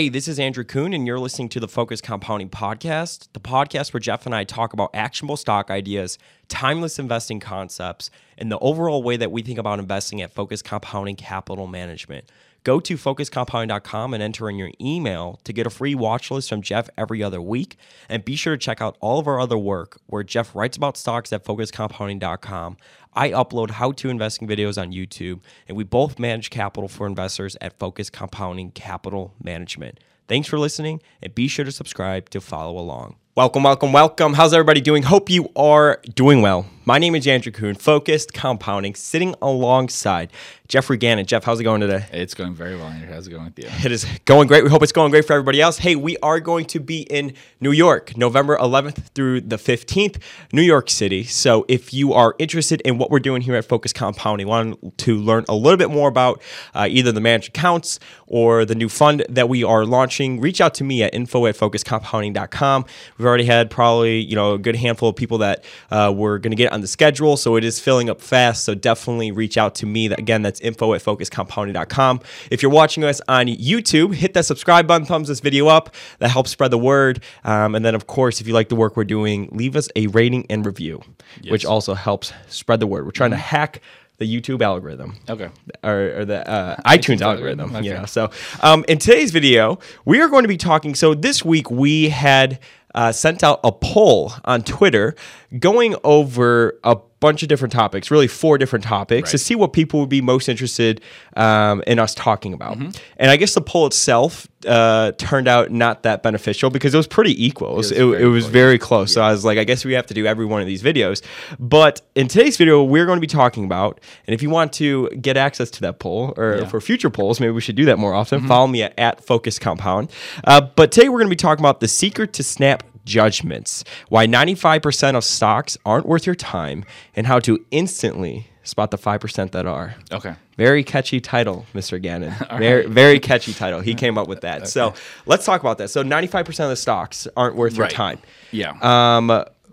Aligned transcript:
Hey, 0.00 0.10
this 0.10 0.28
is 0.28 0.38
Andrew 0.38 0.62
Kuhn, 0.62 0.94
and 0.94 1.08
you're 1.08 1.18
listening 1.18 1.48
to 1.48 1.58
the 1.58 1.66
Focused 1.66 2.04
Compounding 2.04 2.50
Podcast, 2.50 3.26
the 3.32 3.40
podcast 3.40 3.92
where 3.92 3.98
Geoff 3.98 4.26
and 4.26 4.34
I 4.34 4.44
talk 4.44 4.72
about 4.72 4.90
actionable 4.94 5.36
stock 5.36 5.72
ideas, 5.72 6.18
timeless 6.46 7.00
investing 7.00 7.40
concepts, 7.40 8.08
and 8.36 8.48
the 8.48 8.60
overall 8.60 9.02
way 9.02 9.16
that 9.16 9.32
we 9.32 9.42
think 9.42 9.58
about 9.58 9.80
investing 9.80 10.22
at 10.22 10.30
Focused 10.30 10.64
Compounding 10.64 11.16
Capital 11.16 11.66
Management. 11.66 12.30
Go 12.64 12.80
to 12.80 12.96
focusedcompounding.com 12.96 14.14
and 14.14 14.22
enter 14.22 14.50
in 14.50 14.56
your 14.56 14.70
email 14.80 15.40
to 15.44 15.52
get 15.52 15.66
a 15.66 15.70
free 15.70 15.94
watch 15.94 16.30
list 16.30 16.48
from 16.50 16.62
Geoff 16.62 16.90
every 16.98 17.22
other 17.22 17.40
week. 17.40 17.76
And 18.08 18.24
be 18.24 18.36
sure 18.36 18.56
to 18.56 18.58
check 18.58 18.82
out 18.82 18.96
all 19.00 19.18
of 19.18 19.26
our 19.26 19.40
other 19.40 19.56
work 19.56 20.00
where 20.06 20.22
Geoff 20.22 20.54
writes 20.54 20.76
about 20.76 20.96
stocks 20.96 21.32
at 21.32 21.44
focusedcompounding.com. 21.44 22.76
I 23.14 23.30
upload 23.30 23.70
how 23.70 23.92
to 23.92 24.10
investing 24.10 24.46
videos 24.46 24.80
on 24.80 24.92
YouTube, 24.92 25.40
and 25.66 25.76
we 25.76 25.84
both 25.84 26.18
manage 26.18 26.50
capital 26.50 26.88
for 26.88 27.06
investors 27.06 27.56
at 27.60 27.78
Focused 27.78 28.12
Compounding 28.12 28.70
Capital 28.72 29.34
Management. 29.42 29.98
Thanks 30.28 30.46
for 30.46 30.58
listening, 30.58 31.00
and 31.22 31.34
be 31.34 31.48
sure 31.48 31.64
to 31.64 31.72
subscribe 31.72 32.28
to 32.30 32.40
follow 32.40 32.78
along. 32.78 33.16
Welcome, 33.34 33.62
welcome, 33.62 33.92
welcome. 33.92 34.34
How's 34.34 34.52
everybody 34.52 34.80
doing? 34.80 35.04
Hope 35.04 35.30
you 35.30 35.48
are 35.56 36.00
doing 36.14 36.42
well. 36.42 36.66
My 36.88 36.98
name 36.98 37.14
is 37.14 37.26
Andrew 37.26 37.52
Kuhn, 37.52 37.74
Focused 37.74 38.32
Compounding, 38.32 38.94
sitting 38.94 39.34
alongside 39.42 40.32
Geoffrey 40.68 40.96
Gannon. 40.96 41.26
Geoff, 41.26 41.44
how's 41.44 41.60
it 41.60 41.64
going 41.64 41.82
today? 41.82 42.06
It's 42.12 42.32
going 42.32 42.54
very 42.54 42.76
well, 42.76 42.86
Andrew. 42.86 43.12
How's 43.12 43.26
it 43.26 43.30
going 43.30 43.44
with 43.44 43.58
you? 43.58 43.68
It 43.84 43.92
is 43.92 44.06
going 44.24 44.48
great. 44.48 44.64
We 44.64 44.70
hope 44.70 44.82
it's 44.82 44.92
going 44.92 45.10
great 45.10 45.26
for 45.26 45.34
everybody 45.34 45.60
else. 45.60 45.78
Hey, 45.78 45.96
we 45.96 46.16
are 46.18 46.40
going 46.40 46.64
to 46.66 46.80
be 46.80 47.02
in 47.02 47.34
New 47.60 47.72
York, 47.72 48.16
November 48.16 48.56
11th 48.56 49.08
through 49.14 49.42
the 49.42 49.56
15th, 49.56 50.18
New 50.52 50.62
York 50.62 50.90
City. 50.90 51.24
So 51.24 51.66
if 51.68 51.92
you 51.92 52.12
are 52.12 52.34
interested 52.38 52.80
in 52.82 52.96
what 52.96 53.10
we're 53.10 53.18
doing 53.18 53.42
here 53.42 53.54
at 53.54 53.66
Focused 53.66 53.94
Compounding, 53.94 54.46
want 54.46 54.98
to 54.98 55.16
learn 55.16 55.44
a 55.48 55.54
little 55.54 55.78
bit 55.78 55.90
more 55.90 56.08
about 56.08 56.42
uh, 56.74 56.86
either 56.88 57.12
the 57.12 57.20
managed 57.20 57.48
accounts 57.48 57.98
or 58.26 58.66
the 58.66 58.74
new 58.74 58.90
fund 58.90 59.24
that 59.30 59.48
we 59.48 59.64
are 59.64 59.86
launching, 59.86 60.38
reach 60.38 60.60
out 60.60 60.74
to 60.74 60.84
me 60.84 61.02
at 61.02 61.14
info 61.14 61.46
at 61.46 61.56
focusedcompounding.com. 61.56 62.84
We've 63.16 63.26
already 63.26 63.46
had 63.46 63.70
probably, 63.70 64.20
you 64.20 64.36
know, 64.36 64.54
a 64.54 64.58
good 64.58 64.76
handful 64.76 65.08
of 65.08 65.16
people 65.16 65.38
that 65.38 65.64
uh, 65.90 66.12
were 66.14 66.38
going 66.38 66.52
to 66.52 66.56
get 66.56 66.72
on 66.72 66.77
the 66.80 66.86
schedule. 66.86 67.36
So 67.36 67.56
it 67.56 67.64
is 67.64 67.80
filling 67.80 68.08
up 68.08 68.20
fast. 68.20 68.64
So 68.64 68.74
definitely 68.74 69.30
reach 69.30 69.56
out 69.56 69.74
to 69.76 69.86
me. 69.86 70.06
Again, 70.06 70.42
that's 70.42 70.60
info 70.60 70.94
at 70.94 71.02
focusedcompounding.com. 71.02 72.20
If 72.50 72.62
you're 72.62 72.70
watching 72.70 73.04
us 73.04 73.20
on 73.28 73.46
YouTube, 73.46 74.14
hit 74.14 74.34
that 74.34 74.44
subscribe 74.44 74.86
button, 74.86 75.06
thumbs 75.06 75.28
this 75.28 75.40
video 75.40 75.68
up. 75.68 75.94
That 76.18 76.30
helps 76.30 76.50
spread 76.50 76.70
the 76.70 76.78
word. 76.78 77.22
Um, 77.44 77.74
and 77.74 77.84
then, 77.84 77.94
of 77.94 78.06
course, 78.06 78.40
if 78.40 78.46
you 78.46 78.54
like 78.54 78.68
the 78.68 78.76
work 78.76 78.96
we're 78.96 79.04
doing, 79.04 79.48
leave 79.52 79.76
us 79.76 79.88
a 79.96 80.06
rating 80.08 80.46
and 80.50 80.64
review, 80.64 81.02
yes. 81.40 81.50
which 81.50 81.64
also 81.64 81.94
helps 81.94 82.32
spread 82.48 82.80
the 82.80 82.86
word. 82.86 83.04
We're 83.04 83.10
trying 83.12 83.30
mm-hmm. 83.30 83.40
to 83.40 83.46
hack 83.46 83.82
the 84.18 84.26
YouTube 84.26 84.62
algorithm. 84.62 85.16
Okay. 85.28 85.48
Or, 85.82 86.20
or 86.20 86.24
the 86.24 86.48
uh, 86.48 86.76
iTunes, 86.82 87.20
algorithm. 87.20 87.74
Okay. 87.74 87.86
You 87.86 87.94
know. 87.94 88.04
So 88.04 88.30
um, 88.60 88.84
in 88.88 88.98
today's 88.98 89.30
video, 89.30 89.78
we 90.04 90.20
are 90.20 90.28
going 90.28 90.42
to 90.42 90.48
be 90.48 90.56
talking. 90.56 90.94
So 90.94 91.14
this 91.14 91.44
week 91.44 91.70
we 91.70 92.08
had 92.08 92.58
uh, 92.94 93.12
sent 93.12 93.44
out 93.44 93.60
a 93.62 93.70
poll 93.70 94.32
on 94.44 94.62
Twitter 94.62 95.14
going 95.56 95.96
over 96.04 96.78
a 96.84 96.96
bunch 97.20 97.42
of 97.42 97.48
different 97.48 97.72
topics, 97.72 98.10
really 98.10 98.28
four 98.28 98.58
different 98.58 98.84
topics, 98.84 99.28
right. 99.28 99.32
to 99.32 99.38
see 99.38 99.54
what 99.54 99.72
people 99.72 99.98
would 100.00 100.08
be 100.08 100.20
most 100.20 100.48
interested 100.48 101.00
um, 101.36 101.82
in 101.86 101.98
us 101.98 102.14
talking 102.14 102.52
about. 102.52 102.78
Mm-hmm. 102.78 102.90
And 103.16 103.30
I 103.30 103.36
guess 103.36 103.54
the 103.54 103.60
poll 103.60 103.86
itself 103.86 104.46
uh, 104.66 105.12
turned 105.12 105.48
out 105.48 105.70
not 105.70 106.02
that 106.04 106.22
beneficial 106.22 106.70
because 106.70 106.94
it 106.94 106.96
was 106.96 107.06
pretty 107.06 107.44
equal. 107.44 107.72
It 107.72 107.76
was, 107.76 107.92
it, 107.92 107.96
very, 107.96 108.22
it 108.22 108.26
was 108.26 108.44
close. 108.44 108.52
very 108.52 108.78
close. 108.78 109.10
Yeah. 109.10 109.14
So 109.14 109.22
I 109.22 109.30
was 109.32 109.44
like, 109.44 109.58
I 109.58 109.64
guess 109.64 109.84
we 109.84 109.94
have 109.94 110.06
to 110.06 110.14
do 110.14 110.26
every 110.26 110.46
one 110.46 110.60
of 110.60 110.66
these 110.66 110.82
videos. 110.82 111.22
But 111.58 112.02
in 112.14 112.28
today's 112.28 112.56
video, 112.56 112.82
we're 112.84 113.06
going 113.06 113.16
to 113.16 113.20
be 113.20 113.26
talking 113.26 113.64
about, 113.64 114.00
and 114.26 114.34
if 114.34 114.42
you 114.42 114.50
want 114.50 114.72
to 114.74 115.08
get 115.10 115.36
access 115.36 115.70
to 115.70 115.80
that 115.82 115.98
poll 115.98 116.34
or 116.36 116.58
yeah. 116.58 116.68
for 116.68 116.80
future 116.80 117.10
polls, 117.10 117.40
maybe 117.40 117.52
we 117.52 117.60
should 117.60 117.76
do 117.76 117.86
that 117.86 117.98
more 117.98 118.14
often. 118.14 118.40
Mm-hmm. 118.40 118.48
Follow 118.48 118.66
me 118.66 118.82
at, 118.82 118.94
at 118.98 119.24
Focus 119.24 119.58
Compound. 119.58 120.12
Uh, 120.44 120.60
but 120.60 120.92
today 120.92 121.08
we're 121.08 121.18
going 121.18 121.30
to 121.30 121.30
be 121.30 121.36
talking 121.36 121.64
about 121.64 121.80
the 121.80 121.88
secret 121.88 122.32
to 122.34 122.44
snap 122.44 122.84
judgments, 123.08 123.82
why 124.08 124.26
95% 124.26 125.16
of 125.16 125.24
stocks 125.24 125.76
aren't 125.84 126.06
worth 126.06 126.26
your 126.26 126.34
time, 126.34 126.84
and 127.16 127.26
how 127.26 127.40
to 127.40 127.64
instantly 127.70 128.46
spot 128.62 128.90
the 128.90 128.98
5% 128.98 129.50
that 129.52 129.66
are. 129.66 129.94
Okay. 130.12 130.34
Very 130.56 130.84
catchy 130.84 131.20
title, 131.20 131.64
Mr. 131.74 132.00
Gannon. 132.00 132.34
very, 132.58 132.82
right. 132.82 132.90
very 132.90 133.18
catchy 133.18 133.54
title. 133.54 133.80
He 133.80 133.94
came 134.02 134.18
up 134.18 134.28
with 134.28 134.42
that. 134.42 134.58
Okay. 134.58 134.66
So 134.66 134.94
let's 135.26 135.46
talk 135.46 135.60
about 135.60 135.78
that. 135.78 135.88
So 135.88 136.04
95% 136.04 136.48
of 136.48 136.70
the 136.70 136.76
stocks 136.76 137.26
aren't 137.36 137.56
worth 137.56 137.78
right. 137.78 137.90
your 137.90 137.96
time. 137.96 138.18
Yeah. 138.50 138.76
Um, 138.82 139.28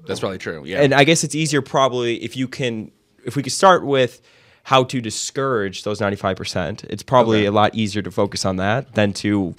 That's 0.07 0.19
probably 0.21 0.37
true. 0.37 0.63
Yeah. 0.65 0.81
And 0.81 0.93
I 0.93 1.03
guess 1.03 1.23
it's 1.23 1.35
easier 1.35 1.61
probably 1.61 2.23
if 2.23 2.37
you 2.37 2.47
can, 2.47 2.91
if 3.25 3.35
we 3.35 3.43
could 3.43 3.53
start 3.53 3.85
with 3.85 4.21
how 4.65 4.83
to 4.83 4.99
discourage 4.99 5.83
those 5.83 5.99
95%. 5.99 6.85
It's 6.85 7.03
probably 7.03 7.41
okay. 7.41 7.45
a 7.45 7.51
lot 7.51 7.75
easier 7.75 8.01
to 8.01 8.09
focus 8.09 8.45
on 8.45 8.55
that 8.55 8.95
than 8.95 9.13
to 9.13 9.53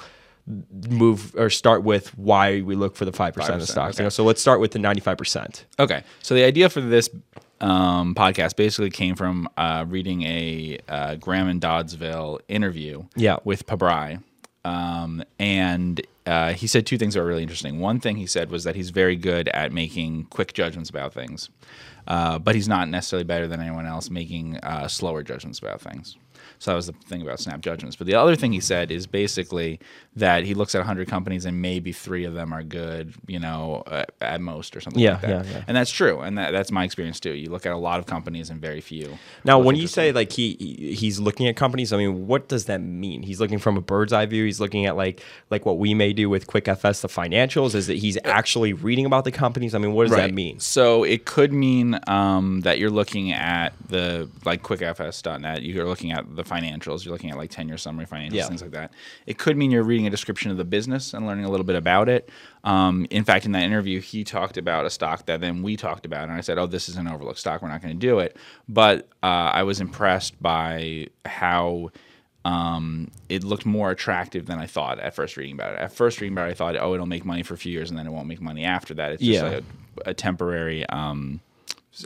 move 0.89 1.35
or 1.37 1.51
start 1.51 1.83
with 1.83 2.17
why 2.17 2.61
we 2.63 2.77
look 2.77 2.97
for 2.97 3.05
the 3.05 3.13
5%, 3.13 3.35
5% 3.35 3.49
of 3.55 3.61
the 3.61 3.67
stocks. 3.67 3.97
Okay. 3.97 4.03
You 4.03 4.07
know, 4.07 4.11
so 4.11 4.25
let's 4.25 4.41
start 4.41 4.61
with 4.61 4.73
the 4.73 4.79
95%. 4.79 5.65
Okay. 5.79 6.03
So 6.23 6.35
the 6.35 6.45
idea 6.45 6.69
for 6.69 6.81
this 6.81 7.11
um, 7.61 8.15
podcast 8.15 8.57
basically 8.57 8.91
came 8.91 9.17
from 9.17 9.49
uh, 9.57 9.85
reading 9.89 10.23
a 10.23 10.79
uh, 10.89 11.15
Graham 11.17 11.49
and 11.49 11.61
Doddsville 11.61 12.41
interview 12.49 13.05
yeah. 13.17 13.39
with 13.45 13.67
Pabrai. 13.67 14.23
Um, 14.65 15.23
and 15.39 16.05
uh, 16.27 16.53
he 16.53 16.67
said 16.67 16.87
two 16.87 16.99
things 16.99 17.15
that 17.15 17.21
were 17.21 17.27
really 17.27 17.43
interesting. 17.43 17.79
One 17.79 18.01
thing 18.01 18.17
he 18.17 18.27
said 18.27 18.51
was 18.51 18.65
that 18.65 18.75
he's 18.75 18.91
very 18.91 19.15
good 19.15 19.49
at 19.49 19.73
making 19.73 20.25
quick 20.25 20.53
judgments 20.53 20.91
about 20.91 21.15
things, 21.15 21.51
uh, 22.09 22.41
but 22.41 22.57
he's 22.57 22.69
not 22.69 22.89
necessarily 22.89 23.25
better 23.25 23.47
than 23.47 23.61
anyone 23.61 23.87
else 23.87 24.11
making 24.11 24.57
uh, 24.59 24.89
slower 24.89 25.23
judgments 25.23 25.61
about 25.61 25.81
things. 25.81 26.17
So 26.59 26.71
that 26.71 26.77
was 26.77 26.87
the 26.87 26.93
thing 26.93 27.23
about 27.23 27.39
snap 27.41 27.61
judgments. 27.61 27.97
But 27.97 28.07
the 28.07 28.15
other 28.15 28.35
thing 28.35 28.53
he 28.53 28.61
said 28.61 28.91
is 28.91 29.07
basically 29.07 29.79
that 30.17 30.45
he 30.45 30.55
looks 30.55 30.75
at 30.75 30.79
100 30.79 31.09
companies 31.09 31.45
and 31.45 31.61
maybe 31.61 31.93
three 31.93 32.25
of 32.25 32.33
them 32.33 32.53
are 32.53 32.63
good, 32.63 33.15
you 33.27 33.39
know, 33.39 33.83
uh, 33.87 34.05
at 34.23 34.41
most 34.41 34.75
or 34.75 34.81
something 34.81 35.03
yeah, 35.03 35.13
like 35.13 35.21
that. 35.21 35.45
Yeah, 35.47 35.53
yeah. 35.53 35.65
And 35.69 35.77
that's 35.77 35.91
true. 35.91 36.21
And 36.21 36.39
that, 36.39 36.53
that's 36.53 36.73
my 36.73 36.85
experience 36.85 37.21
too. 37.21 37.35
You 37.35 37.51
look 37.51 37.67
at 37.67 37.73
a 37.73 37.77
lot 37.77 37.99
of 37.99 38.07
companies 38.07 38.49
and 38.49 38.59
very 38.59 38.81
few. 38.81 39.19
Now, 39.45 39.59
when 39.59 39.77
you 39.77 39.87
say 39.87 40.13
like 40.13 40.33
he 40.33 40.55
he's 40.99 41.21
looking 41.21 41.47
at 41.49 41.57
companies, 41.57 41.93
I 41.93 41.99
mean, 41.99 42.27
what 42.27 42.49
does 42.49 42.65
that 42.65 42.81
mean? 42.81 43.23
He's 43.23 43.41
looking 43.41 43.59
from 43.59 43.77
a 43.77 43.83
bird's 43.83 44.13
eye 44.15 44.25
view. 44.25 44.45
He's 44.45 44.59
looking 44.59 44.87
at 44.87 44.97
like 44.97 45.23
like 45.51 45.67
what 45.67 45.77
we 45.77 45.93
may 45.93 46.15
do 46.15 46.31
with 46.31 46.47
QuickFS, 46.47 47.03
the 47.03 47.09
financials. 47.09 47.75
Is 47.75 47.87
that 47.89 47.99
he's 47.99 48.17
actually 48.25 48.73
reading 48.73 49.05
about 49.05 49.25
the 49.25 49.33
companies? 49.33 49.75
I 49.75 49.79
mean, 49.79 49.93
what 49.93 50.05
does 50.05 50.13
right. 50.13 50.29
that 50.29 50.35
mean? 50.35 50.61
So 50.61 51.05
it 51.05 51.27
could 51.27 51.53
mean 51.53 52.01
um, 52.07 52.63
that 52.63 52.79
you're 52.79 52.91
looking 52.91 53.33
at 53.33 53.75
the 53.87 54.31
like 54.47 54.63
QuickFS.net. 54.63 55.63
You're 55.63 55.87
looking 55.87 56.13
at 56.13 56.37
the 56.37 56.45
financials. 56.45 57.05
You're 57.05 57.13
looking 57.13 57.31
at 57.31 57.37
like 57.37 57.51
10 57.51 57.69
year 57.69 57.77
summary 57.77 58.07
financials, 58.07 58.33
yeah. 58.33 58.49
things 58.49 58.63
like 58.63 58.71
that. 58.71 58.93
It 59.27 59.37
could 59.37 59.59
mean 59.59 59.71
you're 59.71 59.83
reading 59.83 60.06
a 60.07 60.11
description 60.11 60.51
of 60.51 60.57
the 60.57 60.65
business 60.65 61.15
and 61.15 61.27
learning 61.27 61.45
a 61.45 61.51
little 61.51 61.65
bit 61.65 61.77
about 61.77 62.09
it. 62.09 62.31
Um, 62.65 63.07
in 63.11 63.25
fact, 63.25 63.47
in 63.47 63.53
that 63.53 63.63
interview, 63.63 64.01
he 64.01 64.25
talked 64.25 64.57
about 64.57 64.87
a 64.87 64.91
stock 64.91 65.27
that 65.27 65.41
then 65.41 65.63
we 65.63 65.77
talked 65.77 66.07
about, 66.07 66.25
and 66.25 66.33
I 66.33 66.41
said, 66.41 66.59
"Oh, 66.59 66.67
this 66.67 66.89
is 66.89 66.97
an 66.97 67.09
overlooked 67.09 67.39
stock. 67.39 67.63
We're 67.63 67.69
not 67.69 67.83
going 67.83 67.95
to 67.95 68.07
do 68.07 68.19
it." 68.19 68.37
But 68.69 69.09
uh, 69.23 69.51
I 69.53 69.63
was 69.63 69.81
impressed 69.81 70.41
by 70.43 71.09
how. 71.25 71.91
Um, 72.45 73.11
it 73.29 73.43
looked 73.43 73.67
more 73.67 73.91
attractive 73.91 74.47
than 74.47 74.61
I 74.61 74.67
thought 74.67 75.01
at 75.01 75.17
first 75.17 75.37
reading 75.37 75.57
about 75.57 75.73
it. 75.73 75.81
At 75.81 75.91
first 75.93 76.21
reading 76.21 76.33
about 76.33 76.47
it, 76.47 76.53
I 76.53 76.55
thought, 76.55 76.77
oh, 76.77 76.95
it'll 76.95 77.05
make 77.05 77.25
money 77.25 77.43
for 77.43 77.55
a 77.55 77.59
few 77.59 77.73
years 77.73 77.91
and 77.91 77.99
then 77.99 78.07
it 78.07 78.11
won't 78.11 78.29
make 78.29 78.41
money 78.41 78.65
after 78.65 78.95
that. 78.95 79.11
It's 79.11 79.21
just 79.21 79.43
yeah. 79.43 79.49
like 79.49 79.65
a, 80.07 80.11
a 80.11 80.15
temporary 80.15 80.89
um, 80.89 81.41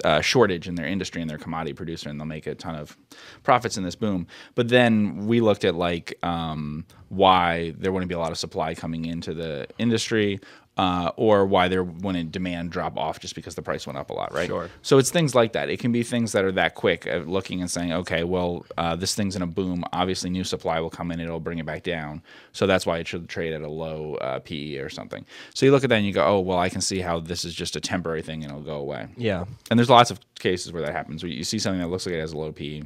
uh, 0.05 0.21
shortage 0.21 0.69
in 0.69 0.75
their 0.75 0.87
industry 0.87 1.21
and 1.21 1.31
their 1.31 1.39
commodity 1.39 1.73
producer, 1.75 2.09
and 2.09 2.19
they'll 2.19 2.27
make 2.27 2.47
a 2.47 2.55
ton 2.55 2.75
of 2.75 2.97
profits 3.43 3.77
in 3.77 3.85
this 3.85 3.97
boom. 3.97 4.27
But 4.55 4.69
then 4.69 5.27
we 5.27 5.41
looked 5.41 5.65
at 5.65 5.75
like 5.75 6.19
um, 6.23 6.85
why 7.09 7.75
there 7.79 7.93
wouldn't 7.93 8.09
be 8.09 8.15
a 8.15 8.19
lot 8.19 8.31
of 8.31 8.39
supply 8.39 8.75
coming 8.75 9.05
into 9.05 9.35
the 9.35 9.67
industry, 9.79 10.41
uh, 10.77 11.11
or 11.17 11.45
why 11.45 11.69
there 11.69 11.85
wouldn't 11.85 12.33
demand 12.33 12.71
drop 12.71 12.97
off 12.97 13.21
just 13.21 13.35
because 13.35 13.55
the 13.55 13.63
price 13.63 13.87
went 13.87 13.99
up 13.99 14.09
a 14.11 14.13
lot, 14.13 14.33
right? 14.33 14.47
Sure. 14.47 14.71
So 14.83 14.99
it's 14.99 15.11
things 15.11 15.35
like 15.35 15.53
that. 15.53 15.69
It 15.69 15.79
can 15.79 15.93
be 15.93 16.03
things 16.03 16.33
that 16.33 16.45
are 16.45 16.53
that 16.53 16.75
quick 16.75 17.07
of 17.07 17.29
looking 17.29 17.61
and 17.61 17.71
saying, 17.71 17.93
okay, 17.93 18.25
well, 18.25 18.65
uh, 18.79 18.97
this 18.97 19.15
thing's 19.15 19.37
in 19.37 19.43
a 19.43 19.47
boom. 19.47 19.85
Obviously, 19.93 20.31
new 20.31 20.45
supply 20.45 20.81
will 20.81 20.91
come 20.91 21.11
in, 21.11 21.21
it'll 21.21 21.41
bring 21.41 21.59
it 21.59 21.67
back 21.67 21.83
down. 21.83 22.23
So 22.53 22.67
that's 22.67 22.87
why 22.87 22.99
it 22.99 23.07
should 23.07 23.29
trade 23.29 23.53
at 23.53 23.63
a 23.63 23.69
low 23.69 24.15
uh, 24.17 24.39
PE 24.39 24.79
or 24.79 24.89
something. 24.89 25.27
So 25.55 25.67
you 25.67 25.73
look 25.73 25.85
at 25.85 25.91
that 25.91 25.97
and 25.97 26.07
you 26.07 26.13
go, 26.13 26.25
oh, 26.25 26.41
well, 26.41 26.59
I 26.59 26.69
can 26.69 26.81
see 26.81 27.01
how 27.01 27.21
this 27.21 27.45
is 27.45 27.55
just 27.55 27.77
a 27.77 27.81
temporary 27.81 28.23
thing 28.23 28.43
and 28.43 28.51
it'll 28.51 28.65
go 28.65 28.77
away. 28.77 29.09
Yeah. 29.17 29.45
And 29.71 29.79
there's 29.79 29.91
lots 29.91 30.11
of 30.11 30.19
cases 30.39 30.73
where 30.73 30.83
that 30.83 30.93
happens, 30.93 31.23
where 31.23 31.31
you 31.31 31.45
see 31.45 31.59
something 31.59 31.81
that 31.81 31.89
looks 31.89 32.07
like 32.07 32.15
it 32.15 32.21
has 32.21 32.33
a 32.33 32.39
low 32.39 32.53
PE 32.53 32.83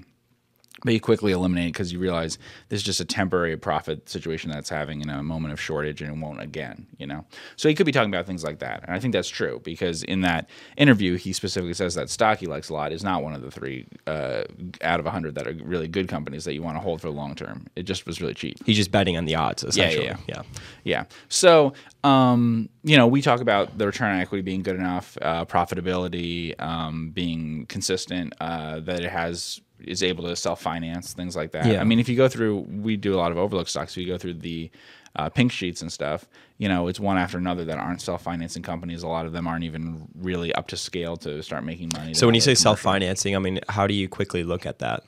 but 0.85 0.93
you 0.93 1.01
quickly 1.01 1.33
eliminate 1.33 1.69
it 1.69 1.73
because 1.73 1.93
you 1.93 1.99
realize 1.99 2.39
this 2.69 2.79
is 2.79 2.83
just 2.83 3.01
a 3.01 3.05
temporary 3.05 3.57
profit 3.57 4.09
situation 4.09 4.51
that's 4.51 4.69
having 4.69 5.01
in 5.01 5.09
a 5.09 5.23
moment 5.23 5.53
of 5.53 5.61
shortage 5.61 6.03
and 6.03 6.11
it 6.11 6.19
won't 6.21 6.41
again, 6.41 6.87
you 6.99 7.07
know? 7.07 7.25
So 7.57 7.69
he 7.69 7.75
could 7.75 7.87
be 7.87 7.93
talking 7.93 8.13
about 8.13 8.27
things 8.27 8.45
like 8.45 8.59
that. 8.59 8.83
And 8.85 8.95
I 8.95 9.01
think 9.01 9.13
that's 9.15 9.29
true 9.29 9.61
because 9.65 10.03
in 10.03 10.21
that 10.21 10.49
interview, 10.77 11.17
he 11.17 11.33
specifically 11.33 11.75
says 11.75 11.95
that 11.95 12.11
stock 12.11 12.39
he 12.39 12.47
likes 12.47 12.69
a 12.69 12.75
lot 12.75 12.93
is 12.93 13.03
not 13.03 13.23
one 13.23 13.33
of 13.33 13.41
the 13.41 13.51
three 13.51 13.87
uh, 14.07 14.45
out 14.83 15.01
of 15.01 15.07
100 15.07 15.35
that 15.37 15.47
are 15.47 15.55
really 15.65 15.89
good 15.89 16.07
companies 16.09 16.45
that 16.45 16.53
you 16.53 16.63
want 16.63 16.77
to 16.77 16.81
hold 16.81 17.01
for 17.01 17.09
the 17.09 17.15
long 17.15 17.35
term. 17.35 17.67
It 17.77 17.85
just 17.85 18.07
was 18.07 18.21
really 18.21 18.35
cheap. 18.35 18.59
He's 18.67 18.77
just 18.77 18.91
betting 18.91 19.17
on 19.17 19.25
the 19.25 19.37
odds, 19.37 19.65
essentially. 19.65 20.07
Yeah, 20.07 20.19
yeah, 20.29 20.35
yeah. 20.37 20.43
yeah. 20.85 21.05
So, 21.29 21.73
um, 22.03 22.69
you 22.83 22.99
know, 22.99 23.07
we 23.07 23.23
talk 23.23 23.41
about 23.41 23.79
the 23.79 23.87
return 23.87 24.15
on 24.15 24.21
equity 24.21 24.43
being 24.43 24.63
good 24.63 24.77
enough, 24.77 25.17
uh, 25.23 25.47
profitability 25.47 26.61
um, 26.61 27.11
being 27.11 27.65
consistent, 27.67 28.35
uh, 28.41 28.81
that 28.81 29.01
it 29.01 29.11
has 29.11 29.63
is 29.87 30.03
able 30.03 30.25
to 30.25 30.37
self 30.37 30.61
finance 30.61 31.13
things 31.13 31.37
like 31.37 31.53
that. 31.53 31.67
Yeah. 31.67 31.81
I 31.81 31.85
mean, 31.85 31.99
if 31.99 32.09
you 32.09 32.17
go 32.17 32.29
through, 32.29 32.61
we 32.69 32.97
do 32.97 33.15
a 33.15 33.19
lot 33.19 33.33
of 33.33 33.39
overlook 33.39 33.69
stocks. 33.69 33.95
So 33.95 34.01
you 34.01 34.07
go 34.07 34.19
through 34.19 34.35
the 34.35 34.71
uh, 35.17 35.29
pink 35.29 35.53
sheets 35.53 35.81
and 35.81 35.93
stuff, 35.93 36.27
you 36.59 36.69
know, 36.69 36.89
it's 36.89 36.99
one 36.99 37.17
after 37.17 37.39
another 37.39 37.65
that 37.65 37.79
aren't 37.79 38.01
self 38.01 38.23
financing 38.23 38.63
companies. 38.63 39.03
A 39.03 39.09
lot 39.09 39.27
of 39.27 39.33
them 39.33 39.47
aren't 39.47 39.65
even 39.65 40.09
really 40.15 40.53
up 40.55 40.69
to 40.69 40.77
scale 40.77 41.17
to 41.19 41.43
start 41.43 41.65
making 41.65 41.91
money. 41.95 42.15
So 42.15 42.27
when 42.27 42.35
you 42.35 42.41
say 42.41 42.55
self 42.55 42.81
financing, 42.81 43.37
I 43.37 43.39
mean, 43.39 43.61
how 43.69 43.87
do 43.87 43.95
you 43.95 44.09
quickly 44.09 44.43
look 44.43 44.67
at 44.67 44.81
that? 44.81 45.05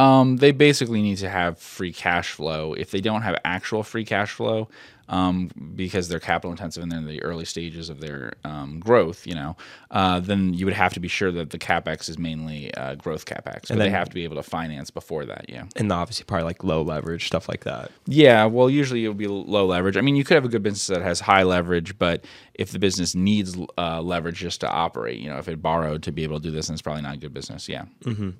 Um, 0.00 0.36
they 0.36 0.52
basically 0.52 1.02
need 1.02 1.18
to 1.18 1.28
have 1.28 1.58
free 1.58 1.92
cash 1.92 2.30
flow. 2.30 2.72
If 2.72 2.90
they 2.90 3.00
don't 3.00 3.22
have 3.22 3.36
actual 3.44 3.82
free 3.82 4.04
cash 4.04 4.30
flow, 4.30 4.68
um, 5.10 5.50
because 5.74 6.08
they're 6.08 6.20
capital 6.20 6.52
intensive 6.52 6.82
and 6.82 6.90
they're 6.90 7.00
in 7.00 7.06
the 7.06 7.22
early 7.22 7.44
stages 7.44 7.90
of 7.90 8.00
their 8.00 8.32
um, 8.44 8.78
growth, 8.78 9.26
you 9.26 9.34
know, 9.34 9.56
uh, 9.90 10.20
then 10.20 10.54
you 10.54 10.64
would 10.64 10.74
have 10.74 10.94
to 10.94 11.00
be 11.00 11.08
sure 11.08 11.32
that 11.32 11.50
the 11.50 11.58
capex 11.58 12.08
is 12.08 12.16
mainly 12.16 12.72
uh, 12.74 12.94
growth 12.94 13.26
capex. 13.26 13.62
But 13.62 13.72
and 13.72 13.80
they 13.80 13.90
have 13.90 14.08
to 14.08 14.14
be 14.14 14.24
able 14.24 14.36
to 14.36 14.42
finance 14.42 14.90
before 14.90 15.26
that, 15.26 15.46
yeah. 15.48 15.64
And 15.76 15.90
obviously, 15.90 16.24
probably 16.24 16.44
like 16.44 16.64
low 16.64 16.80
leverage 16.80 17.26
stuff 17.26 17.48
like 17.48 17.64
that. 17.64 17.90
Yeah, 18.06 18.46
well, 18.46 18.70
usually 18.70 19.04
it 19.04 19.08
will 19.08 19.14
be 19.14 19.26
low 19.26 19.66
leverage. 19.66 19.96
I 19.96 20.00
mean, 20.00 20.14
you 20.16 20.24
could 20.24 20.36
have 20.36 20.44
a 20.44 20.48
good 20.48 20.62
business 20.62 20.86
that 20.86 21.02
has 21.02 21.20
high 21.20 21.42
leverage, 21.42 21.98
but 21.98 22.24
if 22.54 22.70
the 22.70 22.78
business 22.78 23.14
needs 23.14 23.58
uh, 23.76 24.00
leverage 24.00 24.38
just 24.38 24.60
to 24.60 24.70
operate, 24.70 25.18
you 25.18 25.28
know, 25.28 25.38
if 25.38 25.48
it 25.48 25.60
borrowed 25.60 26.04
to 26.04 26.12
be 26.12 26.22
able 26.22 26.38
to 26.38 26.42
do 26.42 26.52
this, 26.52 26.68
then 26.68 26.74
it's 26.74 26.82
probably 26.82 27.02
not 27.02 27.16
a 27.16 27.18
good 27.18 27.34
business. 27.34 27.68
Yeah. 27.68 27.86
Mm-hmm. 28.04 28.30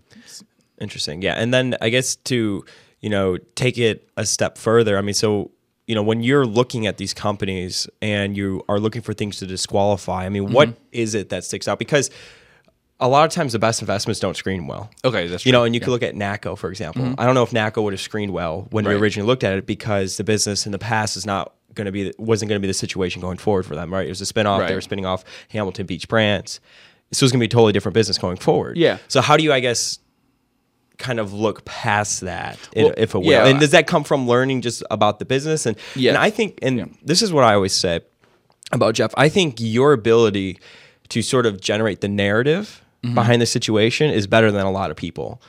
Interesting. 0.81 1.23
Yeah, 1.23 1.35
and 1.35 1.53
then 1.53 1.77
I 1.81 1.91
guess 1.91 2.17
to 2.17 2.65
you 3.01 3.11
know 3.11 3.37
take 3.55 3.79
it 3.79 4.09
a 4.17 4.27
step 4.27 4.59
further. 4.59 4.97
I 4.99 5.03
mean, 5.03 5.15
so 5.15 5.51
you 5.87 5.95
know 5.95 6.03
when 6.03 6.23
you're 6.23 6.47
looking 6.47 6.87
at 6.87 6.97
these 6.97 7.15
companies 7.15 7.89
and 8.01 8.37
you 8.37 8.65
are 8.69 8.81
looking 8.81 9.03
for 9.03 9.13
things 9.13 9.39
to 9.39 9.47
disqualify. 9.47 10.25
I 10.25 10.29
mean, 10.29 10.45
mm-hmm. 10.45 10.55
what 10.55 10.77
is 10.93 11.15
it 11.15 11.29
that 11.29 11.45
sticks 11.45 11.69
out? 11.69 11.79
Because 11.79 12.11
a 13.01 13.09
lot 13.09 13.25
of 13.25 13.33
times 13.33 13.53
the 13.53 13.59
best 13.59 13.81
investments 13.81 14.21
don't 14.21 14.37
screen 14.37 14.67
well. 14.67 14.91
Okay, 15.05 15.27
that's 15.27 15.43
true. 15.43 15.49
You 15.49 15.53
know, 15.53 15.65
and 15.65 15.75
you 15.75 15.81
yeah. 15.81 15.85
could 15.87 15.91
look 15.91 16.03
at 16.03 16.15
NACCO, 16.15 16.57
for 16.57 16.71
example. 16.71 17.03
Mm-hmm. 17.03 17.21
I 17.21 17.25
don't 17.25 17.35
know 17.35 17.43
if 17.43 17.51
NACCO 17.51 17.83
would 17.83 17.95
have 17.95 18.01
screened 18.01 18.33
well 18.33 18.69
when 18.71 18.85
right. 18.85 18.95
we 18.95 19.01
originally 19.01 19.27
looked 19.27 19.43
at 19.43 19.55
it 19.55 19.67
because 19.67 20.19
the 20.19 20.25
business 20.25 20.67
in 20.67 20.73
the 20.73 20.79
past 20.79 21.17
is 21.17 21.25
not 21.25 21.55
going 21.75 21.87
to 21.87 21.93
be 21.93 22.13
wasn't 22.19 22.49
going 22.49 22.61
to 22.61 22.63
be 22.63 22.69
the 22.69 22.75
situation 22.75 23.21
going 23.21 23.39
forward 23.39 23.65
for 23.65 23.75
them. 23.75 23.93
Right? 23.93 24.07
It 24.07 24.11
was 24.11 24.21
a 24.21 24.33
spinoff. 24.33 24.61
Right. 24.61 24.69
They 24.69 24.75
were 24.75 24.81
spinning 24.81 25.07
off 25.07 25.25
Hamilton 25.49 25.87
Beach 25.87 26.09
Brands. 26.09 26.61
So 27.13 27.25
it's 27.25 27.33
going 27.33 27.41
to 27.41 27.43
be 27.43 27.47
a 27.47 27.49
totally 27.49 27.73
different 27.73 27.95
business 27.95 28.19
going 28.19 28.37
forward. 28.37 28.77
Yeah. 28.77 28.99
So 29.09 29.21
how 29.21 29.37
do 29.37 29.43
you, 29.43 29.53
I 29.53 29.59
guess, 29.59 29.99
kind 31.01 31.19
of 31.19 31.33
look 31.33 31.65
past 31.65 32.21
that, 32.21 32.59
well, 32.77 32.93
if 32.97 33.15
it 33.15 33.19
will. 33.19 33.25
Yeah, 33.25 33.47
and 33.47 33.59
does 33.59 33.73
that 33.73 33.89
come 33.89 34.05
from 34.05 34.29
learning 34.29 34.61
just 34.61 34.85
about 34.91 35.19
the 35.19 35.25
business? 35.25 35.67
And, 35.67 35.77
yeah. 35.97 36.11
and 36.11 36.19
I 36.19 36.31
think, 36.31 36.61
and 36.63 36.79
yeah. 36.79 36.85
this 37.03 37.23
is 37.23 37.33
what 37.33 37.43
I 37.43 37.55
always 37.55 37.73
say 37.73 38.01
about 38.71 38.95
Geoff, 38.95 39.13
I 39.17 39.29
think 39.29 39.57
your 39.59 39.93
ability 39.93 40.61
to 41.09 41.23
sort 41.23 41.47
of 41.47 41.61
generate 41.61 42.01
the 42.01 42.09
narrative 42.09 42.85
mm-hmm. 43.03 43.15
behind 43.15 43.43
the 43.43 43.47
situation 43.47 44.11
is 44.11 44.27
better 44.29 44.53
than 44.53 44.65
a 44.65 44.71
lot 44.71 44.91
of 44.93 44.97
people. 44.97 45.43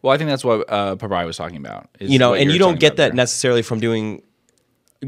Well, 0.00 0.12
I 0.12 0.18
think 0.18 0.28
that's 0.28 0.44
what 0.44 0.70
uh, 0.70 0.96
Pabrai 0.96 1.26
was 1.26 1.36
talking 1.36 1.56
about. 1.56 1.88
You 2.00 2.18
know, 2.18 2.34
and 2.34 2.50
you 2.50 2.58
don't 2.58 2.78
get 2.80 2.96
that 2.96 3.08
there. 3.08 3.14
necessarily 3.14 3.62
from 3.62 3.80
doing, 3.80 4.22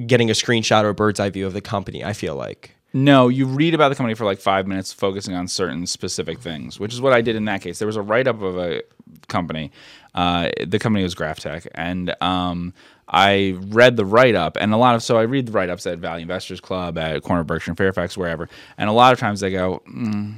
getting 0.07 0.31
a 0.31 0.35
screenshot 0.35 0.85
or 0.85 0.91
a 0.91 0.95
bird's 0.95 1.21
eye 1.21 1.31
view 1.31 1.47
of 1.47 1.53
the 1.53 1.61
company. 1.61 2.05
I 2.05 2.13
feel 2.13 2.35
like. 2.35 2.76
No, 2.93 3.29
you 3.29 3.47
read 3.47 3.75
about 3.75 3.91
the 3.91 3.95
company 3.95 4.15
for 4.15 4.25
like 4.25 4.39
five 4.39 4.67
minutes, 4.67 4.93
focusing 4.93 5.35
on 5.35 5.49
certain 5.49 5.87
specific 5.87 6.39
things, 6.39 6.81
which 6.81 6.95
is 6.95 7.01
what 7.01 7.13
I 7.13 7.21
did 7.21 7.37
in 7.37 7.45
that 7.47 7.61
case. 7.61 7.79
There 7.79 7.87
was 7.87 7.97
a 7.97 8.03
write 8.03 8.27
up 8.27 8.41
of 8.41 8.57
a 8.57 8.83
company. 9.29 9.71
Uh, 10.15 10.51
the 10.67 10.79
company 10.79 11.03
was 11.03 11.15
GrafTech, 11.15 11.67
and 11.75 12.15
um, 12.23 12.73
I 13.09 13.57
read 13.59 13.97
the 13.97 14.07
write 14.07 14.35
up, 14.35 14.57
and 14.57 14.73
a 14.73 14.77
lot 14.79 14.95
of 14.95 15.03
so 15.03 15.19
I 15.19 15.23
read 15.23 15.47
the 15.47 15.53
write 15.53 15.69
ups 15.69 15.87
at 15.87 15.99
Value 15.99 16.23
Investors 16.23 16.61
Club, 16.61 16.97
at 16.97 17.23
Corner 17.23 17.45
Berkshire 17.45 17.73
and 17.73 17.79
Fairfax, 17.79 18.17
wherever, 18.17 18.49
and 18.79 18.89
a 18.89 18.93
lot 18.93 19.13
of 19.13 19.19
times 19.19 19.41
they 19.41 19.51
go. 19.51 19.83
Mm, 19.89 20.37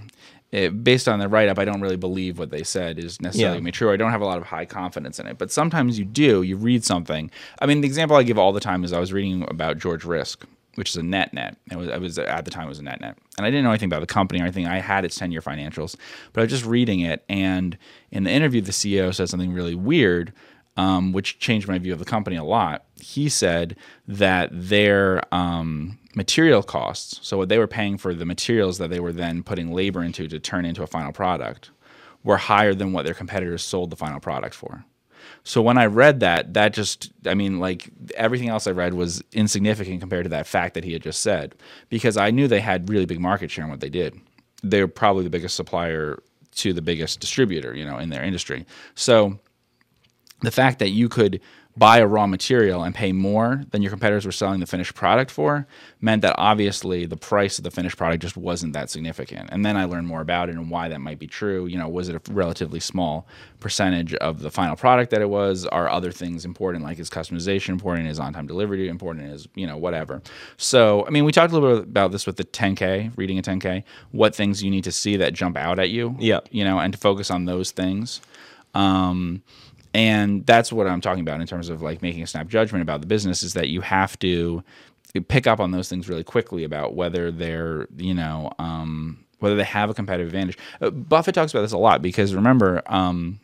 it, 0.50 0.82
based 0.82 1.08
on 1.08 1.18
the 1.18 1.28
write 1.28 1.48
up, 1.48 1.58
I 1.58 1.66
don't 1.66 1.82
really 1.82 1.96
believe 1.96 2.38
what 2.38 2.50
they 2.50 2.62
said 2.62 2.98
is 2.98 3.20
necessarily 3.20 3.62
yeah. 3.62 3.70
true. 3.70 3.92
I 3.92 3.96
don't 3.96 4.12
have 4.12 4.22
a 4.22 4.26
lot 4.26 4.38
of 4.38 4.44
high 4.44 4.64
confidence 4.64 5.20
in 5.20 5.26
it. 5.26 5.36
But 5.36 5.50
sometimes 5.50 5.98
you 5.98 6.06
do. 6.06 6.42
You 6.42 6.56
read 6.56 6.84
something. 6.84 7.30
I 7.60 7.66
mean, 7.66 7.82
the 7.82 7.86
example 7.86 8.16
I 8.16 8.22
give 8.22 8.38
all 8.38 8.52
the 8.52 8.60
time 8.60 8.82
is 8.82 8.94
I 8.94 8.98
was 8.98 9.12
reading 9.12 9.46
about 9.50 9.76
George 9.76 10.04
Risk, 10.04 10.46
which 10.78 10.90
is 10.90 10.96
a 10.96 11.02
net 11.02 11.34
net. 11.34 11.56
It 11.70 11.76
was, 11.76 11.88
it 11.88 12.00
was 12.00 12.18
at 12.18 12.44
the 12.44 12.50
time 12.50 12.66
it 12.66 12.68
was 12.68 12.78
a 12.78 12.84
net 12.84 13.00
net, 13.00 13.18
and 13.36 13.44
I 13.44 13.50
didn't 13.50 13.64
know 13.64 13.70
anything 13.70 13.88
about 13.88 14.00
the 14.00 14.06
company 14.06 14.40
or 14.40 14.44
anything. 14.44 14.66
I 14.66 14.78
had 14.78 15.04
its 15.04 15.16
ten 15.16 15.32
year 15.32 15.42
financials, 15.42 15.96
but 16.32 16.40
I 16.40 16.44
was 16.44 16.52
just 16.52 16.64
reading 16.64 17.00
it, 17.00 17.24
and 17.28 17.76
in 18.10 18.24
the 18.24 18.30
interview, 18.30 18.60
the 18.60 18.72
CEO 18.72 19.14
said 19.14 19.28
something 19.28 19.52
really 19.52 19.74
weird, 19.74 20.32
um, 20.76 21.12
which 21.12 21.40
changed 21.40 21.66
my 21.66 21.78
view 21.78 21.92
of 21.92 21.98
the 21.98 22.04
company 22.04 22.36
a 22.36 22.44
lot. 22.44 22.84
He 22.94 23.28
said 23.28 23.76
that 24.06 24.50
their 24.52 25.22
um, 25.34 25.98
material 26.14 26.62
costs, 26.62 27.18
so 27.26 27.36
what 27.36 27.48
they 27.48 27.58
were 27.58 27.66
paying 27.66 27.98
for 27.98 28.14
the 28.14 28.24
materials 28.24 28.78
that 28.78 28.88
they 28.88 29.00
were 29.00 29.12
then 29.12 29.42
putting 29.42 29.72
labor 29.72 30.02
into 30.02 30.28
to 30.28 30.38
turn 30.38 30.64
into 30.64 30.84
a 30.84 30.86
final 30.86 31.12
product, 31.12 31.70
were 32.22 32.36
higher 32.36 32.74
than 32.74 32.92
what 32.92 33.04
their 33.04 33.14
competitors 33.14 33.62
sold 33.62 33.90
the 33.90 33.96
final 33.96 34.20
product 34.20 34.54
for. 34.54 34.84
So 35.44 35.62
when 35.62 35.78
I 35.78 35.86
read 35.86 36.20
that, 36.20 36.54
that 36.54 36.74
just, 36.74 37.10
I 37.26 37.34
mean, 37.34 37.58
like 37.58 37.90
everything 38.14 38.48
else 38.48 38.66
I 38.66 38.72
read 38.72 38.94
was 38.94 39.22
insignificant 39.32 40.00
compared 40.00 40.24
to 40.24 40.30
that 40.30 40.46
fact 40.46 40.74
that 40.74 40.84
he 40.84 40.92
had 40.92 41.02
just 41.02 41.20
said, 41.20 41.54
because 41.88 42.16
I 42.16 42.30
knew 42.30 42.48
they 42.48 42.60
had 42.60 42.88
really 42.90 43.06
big 43.06 43.20
market 43.20 43.50
share 43.50 43.64
in 43.64 43.70
what 43.70 43.80
they 43.80 43.88
did. 43.88 44.20
They're 44.62 44.88
probably 44.88 45.24
the 45.24 45.30
biggest 45.30 45.56
supplier 45.56 46.22
to 46.56 46.72
the 46.72 46.82
biggest 46.82 47.20
distributor, 47.20 47.74
you 47.74 47.84
know, 47.84 47.98
in 47.98 48.10
their 48.10 48.22
industry. 48.22 48.66
So 48.94 49.38
the 50.42 50.50
fact 50.50 50.80
that 50.80 50.90
you 50.90 51.08
could 51.08 51.40
buy 51.78 51.98
a 51.98 52.06
raw 52.06 52.26
material 52.26 52.82
and 52.82 52.94
pay 52.94 53.12
more 53.12 53.62
than 53.70 53.82
your 53.82 53.90
competitors 53.90 54.26
were 54.26 54.32
selling 54.32 54.60
the 54.60 54.66
finished 54.66 54.94
product 54.94 55.30
for 55.30 55.66
meant 56.00 56.22
that 56.22 56.34
obviously 56.38 57.06
the 57.06 57.16
price 57.16 57.58
of 57.58 57.64
the 57.64 57.70
finished 57.70 57.96
product 57.96 58.22
just 58.22 58.36
wasn't 58.36 58.72
that 58.72 58.90
significant. 58.90 59.48
And 59.52 59.64
then 59.64 59.76
I 59.76 59.84
learned 59.84 60.06
more 60.06 60.20
about 60.20 60.48
it 60.48 60.56
and 60.56 60.70
why 60.70 60.88
that 60.88 61.00
might 61.00 61.18
be 61.18 61.26
true. 61.26 61.66
You 61.66 61.78
know, 61.78 61.88
was 61.88 62.08
it 62.08 62.16
a 62.16 62.32
relatively 62.32 62.80
small 62.80 63.26
percentage 63.60 64.14
of 64.14 64.40
the 64.40 64.50
final 64.50 64.76
product 64.76 65.10
that 65.10 65.20
it 65.20 65.28
was? 65.30 65.66
Are 65.66 65.88
other 65.88 66.10
things 66.10 66.44
important, 66.44 66.84
like 66.84 66.98
is 66.98 67.10
customization 67.10 67.70
important? 67.70 68.08
Is 68.08 68.18
on 68.18 68.32
time 68.32 68.46
delivery 68.46 68.88
important? 68.88 69.30
Is, 69.30 69.48
you 69.54 69.66
know, 69.66 69.76
whatever. 69.76 70.22
So, 70.56 71.06
I 71.06 71.10
mean, 71.10 71.24
we 71.24 71.32
talked 71.32 71.52
a 71.52 71.58
little 71.58 71.80
bit 71.80 71.88
about 71.88 72.12
this 72.12 72.26
with 72.26 72.36
the 72.36 72.44
10K, 72.44 73.12
reading 73.16 73.38
a 73.38 73.42
10K, 73.42 73.84
what 74.10 74.34
things 74.34 74.62
you 74.62 74.70
need 74.70 74.84
to 74.84 74.92
see 74.92 75.16
that 75.16 75.32
jump 75.32 75.56
out 75.56 75.78
at 75.78 75.90
you. 75.90 76.16
Yeah. 76.18 76.40
You 76.50 76.64
know, 76.64 76.78
and 76.78 76.92
to 76.92 76.98
focus 76.98 77.30
on 77.30 77.44
those 77.44 77.70
things. 77.70 78.20
Um, 78.74 79.42
and 79.98 80.46
that's 80.46 80.72
what 80.72 80.86
I'm 80.86 81.00
talking 81.00 81.22
about 81.22 81.40
in 81.40 81.46
terms 81.48 81.68
of 81.68 81.82
like 81.82 82.02
making 82.02 82.22
a 82.22 82.26
snap 82.28 82.46
judgment 82.46 82.82
about 82.82 83.00
the 83.00 83.08
business 83.08 83.42
is 83.42 83.54
that 83.54 83.68
you 83.68 83.80
have 83.80 84.16
to 84.20 84.62
pick 85.26 85.48
up 85.48 85.58
on 85.58 85.72
those 85.72 85.88
things 85.88 86.08
really 86.08 86.22
quickly 86.22 86.62
about 86.62 86.94
whether 86.94 87.32
they're, 87.32 87.88
you 87.96 88.14
know, 88.14 88.52
um, 88.60 89.24
whether 89.40 89.56
they 89.56 89.64
have 89.64 89.90
a 89.90 89.94
competitive 89.94 90.28
advantage. 90.28 90.56
Uh, 90.80 90.90
Buffett 90.90 91.34
talks 91.34 91.50
about 91.52 91.62
this 91.62 91.72
a 91.72 91.78
lot 91.78 92.00
because 92.00 92.32
remember, 92.32 92.80
um, 92.86 93.40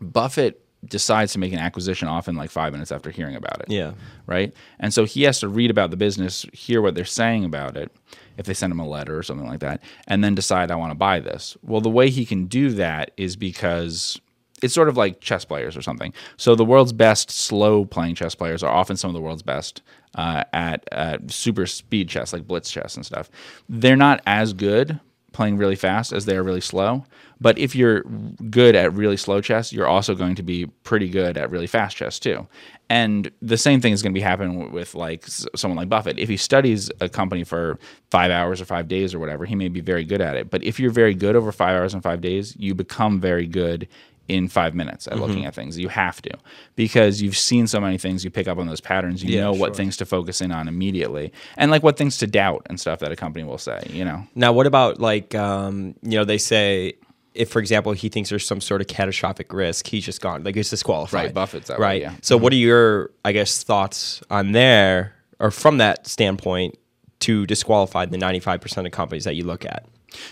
Buffett 0.00 0.60
decides 0.84 1.32
to 1.34 1.38
make 1.38 1.52
an 1.52 1.60
acquisition 1.60 2.08
often 2.08 2.34
like 2.34 2.50
five 2.50 2.72
minutes 2.72 2.90
after 2.90 3.12
hearing 3.12 3.36
about 3.36 3.60
it. 3.60 3.70
Yeah. 3.70 3.92
Right. 4.26 4.52
And 4.80 4.92
so 4.92 5.04
he 5.04 5.22
has 5.22 5.38
to 5.38 5.48
read 5.48 5.70
about 5.70 5.92
the 5.92 5.96
business, 5.96 6.44
hear 6.52 6.82
what 6.82 6.96
they're 6.96 7.04
saying 7.04 7.44
about 7.44 7.76
it, 7.76 7.92
if 8.38 8.46
they 8.46 8.54
send 8.54 8.72
him 8.72 8.80
a 8.80 8.88
letter 8.88 9.16
or 9.16 9.22
something 9.22 9.46
like 9.46 9.60
that, 9.60 9.82
and 10.08 10.24
then 10.24 10.34
decide 10.34 10.72
I 10.72 10.74
want 10.74 10.90
to 10.90 10.96
buy 10.96 11.20
this. 11.20 11.56
Well, 11.62 11.80
the 11.80 11.90
way 11.90 12.10
he 12.10 12.26
can 12.26 12.46
do 12.46 12.70
that 12.70 13.12
is 13.16 13.36
because 13.36 14.20
it's 14.62 14.74
sort 14.74 14.88
of 14.88 14.96
like 14.96 15.20
chess 15.20 15.44
players 15.44 15.76
or 15.76 15.82
something. 15.82 16.12
So 16.36 16.54
the 16.54 16.64
world's 16.64 16.92
best 16.92 17.30
slow 17.30 17.84
playing 17.84 18.14
chess 18.14 18.34
players 18.34 18.62
are 18.62 18.72
often 18.72 18.96
some 18.96 19.10
of 19.10 19.14
the 19.14 19.20
world's 19.20 19.42
best 19.42 19.82
uh, 20.14 20.44
at, 20.52 20.88
at 20.92 21.30
super 21.30 21.66
speed 21.66 22.08
chess, 22.08 22.32
like 22.32 22.46
blitz 22.46 22.70
chess 22.70 22.96
and 22.96 23.04
stuff. 23.04 23.30
They're 23.68 23.96
not 23.96 24.20
as 24.26 24.52
good 24.52 25.00
playing 25.32 25.56
really 25.56 25.76
fast 25.76 26.12
as 26.12 26.26
they 26.26 26.36
are 26.36 26.42
really 26.42 26.60
slow. 26.60 27.04
But 27.40 27.58
if 27.58 27.74
you're 27.74 28.02
good 28.50 28.76
at 28.76 28.92
really 28.92 29.16
slow 29.16 29.40
chess, 29.40 29.72
you're 29.72 29.88
also 29.88 30.14
going 30.14 30.36
to 30.36 30.42
be 30.42 30.66
pretty 30.84 31.08
good 31.08 31.36
at 31.36 31.50
really 31.50 31.66
fast 31.66 31.96
chess 31.96 32.20
too. 32.20 32.46
And 32.88 33.30
the 33.40 33.56
same 33.56 33.80
thing 33.80 33.92
is 33.92 34.02
going 34.02 34.12
to 34.12 34.18
be 34.18 34.22
happening 34.22 34.70
with 34.70 34.94
like 34.94 35.24
someone 35.26 35.76
like 35.76 35.88
Buffett. 35.88 36.18
If 36.18 36.28
he 36.28 36.36
studies 36.36 36.90
a 37.00 37.08
company 37.08 37.42
for 37.42 37.78
five 38.10 38.30
hours 38.30 38.60
or 38.60 38.66
five 38.66 38.86
days 38.86 39.14
or 39.14 39.18
whatever, 39.18 39.44
he 39.44 39.54
may 39.54 39.68
be 39.68 39.80
very 39.80 40.04
good 40.04 40.20
at 40.20 40.36
it. 40.36 40.50
But 40.50 40.62
if 40.62 40.78
you're 40.78 40.90
very 40.92 41.14
good 41.14 41.34
over 41.34 41.50
five 41.50 41.74
hours 41.74 41.94
and 41.94 42.02
five 42.02 42.20
days, 42.20 42.54
you 42.56 42.74
become 42.74 43.18
very 43.18 43.46
good 43.46 43.88
in 44.32 44.48
five 44.48 44.74
minutes 44.74 45.06
at 45.06 45.12
mm-hmm. 45.12 45.22
looking 45.22 45.44
at 45.44 45.54
things. 45.54 45.78
You 45.78 45.88
have 45.88 46.22
to 46.22 46.30
because 46.74 47.20
you've 47.20 47.36
seen 47.36 47.66
so 47.66 47.80
many 47.80 47.98
things. 47.98 48.24
You 48.24 48.30
pick 48.30 48.48
up 48.48 48.58
on 48.58 48.66
those 48.66 48.80
patterns. 48.80 49.22
You 49.22 49.34
yeah, 49.34 49.42
know 49.42 49.52
what 49.52 49.68
sure. 49.68 49.74
things 49.74 49.96
to 49.98 50.06
focus 50.06 50.40
in 50.40 50.50
on 50.50 50.68
immediately, 50.68 51.32
and 51.56 51.70
like 51.70 51.82
what 51.82 51.98
things 51.98 52.16
to 52.18 52.26
doubt 52.26 52.66
and 52.70 52.80
stuff 52.80 53.00
that 53.00 53.12
a 53.12 53.16
company 53.16 53.44
will 53.44 53.58
say. 53.58 53.86
You 53.90 54.04
know. 54.04 54.26
Now, 54.34 54.52
what 54.52 54.66
about 54.66 55.00
like 55.00 55.34
um, 55.34 55.94
you 56.02 56.18
know 56.18 56.24
they 56.24 56.38
say 56.38 56.94
if, 57.34 57.50
for 57.50 57.58
example, 57.58 57.92
he 57.92 58.08
thinks 58.08 58.30
there's 58.30 58.46
some 58.46 58.60
sort 58.60 58.80
of 58.80 58.86
catastrophic 58.86 59.52
risk, 59.52 59.86
he's 59.86 60.04
just 60.04 60.20
gone. 60.20 60.44
Like 60.44 60.54
he's 60.54 60.70
disqualified. 60.70 61.24
Right, 61.24 61.34
Buffett's 61.34 61.68
that 61.68 61.78
right. 61.78 62.00
Way, 62.00 62.02
yeah. 62.02 62.14
So, 62.22 62.36
mm-hmm. 62.36 62.42
what 62.42 62.52
are 62.52 62.56
your, 62.56 63.10
I 63.24 63.32
guess, 63.32 63.62
thoughts 63.62 64.22
on 64.30 64.52
there, 64.52 65.14
or 65.38 65.50
from 65.50 65.78
that 65.78 66.06
standpoint, 66.06 66.78
to 67.20 67.46
disqualify 67.46 68.06
the 68.06 68.18
95% 68.18 68.86
of 68.86 68.92
companies 68.92 69.24
that 69.24 69.34
you 69.34 69.44
look 69.44 69.64
at? 69.64 69.86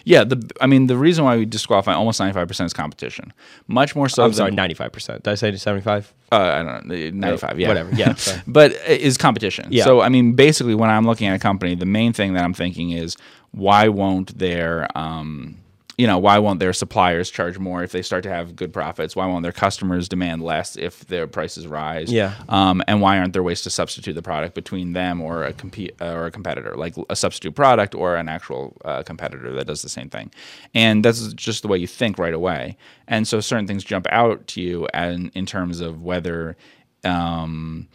Yeah, 0.04 0.24
the 0.24 0.50
I 0.60 0.66
mean 0.66 0.86
the 0.86 0.96
reason 0.96 1.24
why 1.24 1.36
we 1.36 1.46
disqualify 1.46 1.94
almost 1.94 2.20
ninety 2.20 2.34
five 2.34 2.48
percent 2.48 2.66
is 2.66 2.72
competition. 2.72 3.32
Much 3.66 3.94
more 3.94 4.08
so. 4.08 4.24
I'm 4.24 4.32
sorry, 4.32 4.50
ninety 4.50 4.74
five 4.74 4.92
percent. 4.92 5.22
Did 5.24 5.30
I 5.30 5.34
say 5.34 5.54
seventy 5.56 5.82
five? 5.82 6.12
Uh, 6.32 6.36
I 6.36 6.62
don't 6.62 6.86
know, 6.86 7.10
ninety 7.10 7.38
five. 7.38 7.58
Yeah, 7.58 7.68
whatever. 7.68 7.94
Yeah, 7.94 8.14
but 8.46 8.72
is 8.86 9.16
competition. 9.16 9.68
Yeah. 9.70 9.84
So 9.84 10.00
I 10.00 10.08
mean, 10.08 10.34
basically, 10.34 10.74
when 10.74 10.90
I'm 10.90 11.06
looking 11.06 11.28
at 11.28 11.36
a 11.36 11.38
company, 11.38 11.74
the 11.74 11.86
main 11.86 12.12
thing 12.12 12.34
that 12.34 12.44
I'm 12.44 12.54
thinking 12.54 12.90
is 12.90 13.16
why 13.52 13.88
won't 13.88 14.38
their 14.38 14.86
um, 14.96 15.58
you 16.00 16.06
know, 16.06 16.16
why 16.16 16.38
won't 16.38 16.60
their 16.60 16.72
suppliers 16.72 17.30
charge 17.30 17.58
more 17.58 17.82
if 17.82 17.92
they 17.92 18.00
start 18.00 18.22
to 18.22 18.30
have 18.30 18.56
good 18.56 18.72
profits? 18.72 19.14
Why 19.14 19.26
won't 19.26 19.42
their 19.42 19.52
customers 19.52 20.08
demand 20.08 20.42
less 20.42 20.74
if 20.76 21.06
their 21.08 21.26
prices 21.26 21.66
rise? 21.66 22.10
Yeah. 22.10 22.36
Um, 22.48 22.82
and 22.88 23.02
why 23.02 23.18
aren't 23.18 23.34
there 23.34 23.42
ways 23.42 23.60
to 23.62 23.70
substitute 23.70 24.14
the 24.14 24.22
product 24.22 24.54
between 24.54 24.94
them 24.94 25.20
or 25.20 25.44
a 25.44 25.52
compete 25.52 25.94
uh, 26.00 26.12
or 26.12 26.24
a 26.24 26.30
competitor, 26.30 26.74
like 26.74 26.94
a 27.10 27.16
substitute 27.16 27.54
product 27.54 27.94
or 27.94 28.16
an 28.16 28.30
actual 28.30 28.78
uh, 28.82 29.02
competitor 29.02 29.52
that 29.52 29.66
does 29.66 29.82
the 29.82 29.90
same 29.90 30.08
thing? 30.08 30.32
And 30.72 31.04
that's 31.04 31.34
just 31.34 31.60
the 31.60 31.68
way 31.68 31.76
you 31.76 31.86
think 31.86 32.18
right 32.18 32.32
away. 32.32 32.78
And 33.06 33.28
so 33.28 33.42
certain 33.42 33.66
things 33.66 33.84
jump 33.84 34.06
out 34.08 34.46
to 34.48 34.62
you 34.62 34.88
and 34.94 35.30
in 35.34 35.44
terms 35.44 35.82
of 35.82 36.00
whether 36.00 36.56
um, 37.04 37.88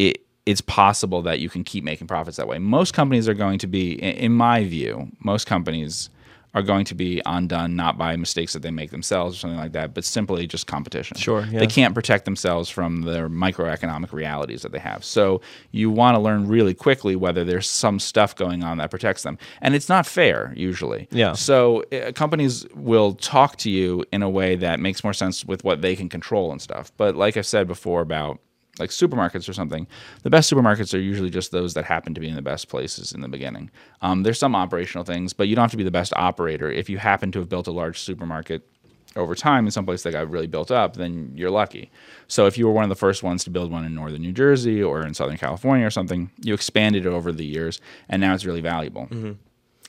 it 0.00 0.26
it's 0.46 0.62
possible 0.62 1.22
that 1.22 1.38
you 1.38 1.48
can 1.48 1.62
keep 1.62 1.84
making 1.84 2.08
profits 2.08 2.38
that 2.38 2.48
way. 2.48 2.58
Most 2.58 2.92
companies 2.92 3.28
are 3.28 3.34
going 3.34 3.60
to 3.60 3.68
be, 3.68 3.92
in 3.92 4.32
my 4.32 4.64
view, 4.64 5.12
most 5.20 5.46
companies 5.46 6.10
are 6.54 6.62
going 6.62 6.84
to 6.84 6.94
be 6.94 7.22
undone 7.24 7.76
not 7.76 7.96
by 7.96 8.14
mistakes 8.16 8.52
that 8.52 8.60
they 8.60 8.70
make 8.70 8.90
themselves 8.90 9.36
or 9.36 9.38
something 9.38 9.58
like 9.58 9.72
that, 9.72 9.94
but 9.94 10.04
simply 10.04 10.46
just 10.46 10.66
competition. 10.66 11.16
Sure. 11.16 11.46
Yeah. 11.50 11.60
They 11.60 11.66
can't 11.66 11.94
protect 11.94 12.24
themselves 12.24 12.68
from 12.68 13.02
their 13.02 13.28
microeconomic 13.28 14.12
realities 14.12 14.62
that 14.62 14.72
they 14.72 14.78
have. 14.78 15.04
So 15.04 15.40
you 15.70 15.90
want 15.90 16.14
to 16.14 16.20
learn 16.20 16.46
really 16.48 16.74
quickly 16.74 17.16
whether 17.16 17.44
there's 17.44 17.68
some 17.68 17.98
stuff 17.98 18.36
going 18.36 18.62
on 18.62 18.78
that 18.78 18.90
protects 18.90 19.22
them. 19.22 19.38
And 19.62 19.74
it's 19.74 19.88
not 19.88 20.06
fair 20.06 20.52
usually. 20.54 21.08
Yeah. 21.10 21.32
So 21.32 21.84
uh, 21.84 22.12
companies 22.12 22.66
will 22.74 23.14
talk 23.14 23.56
to 23.58 23.70
you 23.70 24.04
in 24.12 24.22
a 24.22 24.28
way 24.28 24.56
that 24.56 24.78
makes 24.78 25.02
more 25.02 25.14
sense 25.14 25.44
with 25.44 25.64
what 25.64 25.80
they 25.80 25.96
can 25.96 26.10
control 26.10 26.52
and 26.52 26.60
stuff. 26.60 26.92
But 26.98 27.16
like 27.16 27.36
I've 27.36 27.46
said 27.46 27.66
before 27.66 28.02
about 28.02 28.40
like 28.78 28.90
supermarkets 28.90 29.48
or 29.48 29.52
something, 29.52 29.86
the 30.22 30.30
best 30.30 30.50
supermarkets 30.50 30.94
are 30.94 31.00
usually 31.00 31.30
just 31.30 31.52
those 31.52 31.74
that 31.74 31.84
happen 31.84 32.14
to 32.14 32.20
be 32.20 32.28
in 32.28 32.36
the 32.36 32.42
best 32.42 32.68
places 32.68 33.12
in 33.12 33.20
the 33.20 33.28
beginning. 33.28 33.70
Um, 34.00 34.22
there's 34.22 34.38
some 34.38 34.56
operational 34.56 35.04
things, 35.04 35.32
but 35.32 35.48
you 35.48 35.54
don't 35.54 35.64
have 35.64 35.70
to 35.72 35.76
be 35.76 35.84
the 35.84 35.90
best 35.90 36.12
operator. 36.16 36.70
If 36.70 36.88
you 36.88 36.98
happen 36.98 37.32
to 37.32 37.38
have 37.40 37.48
built 37.48 37.66
a 37.66 37.72
large 37.72 37.98
supermarket 37.98 38.66
over 39.14 39.34
time 39.34 39.66
in 39.66 39.70
some 39.70 39.84
place 39.84 40.02
that 40.02 40.12
got 40.12 40.30
really 40.30 40.46
built 40.46 40.70
up, 40.70 40.96
then 40.96 41.32
you're 41.34 41.50
lucky. 41.50 41.90
So 42.28 42.46
if 42.46 42.56
you 42.56 42.66
were 42.66 42.72
one 42.72 42.84
of 42.84 42.88
the 42.88 42.96
first 42.96 43.22
ones 43.22 43.44
to 43.44 43.50
build 43.50 43.70
one 43.70 43.84
in 43.84 43.94
northern 43.94 44.22
New 44.22 44.32
Jersey 44.32 44.82
or 44.82 45.02
in 45.02 45.12
Southern 45.12 45.36
California 45.36 45.86
or 45.86 45.90
something, 45.90 46.30
you 46.40 46.54
expanded 46.54 47.04
it 47.04 47.08
over 47.10 47.30
the 47.30 47.44
years, 47.44 47.80
and 48.08 48.20
now 48.20 48.32
it's 48.32 48.46
really 48.46 48.62
valuable. 48.62 49.06
Mm-hmm. 49.06 49.32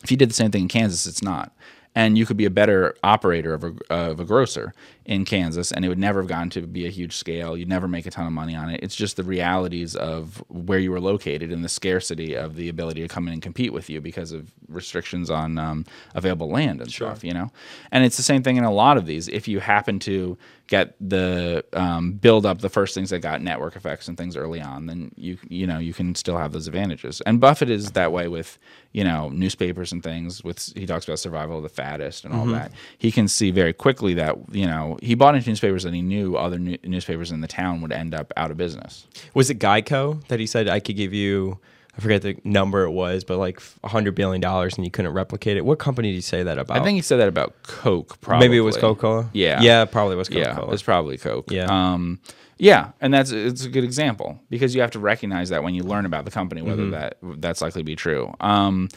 If 0.03 0.11
you 0.11 0.17
did 0.17 0.29
the 0.29 0.33
same 0.33 0.51
thing 0.51 0.63
in 0.63 0.67
Kansas, 0.67 1.07
it's 1.07 1.23
not 1.23 1.55
and 1.95 2.17
you 2.17 2.25
could 2.25 2.37
be 2.37 2.45
a 2.45 2.49
better 2.49 2.95
operator 3.03 3.53
of 3.53 3.63
a, 3.63 3.73
of 3.89 4.19
a 4.19 4.25
grocer 4.25 4.73
in 5.05 5.25
Kansas, 5.25 5.71
and 5.71 5.83
it 5.83 5.89
would 5.89 5.99
never 5.99 6.21
have 6.21 6.29
gotten 6.29 6.49
to 6.51 6.61
be 6.61 6.87
a 6.87 6.89
huge 6.89 7.15
scale. 7.15 7.57
You'd 7.57 7.69
never 7.69 7.87
make 7.87 8.05
a 8.05 8.11
ton 8.11 8.25
of 8.25 8.33
money 8.33 8.55
on 8.55 8.69
it. 8.69 8.79
It's 8.81 8.95
just 8.95 9.17
the 9.17 9.23
realities 9.23 9.95
of 9.95 10.43
where 10.47 10.79
you 10.79 10.91
were 10.91 11.01
located 11.01 11.51
and 11.51 11.63
the 11.63 11.69
scarcity 11.69 12.35
of 12.35 12.55
the 12.55 12.69
ability 12.69 13.01
to 13.01 13.07
come 13.07 13.27
in 13.27 13.33
and 13.33 13.41
compete 13.41 13.73
with 13.73 13.89
you 13.89 14.01
because 14.01 14.31
of 14.31 14.51
restrictions 14.67 15.29
on 15.29 15.57
um, 15.57 15.85
available 16.15 16.49
land 16.49 16.81
and 16.81 16.91
sure. 16.91 17.09
stuff. 17.09 17.23
You 17.23 17.33
know, 17.33 17.51
and 17.91 18.03
it's 18.03 18.17
the 18.17 18.23
same 18.23 18.43
thing 18.43 18.57
in 18.57 18.63
a 18.63 18.71
lot 18.71 18.97
of 18.97 19.05
these. 19.05 19.27
If 19.27 19.47
you 19.47 19.59
happen 19.59 19.99
to 19.99 20.37
get 20.67 20.95
the 20.99 21.63
um, 21.73 22.13
build 22.13 22.45
up 22.45 22.61
the 22.61 22.69
first 22.69 22.95
things 22.95 23.09
that 23.09 23.19
got 23.19 23.41
network 23.41 23.75
effects 23.75 24.07
and 24.07 24.17
things 24.17 24.37
early 24.37 24.61
on, 24.61 24.85
then 24.85 25.11
you 25.15 25.37
you 25.49 25.67
know 25.67 25.77
you 25.77 25.93
can 25.93 26.15
still 26.15 26.37
have 26.37 26.51
those 26.51 26.67
advantages. 26.67 27.21
And 27.21 27.39
Buffett 27.39 27.69
is 27.69 27.91
that 27.91 28.11
way 28.11 28.27
with 28.27 28.57
you 28.91 29.03
know 29.03 29.29
newspapers 29.29 29.91
and 29.91 30.01
things. 30.01 30.43
With 30.43 30.71
he 30.75 30.85
talks 30.85 31.05
about 31.05 31.19
survival 31.19 31.57
of 31.57 31.63
the 31.63 31.69
fattest 31.69 32.25
and 32.25 32.33
all 32.33 32.41
mm-hmm. 32.41 32.53
that. 32.53 32.71
He 32.97 33.11
can 33.11 33.27
see 33.27 33.51
very 33.51 33.73
quickly 33.73 34.13
that 34.15 34.37
you 34.51 34.65
know 34.65 34.97
he 35.01 35.15
bought 35.15 35.35
into 35.35 35.49
newspapers 35.49 35.85
and 35.85 35.95
he 35.95 36.01
knew 36.01 36.35
other 36.37 36.59
new- 36.59 36.79
newspapers 36.83 37.31
in 37.31 37.41
the 37.41 37.47
town 37.47 37.81
would 37.81 37.91
end 37.91 38.13
up 38.13 38.31
out 38.37 38.51
of 38.51 38.57
business. 38.57 39.07
Was 39.33 39.49
it 39.49 39.59
Geico 39.59 40.25
that 40.27 40.39
he 40.39 40.45
said 40.45 40.67
I 40.67 40.79
could 40.79 40.95
give 40.95 41.13
you? 41.13 41.59
I 41.95 42.01
forget 42.01 42.23
the 42.23 42.37
number 42.43 42.83
it 42.83 42.91
was, 42.91 43.23
but 43.23 43.37
like 43.37 43.61
hundred 43.83 44.15
billion 44.15 44.41
dollars, 44.41 44.75
and 44.75 44.85
you 44.85 44.89
couldn't 44.89 45.13
replicate 45.13 45.57
it. 45.57 45.65
What 45.65 45.77
company 45.77 46.09
did 46.09 46.15
he 46.15 46.21
say 46.21 46.41
that 46.41 46.57
about? 46.57 46.77
I 46.77 46.83
think 46.83 46.95
he 46.95 47.01
said 47.01 47.17
that 47.17 47.27
about 47.27 47.61
Coke. 47.63 48.19
Probably 48.19 48.47
maybe 48.47 48.57
it 48.57 48.61
was 48.61 48.77
Coca 48.77 49.01
Cola. 49.01 49.29
Yeah, 49.33 49.61
yeah, 49.61 49.85
probably 49.85 50.15
was 50.15 50.27
Coca 50.27 50.55
Cola. 50.55 50.67
Yeah, 50.67 50.73
it's 50.73 50.81
probably 50.81 51.17
Coke. 51.17 51.51
Yeah, 51.51 51.65
um, 51.65 52.19
yeah, 52.57 52.91
and 52.99 53.13
that's 53.13 53.31
it's 53.31 53.63
a 53.63 53.69
good 53.69 53.83
example 53.83 54.39
because 54.49 54.73
you 54.73 54.81
have 54.81 54.91
to 54.91 54.99
recognize 54.99 55.49
that 55.49 55.63
when 55.63 55.75
you 55.75 55.83
learn 55.83 56.05
about 56.05 56.25
the 56.25 56.31
company, 56.31 56.63
whether 56.63 56.81
mm-hmm. 56.81 56.91
that 56.91 57.17
that's 57.41 57.61
likely 57.61 57.81
to 57.81 57.85
be 57.85 57.95
true. 57.95 58.33
Um, 58.39 58.89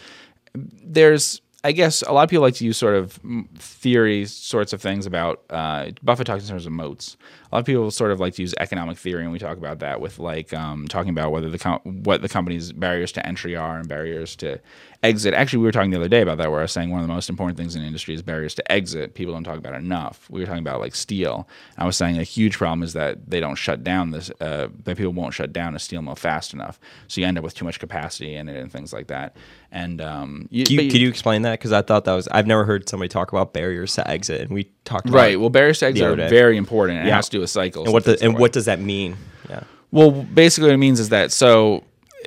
there's 0.55 1.43
I 1.67 1.73
guess 1.73 2.03
a 2.03 2.13
lot 2.13 2.23
of 2.23 2.31
people 2.31 2.45
like 2.45 2.55
to 2.55 2.65
use 2.65 2.77
sort 2.77 2.95
of 2.95 3.19
theories, 3.59 4.33
sorts 4.33 4.73
of 4.73 4.81
things 4.81 5.05
about 5.05 5.43
uh, 5.51 5.91
Buffett 6.01 6.29
talks 6.29 6.45
in 6.45 6.49
terms 6.49 6.65
of 6.65 6.71
moats. 6.71 7.17
A 7.51 7.57
lot 7.57 7.59
of 7.59 7.67
people 7.67 7.91
sort 7.91 8.13
of 8.13 8.21
like 8.21 8.35
to 8.35 8.43
use 8.43 8.55
economic 8.61 8.97
theory, 8.97 9.25
and 9.25 9.33
we 9.33 9.41
talk 9.41 9.59
about 9.59 9.81
that 9.81 10.01
with 10.01 10.21
like 10.21 10.55
um, 10.55 10.87
talking 10.87 11.11
about 11.11 11.33
whether 11.33 11.51
the 11.51 11.59
com- 11.59 11.81
what 11.85 12.23
the 12.23 12.29
company's 12.29 12.71
barriers 12.71 13.11
to 13.13 13.27
entry 13.27 13.57
are 13.57 13.79
and 13.79 13.89
barriers 13.89 14.37
to 14.37 14.61
exit. 15.03 15.35
Actually, 15.35 15.61
we 15.61 15.65
were 15.65 15.73
talking 15.73 15.91
the 15.91 15.97
other 15.97 16.09
day 16.09 16.23
about 16.23 16.39
that, 16.39 16.51
where 16.51 16.61
I 16.61 16.63
was 16.63 16.73
saying 16.73 16.91
one 16.91 17.01
of 17.01 17.07
the 17.07 17.13
most 17.13 17.29
important 17.29 17.59
things 17.59 17.75
in 17.75 17.83
the 17.83 17.87
industry 17.87 18.15
is 18.15 18.23
barriers 18.23 18.55
to 18.55 18.73
exit. 18.73 19.15
People 19.15 19.35
don't 19.35 19.45
talk 19.45 19.59
about 19.59 19.75
it 19.75 19.79
enough. 19.79 20.29
We 20.31 20.41
were 20.41 20.47
talking 20.47 20.61
about 20.61 20.81
like 20.81 20.95
steel. 20.95 21.49
I 21.79 21.87
was 21.87 21.97
saying 21.97 22.19
a 22.19 22.23
huge 22.23 22.59
problem 22.59 22.83
is 22.83 22.93
that 22.95 23.31
they 23.31 23.41
don't 23.41 23.57
shut 23.57 23.85
down 23.85 24.11
this. 24.11 24.31
Uh, 24.41 24.69
that 24.85 24.97
people 24.97 25.13
won't 25.13 25.35
shut 25.35 25.53
down 25.53 25.75
a 25.75 25.79
steel 25.79 26.03
mill 26.03 26.15
fast 26.15 26.53
enough, 26.53 26.79
so 27.09 27.21
you 27.21 27.27
end 27.27 27.39
up 27.39 27.45
with 27.45 27.55
too 27.55 27.65
much 27.65 27.79
capacity 27.79 28.35
in 28.35 28.49
it 28.49 28.57
and 28.57 28.71
things 28.71 28.93
like 28.93 29.09
that. 29.09 29.37
And 29.73 30.01
um, 30.01 30.49
you, 30.51 30.65
you, 30.69 30.91
could 30.91 31.01
you 31.01 31.09
explain 31.09 31.43
that? 31.43 31.53
Because 31.53 31.73
I 31.73 31.83
thought 31.83 32.05
that 32.05 32.15
was 32.15 32.29
I've 32.29 32.47
never 32.47 32.65
heard 32.65 32.89
somebody 32.89 33.09
talk 33.09 33.33
about 33.33 33.53
barriers 33.53 33.95
to 33.95 34.09
exit, 34.09 34.43
and 34.43 34.51
we 34.51 34.71
talked 34.85 35.09
about 35.09 35.19
right. 35.19 35.41
Well, 35.41 35.51
barriers 35.51 35.81
to 35.81 35.87
exit 35.87 36.19
are 36.19 36.29
very 36.29 36.57
important. 36.57 36.99
Yeah. 36.99 37.09
It 37.09 37.13
has 37.13 37.29
to 37.29 37.37
do 37.37 37.41
with 37.41 37.51
cycles. 37.51 37.87
And 37.87 37.93
what 37.93 38.05
the, 38.05 38.19
and 38.23 38.39
what 38.39 38.53
does 38.53 38.67
that 38.67 38.81
mean? 38.81 39.17
Yeah. 39.49 39.65
Well, 39.91 40.11
basically, 40.11 40.69
what 40.69 40.75
it 40.75 40.79
means 40.79 41.01
is 41.01 41.11
that 41.11 41.33
so 41.33 41.85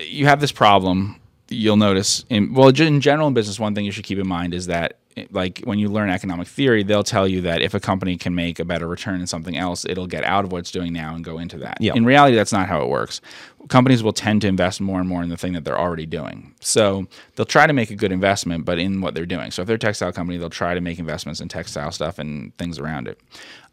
you 0.07 0.25
have 0.25 0.39
this 0.39 0.51
problem 0.51 1.19
you'll 1.49 1.77
notice 1.77 2.25
in 2.29 2.53
well 2.53 2.69
in 2.69 3.01
general 3.01 3.27
in 3.27 3.33
business 3.33 3.59
one 3.59 3.75
thing 3.75 3.85
you 3.85 3.91
should 3.91 4.05
keep 4.05 4.19
in 4.19 4.27
mind 4.27 4.53
is 4.53 4.67
that 4.67 4.97
like 5.31 5.61
when 5.65 5.79
you 5.79 5.89
learn 5.89 6.09
economic 6.09 6.47
theory 6.47 6.83
they'll 6.83 7.03
tell 7.03 7.27
you 7.27 7.41
that 7.41 7.61
if 7.61 7.73
a 7.73 7.79
company 7.79 8.17
can 8.17 8.33
make 8.35 8.59
a 8.59 8.65
better 8.65 8.87
return 8.87 9.19
in 9.19 9.27
something 9.27 9.57
else 9.57 9.85
it'll 9.85 10.07
get 10.07 10.23
out 10.23 10.45
of 10.45 10.51
what 10.51 10.59
it's 10.59 10.71
doing 10.71 10.93
now 10.93 11.15
and 11.15 11.23
go 11.23 11.37
into 11.37 11.57
that. 11.57 11.77
Yep. 11.81 11.95
in 11.95 12.05
reality 12.05 12.35
that's 12.35 12.53
not 12.53 12.67
how 12.67 12.81
it 12.81 12.89
works. 12.89 13.21
Companies 13.67 14.01
will 14.01 14.13
tend 14.13 14.41
to 14.41 14.47
invest 14.47 14.79
more 14.79 14.99
and 14.99 15.09
more 15.09 15.21
in 15.21 15.29
the 15.29 15.37
thing 15.37 15.53
that 15.53 15.65
they're 15.65 15.79
already 15.79 16.05
doing. 16.05 16.55
So 16.61 17.07
they'll 17.35 17.45
try 17.45 17.67
to 17.67 17.73
make 17.73 17.91
a 17.91 17.95
good 17.95 18.11
investment 18.11 18.65
but 18.65 18.79
in 18.79 19.01
what 19.01 19.13
they're 19.13 19.25
doing. 19.25 19.51
So 19.51 19.61
if 19.61 19.67
they're 19.67 19.75
a 19.75 19.79
textile 19.79 20.13
company 20.13 20.37
they'll 20.37 20.49
try 20.49 20.73
to 20.73 20.81
make 20.81 20.99
investments 20.99 21.41
in 21.41 21.47
textile 21.47 21.91
stuff 21.91 22.19
and 22.19 22.55
things 22.57 22.79
around 22.79 23.07
it 23.07 23.19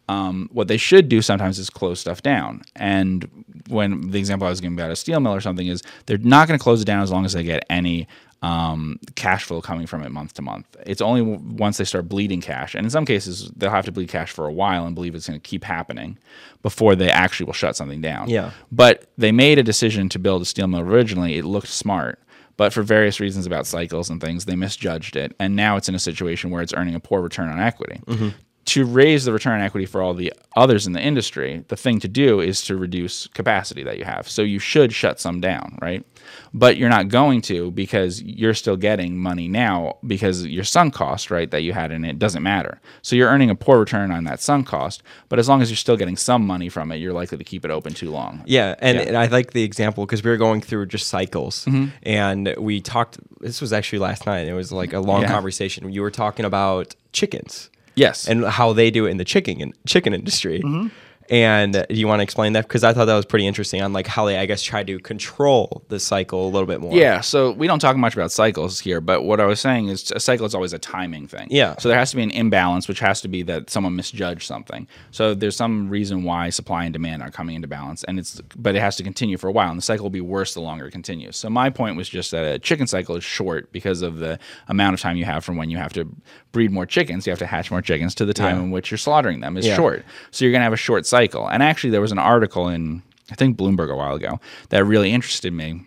um, 0.08 0.48
what 0.52 0.68
they 0.68 0.76
should 0.76 1.08
do 1.08 1.20
sometimes 1.20 1.58
is 1.58 1.70
close 1.70 2.00
stuff 2.00 2.22
down. 2.22 2.62
And 2.76 3.28
when 3.68 4.10
the 4.10 4.18
example 4.18 4.46
I 4.46 4.50
was 4.50 4.60
giving 4.60 4.78
about 4.78 4.90
a 4.90 4.96
steel 4.96 5.20
mill 5.20 5.34
or 5.34 5.40
something 5.40 5.66
is 5.66 5.82
they're 6.06 6.18
not 6.18 6.46
going 6.46 6.58
to 6.58 6.62
close 6.62 6.82
it 6.82 6.84
down 6.84 7.02
as 7.02 7.10
long 7.10 7.24
as 7.24 7.32
they 7.32 7.42
get 7.42 7.64
any 7.68 8.06
um, 8.42 9.00
cash 9.16 9.44
flow 9.44 9.60
coming 9.60 9.86
from 9.86 10.02
it 10.02 10.10
month 10.10 10.34
to 10.34 10.42
month. 10.42 10.76
It's 10.86 11.00
only 11.00 11.22
once 11.22 11.78
they 11.78 11.84
start 11.84 12.08
bleeding 12.08 12.40
cash, 12.40 12.74
and 12.74 12.84
in 12.84 12.90
some 12.90 13.04
cases 13.04 13.50
they'll 13.56 13.70
have 13.70 13.86
to 13.86 13.92
bleed 13.92 14.08
cash 14.08 14.30
for 14.30 14.46
a 14.46 14.52
while 14.52 14.86
and 14.86 14.94
believe 14.94 15.14
it's 15.14 15.26
going 15.26 15.40
to 15.40 15.48
keep 15.48 15.64
happening 15.64 16.18
before 16.62 16.94
they 16.94 17.10
actually 17.10 17.46
will 17.46 17.52
shut 17.54 17.74
something 17.76 18.00
down. 18.00 18.28
Yeah. 18.28 18.52
But 18.70 19.08
they 19.18 19.32
made 19.32 19.58
a 19.58 19.62
decision 19.62 20.08
to 20.10 20.18
build 20.18 20.42
a 20.42 20.44
steel 20.44 20.68
mill 20.68 20.80
originally. 20.80 21.36
It 21.36 21.44
looked 21.44 21.68
smart. 21.68 22.20
But 22.58 22.72
for 22.72 22.82
various 22.82 23.20
reasons 23.20 23.44
about 23.44 23.66
cycles 23.66 24.08
and 24.08 24.18
things, 24.18 24.46
they 24.46 24.56
misjudged 24.56 25.14
it. 25.14 25.36
And 25.38 25.56
now 25.56 25.76
it's 25.76 25.90
in 25.90 25.94
a 25.94 25.98
situation 25.98 26.48
where 26.48 26.62
it's 26.62 26.72
earning 26.72 26.94
a 26.94 27.00
poor 27.00 27.20
return 27.20 27.50
on 27.50 27.60
equity. 27.60 28.00
Mm-hmm 28.06 28.28
to 28.66 28.84
raise 28.84 29.24
the 29.24 29.32
return 29.32 29.60
on 29.60 29.64
equity 29.64 29.86
for 29.86 30.02
all 30.02 30.12
the 30.12 30.32
others 30.56 30.88
in 30.88 30.92
the 30.92 31.00
industry, 31.00 31.64
the 31.68 31.76
thing 31.76 32.00
to 32.00 32.08
do 32.08 32.40
is 32.40 32.60
to 32.62 32.76
reduce 32.76 33.28
capacity 33.28 33.84
that 33.84 33.96
you 33.96 34.04
have. 34.04 34.28
So 34.28 34.42
you 34.42 34.58
should 34.58 34.92
shut 34.92 35.20
some 35.20 35.40
down, 35.40 35.78
right? 35.80 36.04
But 36.52 36.76
you're 36.76 36.88
not 36.88 37.06
going 37.06 37.42
to 37.42 37.70
because 37.70 38.20
you're 38.22 38.54
still 38.54 38.76
getting 38.76 39.18
money 39.18 39.46
now 39.46 39.98
because 40.04 40.44
your 40.44 40.64
sunk 40.64 40.94
cost, 40.94 41.30
right, 41.30 41.48
that 41.52 41.62
you 41.62 41.74
had 41.74 41.92
in 41.92 42.04
it 42.04 42.18
doesn't 42.18 42.42
matter. 42.42 42.80
So 43.02 43.14
you're 43.14 43.28
earning 43.28 43.50
a 43.50 43.54
poor 43.54 43.78
return 43.78 44.10
on 44.10 44.24
that 44.24 44.40
sunk 44.40 44.66
cost, 44.66 45.04
but 45.28 45.38
as 45.38 45.48
long 45.48 45.62
as 45.62 45.70
you're 45.70 45.76
still 45.76 45.96
getting 45.96 46.16
some 46.16 46.44
money 46.44 46.68
from 46.68 46.90
it, 46.90 46.96
you're 46.96 47.12
likely 47.12 47.38
to 47.38 47.44
keep 47.44 47.64
it 47.64 47.70
open 47.70 47.94
too 47.94 48.10
long. 48.10 48.42
Yeah, 48.46 48.74
and, 48.80 48.98
yeah. 48.98 49.04
and 49.04 49.16
I 49.16 49.26
like 49.26 49.52
the 49.52 49.62
example 49.62 50.04
because 50.04 50.24
we 50.24 50.30
were 50.30 50.36
going 50.36 50.60
through 50.60 50.86
just 50.86 51.06
cycles, 51.06 51.66
mm-hmm. 51.66 51.90
and 52.02 52.52
we 52.58 52.80
talked. 52.80 53.18
This 53.38 53.60
was 53.60 53.72
actually 53.72 54.00
last 54.00 54.26
night. 54.26 54.48
It 54.48 54.54
was 54.54 54.72
like 54.72 54.92
a 54.92 55.00
long 55.00 55.22
yeah. 55.22 55.28
conversation. 55.28 55.92
You 55.92 56.02
were 56.02 56.10
talking 56.10 56.44
about 56.44 56.96
chickens 57.12 57.70
Yes. 57.96 58.28
And 58.28 58.44
how 58.44 58.72
they 58.72 58.90
do 58.90 59.06
it 59.06 59.10
in 59.10 59.16
the 59.16 59.24
chicken 59.24 59.60
in, 59.60 59.74
chicken 59.86 60.14
industry. 60.14 60.60
Mm-hmm. 60.60 60.88
And 61.28 61.72
do 61.88 61.94
you 61.94 62.06
want 62.06 62.20
to 62.20 62.22
explain 62.22 62.52
that? 62.54 62.66
Because 62.66 62.84
I 62.84 62.92
thought 62.92 63.06
that 63.06 63.14
was 63.14 63.26
pretty 63.26 63.46
interesting 63.46 63.82
on 63.82 63.92
like 63.92 64.06
how 64.06 64.24
they, 64.26 64.38
I 64.38 64.46
guess, 64.46 64.62
try 64.62 64.82
to 64.84 64.98
control 64.98 65.82
the 65.88 65.98
cycle 65.98 66.46
a 66.46 66.50
little 66.50 66.66
bit 66.66 66.80
more. 66.80 66.94
Yeah. 66.94 67.20
So 67.20 67.52
we 67.52 67.66
don't 67.66 67.78
talk 67.78 67.96
much 67.96 68.14
about 68.14 68.32
cycles 68.32 68.80
here, 68.80 69.00
but 69.00 69.24
what 69.24 69.40
I 69.40 69.46
was 69.46 69.60
saying 69.60 69.88
is 69.88 70.10
a 70.12 70.20
cycle 70.20 70.46
is 70.46 70.54
always 70.54 70.72
a 70.72 70.78
timing 70.78 71.26
thing. 71.26 71.48
Yeah. 71.50 71.76
So 71.78 71.88
there 71.88 71.98
has 71.98 72.10
to 72.10 72.16
be 72.16 72.22
an 72.22 72.30
imbalance, 72.30 72.88
which 72.88 73.00
has 73.00 73.20
to 73.22 73.28
be 73.28 73.42
that 73.42 73.70
someone 73.70 73.96
misjudged 73.96 74.46
something. 74.46 74.86
So 75.10 75.34
there's 75.34 75.56
some 75.56 75.88
reason 75.88 76.22
why 76.22 76.50
supply 76.50 76.84
and 76.84 76.92
demand 76.92 77.22
are 77.22 77.30
coming 77.30 77.56
into 77.56 77.68
balance, 77.68 78.04
and 78.04 78.18
it's 78.18 78.40
but 78.56 78.74
it 78.76 78.80
has 78.80 78.96
to 78.96 79.02
continue 79.02 79.36
for 79.36 79.48
a 79.48 79.52
while, 79.52 79.70
and 79.70 79.78
the 79.78 79.82
cycle 79.82 80.04
will 80.04 80.10
be 80.10 80.20
worse 80.20 80.54
the 80.54 80.60
longer 80.60 80.86
it 80.86 80.92
continues. 80.92 81.36
So 81.36 81.50
my 81.50 81.70
point 81.70 81.96
was 81.96 82.08
just 82.08 82.30
that 82.30 82.44
a 82.44 82.58
chicken 82.58 82.86
cycle 82.86 83.16
is 83.16 83.24
short 83.24 83.72
because 83.72 84.02
of 84.02 84.18
the 84.18 84.38
amount 84.68 84.94
of 84.94 85.00
time 85.00 85.16
you 85.16 85.24
have 85.24 85.44
from 85.44 85.56
when 85.56 85.70
you 85.70 85.76
have 85.78 85.92
to 85.94 86.08
breed 86.52 86.70
more 86.70 86.86
chickens, 86.86 87.26
you 87.26 87.30
have 87.30 87.38
to 87.38 87.46
hatch 87.46 87.70
more 87.70 87.82
chickens 87.82 88.14
to 88.14 88.24
the 88.24 88.34
time 88.34 88.56
yeah. 88.56 88.62
in 88.62 88.70
which 88.70 88.90
you're 88.90 88.98
slaughtering 88.98 89.40
them 89.40 89.56
is 89.56 89.66
yeah. 89.66 89.76
short. 89.76 90.04
So 90.30 90.44
you're 90.44 90.52
going 90.52 90.60
to 90.60 90.64
have 90.64 90.72
a 90.72 90.76
short 90.76 91.04
cycle 91.04 91.15
cycle. 91.16 91.48
And 91.48 91.62
actually, 91.62 91.90
there 91.90 92.00
was 92.00 92.12
an 92.12 92.18
article 92.18 92.68
in 92.68 93.02
I 93.30 93.34
think 93.34 93.56
Bloomberg 93.56 93.90
a 93.90 93.96
while 93.96 94.14
ago 94.14 94.40
that 94.68 94.84
really 94.84 95.12
interested 95.12 95.52
me. 95.52 95.84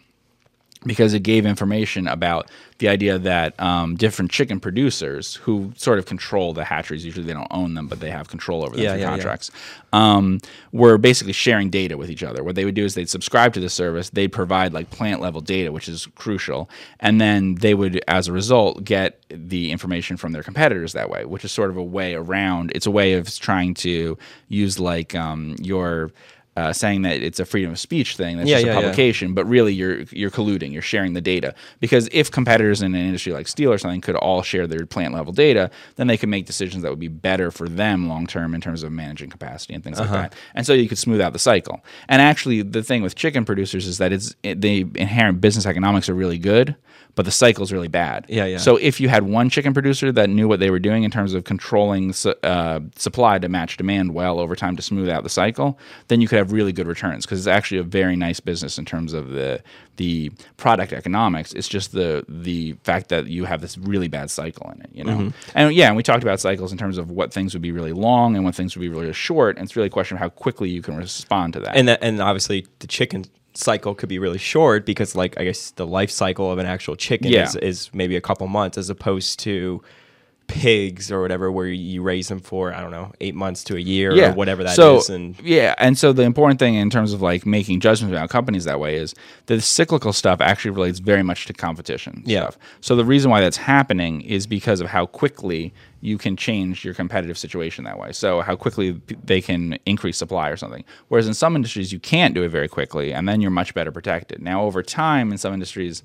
Because 0.86 1.14
it 1.14 1.24
gave 1.24 1.46
information 1.46 2.08
about 2.08 2.50
the 2.78 2.88
idea 2.88 3.20
that 3.20 3.60
um, 3.60 3.96
different 3.96 4.32
chicken 4.32 4.62
producers 4.62 5.36
who 5.36 5.74
sort 5.76 6.00
of 6.00 6.06
control 6.06 6.54
the 6.54 6.64
hatcheries, 6.64 7.04
usually 7.04 7.26
they 7.26 7.34
don't 7.34 7.52
own 7.52 7.74
them, 7.74 7.88
but 7.88 8.00
they 8.00 8.10
have 8.10 8.30
control 8.30 8.64
over 8.64 8.78
them 8.78 8.86
yeah, 8.86 8.92
through 8.94 9.02
yeah, 9.02 9.10
contracts, 9.10 9.52
yeah. 9.54 10.16
Um, 10.16 10.40
were 10.72 10.98
basically 10.98 11.34
sharing 11.34 11.70
data 11.70 11.98
with 11.98 12.10
each 12.10 12.24
other. 12.24 12.44
What 12.44 12.56
they 12.56 12.64
would 12.64 12.76
do 12.76 12.86
is 12.86 12.96
they'd 12.96 13.10
subscribe 13.10 13.54
to 13.56 13.60
the 13.60 13.70
service, 13.70 14.10
they'd 14.12 14.32
provide 14.32 14.72
like 14.72 14.90
plant 14.90 15.20
level 15.20 15.42
data, 15.42 15.74
which 15.74 15.90
is 15.90 16.08
crucial, 16.16 16.70
and 17.02 17.20
then 17.20 17.56
they 17.56 17.74
would, 17.74 18.02
as 18.08 18.30
a 18.30 18.32
result, 18.32 18.86
get 18.86 19.22
the 19.28 19.72
information 19.72 20.16
from 20.16 20.32
their 20.32 20.44
competitors 20.44 20.94
that 20.94 21.10
way, 21.10 21.26
which 21.26 21.44
is 21.44 21.52
sort 21.52 21.72
of 21.72 21.76
a 21.76 21.84
way 21.84 22.14
around. 22.14 22.72
It's 22.74 22.86
a 22.86 22.92
way 22.92 23.14
of 23.14 23.38
trying 23.38 23.74
to 23.76 24.18
use 24.48 24.80
like 24.80 25.14
um, 25.14 25.56
your 25.60 26.12
uh, 26.60 26.74
saying 26.74 27.04
that 27.04 27.24
it's 27.24 27.40
a 27.40 27.46
freedom 27.46 27.72
of 27.72 27.80
speech 27.80 28.18
thing. 28.18 28.38
That's 28.38 28.50
yeah, 28.50 28.58
just 28.58 28.66
a 28.66 28.70
yeah, 28.70 28.76
publication, 28.76 29.30
yeah. 29.30 29.36
but 29.36 29.46
really 29.46 29.74
you're 29.74 30.02
you're 30.12 30.30
colluding. 30.30 30.74
You're 30.74 30.82
sharing 30.82 31.14
the 31.14 31.22
data 31.22 31.56
because 31.80 32.10
if 32.12 32.30
competitors 32.30 32.82
in 32.82 32.94
an 32.94 33.02
industry 33.02 33.32
like 33.32 33.48
steel 33.48 33.72
or 33.72 33.78
something 33.78 34.02
could 34.02 34.16
all 34.16 34.42
share 34.42 34.68
their 34.68 34.86
plant 34.86 35.14
level 35.14 35.32
data, 35.32 35.72
then 35.96 36.08
they 36.08 36.18
could 36.18 36.28
make 36.28 36.46
decisions 36.46 36.84
that 36.84 36.90
would 36.90 37.00
be 37.00 37.08
better 37.08 37.50
for 37.50 37.70
them 37.70 38.10
long 38.10 38.28
term 38.28 38.54
in 38.54 38.60
terms 38.60 38.84
of 38.84 38.92
managing 38.92 39.30
capacity 39.30 39.74
and 39.74 39.84
things 39.84 40.00
uh-huh. 40.00 40.14
like 40.14 40.32
that. 40.32 40.40
And 40.54 40.66
so 40.66 40.74
you 40.74 40.90
could 40.90 40.98
smooth 40.98 41.22
out 41.22 41.32
the 41.32 41.40
cycle. 41.40 41.82
And 42.10 42.22
actually, 42.22 42.62
the 42.62 42.84
thing 42.84 43.02
with 43.04 43.16
chicken 43.16 43.46
producers 43.46 43.88
is 43.88 43.98
that 44.00 44.12
it's 44.12 44.36
it, 44.44 44.60
the 44.60 44.86
inherent 44.96 45.40
business 45.40 45.66
economics 45.66 46.10
are 46.10 46.14
really 46.14 46.38
good 46.38 46.76
but 47.20 47.26
the 47.26 47.32
cycle's 47.32 47.74
really 47.74 47.90
bad. 47.90 48.26
Yeah, 48.30 48.46
yeah. 48.46 48.60
So 48.60 48.78
if 48.78 49.02
you 49.02 49.10
had 49.10 49.24
one 49.24 49.50
chicken 49.50 49.74
producer 49.74 50.10
that 50.10 50.30
knew 50.30 50.48
what 50.48 50.62
they 50.62 50.70
were 50.70 50.80
doing 50.80 51.04
in 51.04 51.12
terms 51.12 51.34
of 51.34 51.44
controlling 51.44 52.14
su- 52.14 52.34
uh, 52.44 52.80
supply 52.96 53.38
to 53.40 53.50
match 53.50 53.76
demand 53.76 54.14
well 54.14 54.40
over 54.40 54.56
time 54.56 54.78
to 54.78 54.82
smooth 54.82 55.10
out 55.10 55.24
the 55.24 55.30
cycle, 55.30 55.78
then 56.08 56.22
you 56.22 56.30
could 56.30 56.38
have 56.38 56.54
really 56.54 56.72
good 56.72 56.88
returns 56.88 57.26
because 57.26 57.40
it's 57.40 57.46
actually 57.46 57.80
a 57.80 57.84
very 57.84 58.16
nice 58.16 58.40
business 58.40 58.78
in 58.78 58.86
terms 58.86 59.12
of 59.12 59.32
the 59.32 59.62
the 59.98 60.32
product 60.56 60.94
economics. 60.94 61.52
It's 61.52 61.68
just 61.68 61.92
the 61.92 62.24
the 62.30 62.78
fact 62.86 63.10
that 63.10 63.28
you 63.28 63.44
have 63.44 63.60
this 63.60 63.78
really 63.78 64.08
bad 64.08 64.32
cycle 64.32 64.72
in 64.72 64.80
it, 64.80 64.90
you 64.94 65.04
know. 65.04 65.18
Mm-hmm. 65.18 65.58
And 65.58 65.76
yeah, 65.76 65.88
and 65.88 65.98
we 65.98 66.04
talked 66.04 66.24
about 66.24 66.40
cycles 66.40 66.72
in 66.72 66.78
terms 66.78 66.98
of 66.98 67.12
what 67.12 67.34
things 67.34 67.54
would 67.54 67.62
be 67.62 67.74
really 67.74 67.92
long 67.92 68.38
and 68.38 68.46
what 68.46 68.56
things 68.56 68.78
would 68.78 68.82
be 68.82 68.88
really 68.88 69.12
short, 69.12 69.58
and 69.58 69.66
it's 69.66 69.76
really 69.76 69.88
a 69.88 69.92
question 69.92 70.16
of 70.16 70.22
how 70.22 70.30
quickly 70.30 70.70
you 70.70 70.82
can 70.82 70.96
respond 70.96 71.52
to 71.52 71.60
that. 71.60 71.76
And 71.76 71.90
that, 71.90 72.00
and 72.02 72.22
obviously 72.22 72.66
the 72.80 72.88
chicken 72.88 73.26
cycle 73.60 73.94
could 73.94 74.10
be 74.10 74.20
really 74.20 74.38
short 74.38 74.86
because 74.86 75.16
like 75.16 75.40
I 75.40 75.44
guess 75.44 75.72
the 75.72 75.86
life 75.86 76.10
cycle 76.10 76.52
of 76.52 76.58
an 76.58 76.66
actual 76.66 76.96
chicken 76.96 77.32
yeah. 77.32 77.44
is, 77.44 77.56
is 77.58 77.90
maybe 77.94 78.16
a 78.16 78.22
couple 78.22 78.48
months 78.48 78.78
as 78.78 78.90
opposed 78.90 79.40
to 79.42 79.82
pigs 80.50 81.12
or 81.12 81.22
whatever 81.22 81.52
where 81.52 81.68
you 81.68 82.02
raise 82.02 82.28
them 82.28 82.40
for 82.40 82.74
I 82.74 82.82
don't 82.82 82.92
know 82.92 83.14
eight 83.22 83.36
months 83.36 83.64
to 83.66 83.78
a 83.78 83.80
year 83.80 84.14
yeah. 84.14 84.32
or 84.32 84.34
whatever 84.34 84.64
that 84.64 84.76
so, 84.76 84.98
is. 84.98 85.10
And 85.10 85.40
yeah, 85.40 85.76
and 85.78 85.98
so 85.98 86.12
the 86.12 86.24
important 86.24 86.60
thing 86.60 86.76
in 86.76 86.90
terms 86.90 87.14
of 87.14 87.22
like 87.22 87.46
making 87.46 87.80
judgments 87.80 88.12
about 88.12 88.30
companies 88.30 88.66
that 88.66 88.80
way 88.80 88.96
is 88.96 89.16
the 89.46 89.62
cyclical 89.62 90.12
stuff 90.12 90.42
actually 90.42 90.72
relates 90.72 91.00
very 91.00 91.24
much 91.24 91.46
to 91.46 91.54
competition 91.54 92.24
yeah. 92.26 92.42
stuff. 92.42 92.58
So 92.82 92.96
the 92.96 93.06
reason 93.06 93.32
why 93.32 93.42
that's 93.42 93.58
happening 93.58 94.22
is 94.22 94.48
because 94.48 94.82
of 94.82 94.88
how 94.88 95.06
quickly 95.06 95.74
you 96.02 96.18
can 96.18 96.36
change 96.36 96.84
your 96.84 96.94
competitive 96.94 97.38
situation 97.38 97.84
that 97.84 98.00
way. 98.00 98.12
So 98.12 98.42
how 98.42 98.56
quickly 98.56 99.02
they 99.24 99.42
can 99.42 99.78
increase 99.86 100.18
supply 100.18 100.50
or 100.50 100.58
something. 100.58 100.84
Whereas 101.10 101.28
in 101.28 101.34
some 101.34 101.56
industries 101.56 101.94
you 101.94 102.00
can't 102.00 102.34
do 102.34 102.44
it 102.44 102.50
very 102.50 102.68
quickly, 102.68 103.14
and 103.14 103.30
then 103.30 103.40
you're 103.40 103.52
much 103.52 103.74
better 103.74 103.92
protected. 103.92 104.42
Now 104.42 104.64
over 104.64 104.82
time 104.82 105.32
in 105.32 105.38
some 105.38 105.54
industries 105.54 106.04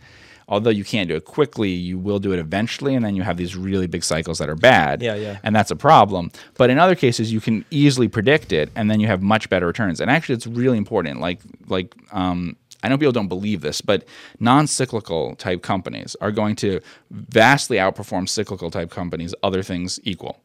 although 0.49 0.71
you 0.71 0.85
can't 0.85 1.09
do 1.09 1.17
it 1.17 1.25
quickly, 1.25 1.71
you 1.71 1.99
will 1.99 2.19
do 2.19 2.33
it 2.33 2.39
eventually, 2.39 2.95
and 2.95 3.05
then 3.05 3.17
you 3.17 3.23
have 3.23 3.37
these 3.37 3.57
really 3.57 3.87
big 3.87 4.05
cycles 4.05 4.39
that 4.39 4.49
are 4.49 4.57
bad. 4.57 5.03
Yeah, 5.03 5.15
yeah. 5.15 5.39
And 5.43 5.55
that's 5.55 5.71
a 5.71 5.77
problem. 5.77 6.31
But 6.55 6.71
in 6.71 6.79
other 6.79 6.95
cases, 6.95 7.33
you 7.33 7.41
can 7.41 7.65
easily 7.71 8.09
predict 8.09 8.53
it, 8.53 8.71
and 8.75 8.91
then 8.91 9.01
you 9.01 9.07
have 9.07 9.23
much 9.23 9.49
better 9.49 9.67
returns. 9.67 10.01
And 10.01 10.11
actually, 10.11 10.37
it's 10.37 10.47
really 10.47 10.79
important. 10.79 11.21
Like, 11.21 11.41
like 11.69 11.95
um, 12.13 12.57
I 12.83 12.89
know 12.89 12.99
people 12.99 13.13
don't 13.13 13.29
believe 13.29 13.63
this, 13.63 13.81
but 13.81 14.05
non-cyclical 14.41 15.37
type 15.37 15.63
companies 15.63 16.17
are 16.21 16.31
going 16.31 16.57
to 16.57 16.81
vastly 17.11 17.79
outperform 17.79 18.29
cyclical 18.29 18.71
type 18.71 18.91
companies, 18.91 19.35
other 19.43 19.63
things 19.63 19.99
equal. 20.05 20.41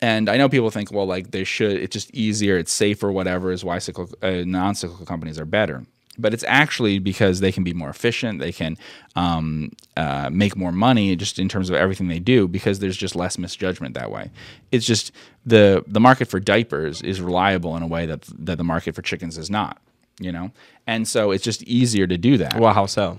And 0.00 0.28
I 0.28 0.36
know 0.36 0.48
people 0.48 0.70
think, 0.70 0.90
well, 0.90 1.06
like 1.06 1.30
they 1.30 1.44
should, 1.44 1.72
it's 1.72 1.92
just 1.92 2.10
easier, 2.14 2.58
it's 2.58 2.72
safer, 2.72 3.12
whatever, 3.12 3.52
is 3.52 3.64
why 3.64 3.78
cyclical, 3.78 4.16
uh, 4.22 4.42
non-cyclical 4.44 5.06
companies 5.06 5.38
are 5.38 5.44
better 5.44 5.84
but 6.18 6.32
it's 6.32 6.44
actually 6.46 6.98
because 6.98 7.40
they 7.40 7.52
can 7.52 7.64
be 7.64 7.72
more 7.72 7.90
efficient 7.90 8.40
they 8.40 8.52
can 8.52 8.76
um, 9.16 9.70
uh, 9.96 10.28
make 10.30 10.56
more 10.56 10.72
money 10.72 11.14
just 11.16 11.38
in 11.38 11.48
terms 11.48 11.70
of 11.70 11.76
everything 11.76 12.08
they 12.08 12.18
do 12.18 12.48
because 12.48 12.78
there's 12.78 12.96
just 12.96 13.14
less 13.14 13.38
misjudgment 13.38 13.94
that 13.94 14.10
way. 14.10 14.30
It's 14.72 14.84
just 14.84 15.12
the 15.46 15.84
the 15.86 16.00
market 16.00 16.28
for 16.28 16.40
diapers 16.40 17.00
is 17.02 17.20
reliable 17.20 17.76
in 17.76 17.82
a 17.82 17.86
way 17.86 18.06
that 18.06 18.22
that 18.38 18.58
the 18.58 18.64
market 18.64 18.94
for 18.94 19.02
chickens 19.02 19.38
is 19.38 19.50
not 19.50 19.80
you 20.20 20.30
know? 20.30 20.50
And 20.86 21.08
so 21.08 21.30
it's 21.30 21.44
just 21.44 21.62
easier 21.64 22.06
to 22.06 22.16
do 22.16 22.38
that. 22.38 22.58
Well 22.58 22.72
how 22.72 22.86
so 22.86 23.18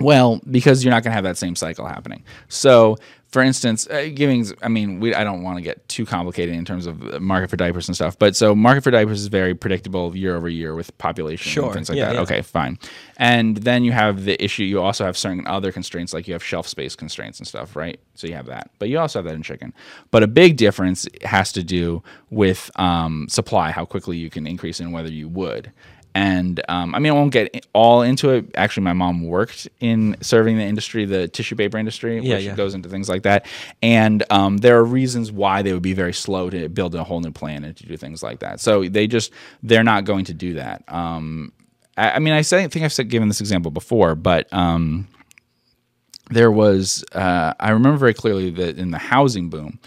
well, 0.00 0.40
because 0.50 0.84
you're 0.84 0.92
not 0.92 1.02
going 1.02 1.10
to 1.10 1.14
have 1.14 1.24
that 1.24 1.36
same 1.36 1.56
cycle 1.56 1.86
happening. 1.86 2.22
So 2.48 2.96
for 3.30 3.42
instance, 3.42 3.86
uh, 3.88 4.08
giving, 4.14 4.46
I 4.62 4.68
mean, 4.68 5.00
we, 5.00 5.14
I 5.14 5.22
don't 5.22 5.42
want 5.42 5.58
to 5.58 5.62
get 5.62 5.86
too 5.88 6.06
complicated 6.06 6.54
in 6.54 6.64
terms 6.64 6.86
of 6.86 7.20
market 7.20 7.50
for 7.50 7.56
diapers 7.56 7.86
and 7.86 7.94
stuff, 7.94 8.18
but 8.18 8.34
so 8.34 8.54
market 8.54 8.82
for 8.82 8.90
diapers 8.90 9.20
is 9.20 9.26
very 9.26 9.54
predictable 9.54 10.16
year 10.16 10.34
over 10.34 10.48
year 10.48 10.74
with 10.74 10.96
population 10.96 11.50
sure. 11.50 11.64
and 11.64 11.74
things 11.74 11.90
like 11.90 11.98
yeah, 11.98 12.06
that. 12.06 12.14
Yeah. 12.14 12.20
Okay, 12.22 12.40
fine. 12.40 12.78
And 13.18 13.58
then 13.58 13.84
you 13.84 13.92
have 13.92 14.24
the 14.24 14.42
issue, 14.42 14.64
you 14.64 14.80
also 14.80 15.04
have 15.04 15.16
certain 15.16 15.46
other 15.46 15.70
constraints, 15.72 16.14
like 16.14 16.26
you 16.26 16.32
have 16.32 16.42
shelf 16.42 16.66
space 16.66 16.96
constraints 16.96 17.38
and 17.38 17.46
stuff, 17.46 17.76
right? 17.76 18.00
So 18.14 18.26
you 18.26 18.34
have 18.34 18.46
that, 18.46 18.70
but 18.78 18.88
you 18.88 18.98
also 18.98 19.18
have 19.18 19.26
that 19.26 19.34
in 19.34 19.42
chicken. 19.42 19.74
But 20.10 20.22
a 20.22 20.26
big 20.26 20.56
difference 20.56 21.06
has 21.22 21.52
to 21.52 21.62
do 21.62 22.02
with 22.30 22.70
um, 22.76 23.26
supply, 23.28 23.72
how 23.72 23.84
quickly 23.84 24.16
you 24.16 24.30
can 24.30 24.46
increase 24.46 24.80
and 24.80 24.90
whether 24.90 25.10
you 25.10 25.28
would. 25.28 25.70
And 26.18 26.60
um, 26.68 26.96
I 26.96 26.98
mean, 26.98 27.12
I 27.12 27.14
won't 27.14 27.32
get 27.32 27.64
all 27.72 28.02
into 28.02 28.30
it. 28.30 28.46
Actually, 28.56 28.82
my 28.82 28.92
mom 28.92 29.22
worked 29.22 29.68
in 29.78 30.16
serving 30.20 30.56
the 30.56 30.64
industry, 30.64 31.04
the 31.04 31.28
tissue 31.28 31.54
paper 31.54 31.78
industry, 31.78 32.18
yeah, 32.18 32.34
which 32.34 32.44
yeah. 32.44 32.56
goes 32.56 32.74
into 32.74 32.88
things 32.88 33.08
like 33.08 33.22
that. 33.22 33.46
And 33.84 34.24
um, 34.28 34.56
there 34.56 34.76
are 34.78 34.84
reasons 34.84 35.30
why 35.30 35.62
they 35.62 35.72
would 35.72 35.82
be 35.82 35.92
very 35.92 36.12
slow 36.12 36.50
to 36.50 36.68
build 36.68 36.96
a 36.96 37.04
whole 37.04 37.20
new 37.20 37.30
plan 37.30 37.62
and 37.62 37.76
to 37.76 37.86
do 37.86 37.96
things 37.96 38.20
like 38.20 38.40
that. 38.40 38.58
So 38.58 38.88
they 38.88 39.06
just 39.06 39.30
they're 39.62 39.84
not 39.84 40.06
going 40.06 40.24
to 40.24 40.34
do 40.34 40.54
that. 40.54 40.82
Um, 40.88 41.52
I, 41.96 42.10
I, 42.10 42.18
mean, 42.18 42.32
I 42.32 42.42
think 42.42 42.76
I've 42.78 42.92
said, 42.92 43.10
given 43.10 43.28
this 43.28 43.40
example 43.40 43.70
before, 43.70 44.16
but 44.16 44.52
um, 44.52 45.06
there 46.30 46.50
was 46.50 47.04
uh, 47.12 47.54
I 47.60 47.70
remember 47.70 47.96
very 47.96 48.14
clearly 48.14 48.50
that 48.50 48.76
in 48.76 48.90
the 48.90 48.98
housing 48.98 49.50
boom, 49.50 49.78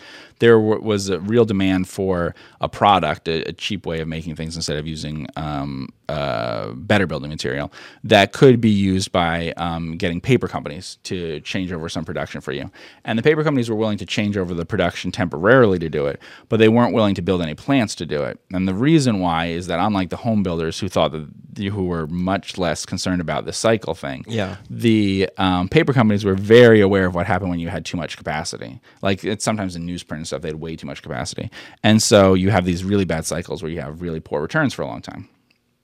there 0.41 0.59
was 0.59 1.07
a 1.07 1.19
real 1.19 1.45
demand 1.45 1.87
for 1.87 2.33
a 2.59 2.67
product, 2.67 3.27
a, 3.27 3.43
a 3.47 3.53
cheap 3.53 3.85
way 3.85 4.01
of 4.01 4.07
making 4.07 4.35
things 4.35 4.55
instead 4.55 4.75
of 4.75 4.87
using 4.87 5.27
um, 5.35 5.87
uh, 6.09 6.71
better 6.73 7.05
building 7.07 7.29
material 7.29 7.71
that 8.03 8.33
could 8.33 8.59
be 8.59 8.69
used 8.69 9.11
by 9.11 9.53
um, 9.55 9.97
getting 9.97 10.19
paper 10.19 10.47
companies 10.47 10.97
to 11.03 11.39
change 11.41 11.71
over 11.71 11.87
some 11.87 12.03
production 12.03 12.41
for 12.41 12.51
you. 12.51 12.71
And 13.05 13.19
the 13.19 13.23
paper 13.23 13.43
companies 13.43 13.69
were 13.69 13.75
willing 13.75 13.99
to 13.99 14.05
change 14.05 14.35
over 14.35 14.55
the 14.55 14.65
production 14.65 15.11
temporarily 15.11 15.77
to 15.77 15.89
do 15.89 16.07
it, 16.07 16.19
but 16.49 16.57
they 16.57 16.69
weren't 16.69 16.93
willing 16.93 17.15
to 17.15 17.21
build 17.21 17.41
any 17.41 17.53
plants 17.53 17.93
to 17.95 18.05
do 18.05 18.23
it. 18.23 18.39
And 18.51 18.67
the 18.67 18.73
reason 18.73 19.19
why 19.19 19.45
is 19.47 19.67
that 19.67 19.79
unlike 19.79 20.09
the 20.09 20.17
home 20.17 20.41
builders 20.41 20.79
who 20.79 20.89
thought 20.89 21.11
that 21.11 21.29
who 21.57 21.85
were 21.85 22.07
much 22.07 22.57
less 22.57 22.85
concerned 22.85 23.21
about 23.21 23.45
the 23.45 23.53
cycle 23.53 23.93
thing, 23.93 24.25
yeah, 24.27 24.57
the 24.69 25.29
um, 25.37 25.69
paper 25.69 25.93
companies 25.93 26.25
were 26.25 26.35
very 26.35 26.81
aware 26.81 27.05
of 27.05 27.13
what 27.13 27.27
happened 27.27 27.51
when 27.51 27.59
you 27.59 27.69
had 27.69 27.85
too 27.85 27.95
much 27.95 28.17
capacity. 28.17 28.81
Like 29.03 29.23
it's 29.23 29.45
sometimes 29.45 29.75
in 29.75 29.85
newsprint 29.85 30.30
stuff, 30.31 30.41
they 30.41 30.49
had 30.49 30.59
way 30.59 30.75
too 30.75 30.87
much 30.87 31.01
capacity, 31.01 31.49
and 31.83 32.01
so 32.01 32.33
you 32.33 32.49
have 32.49 32.65
these 32.65 32.83
really 32.83 33.05
bad 33.05 33.25
cycles 33.25 33.61
where 33.61 33.71
you 33.71 33.81
have 33.81 34.01
really 34.01 34.19
poor 34.19 34.41
returns 34.41 34.73
for 34.73 34.81
a 34.81 34.87
long 34.87 35.01
time. 35.01 35.27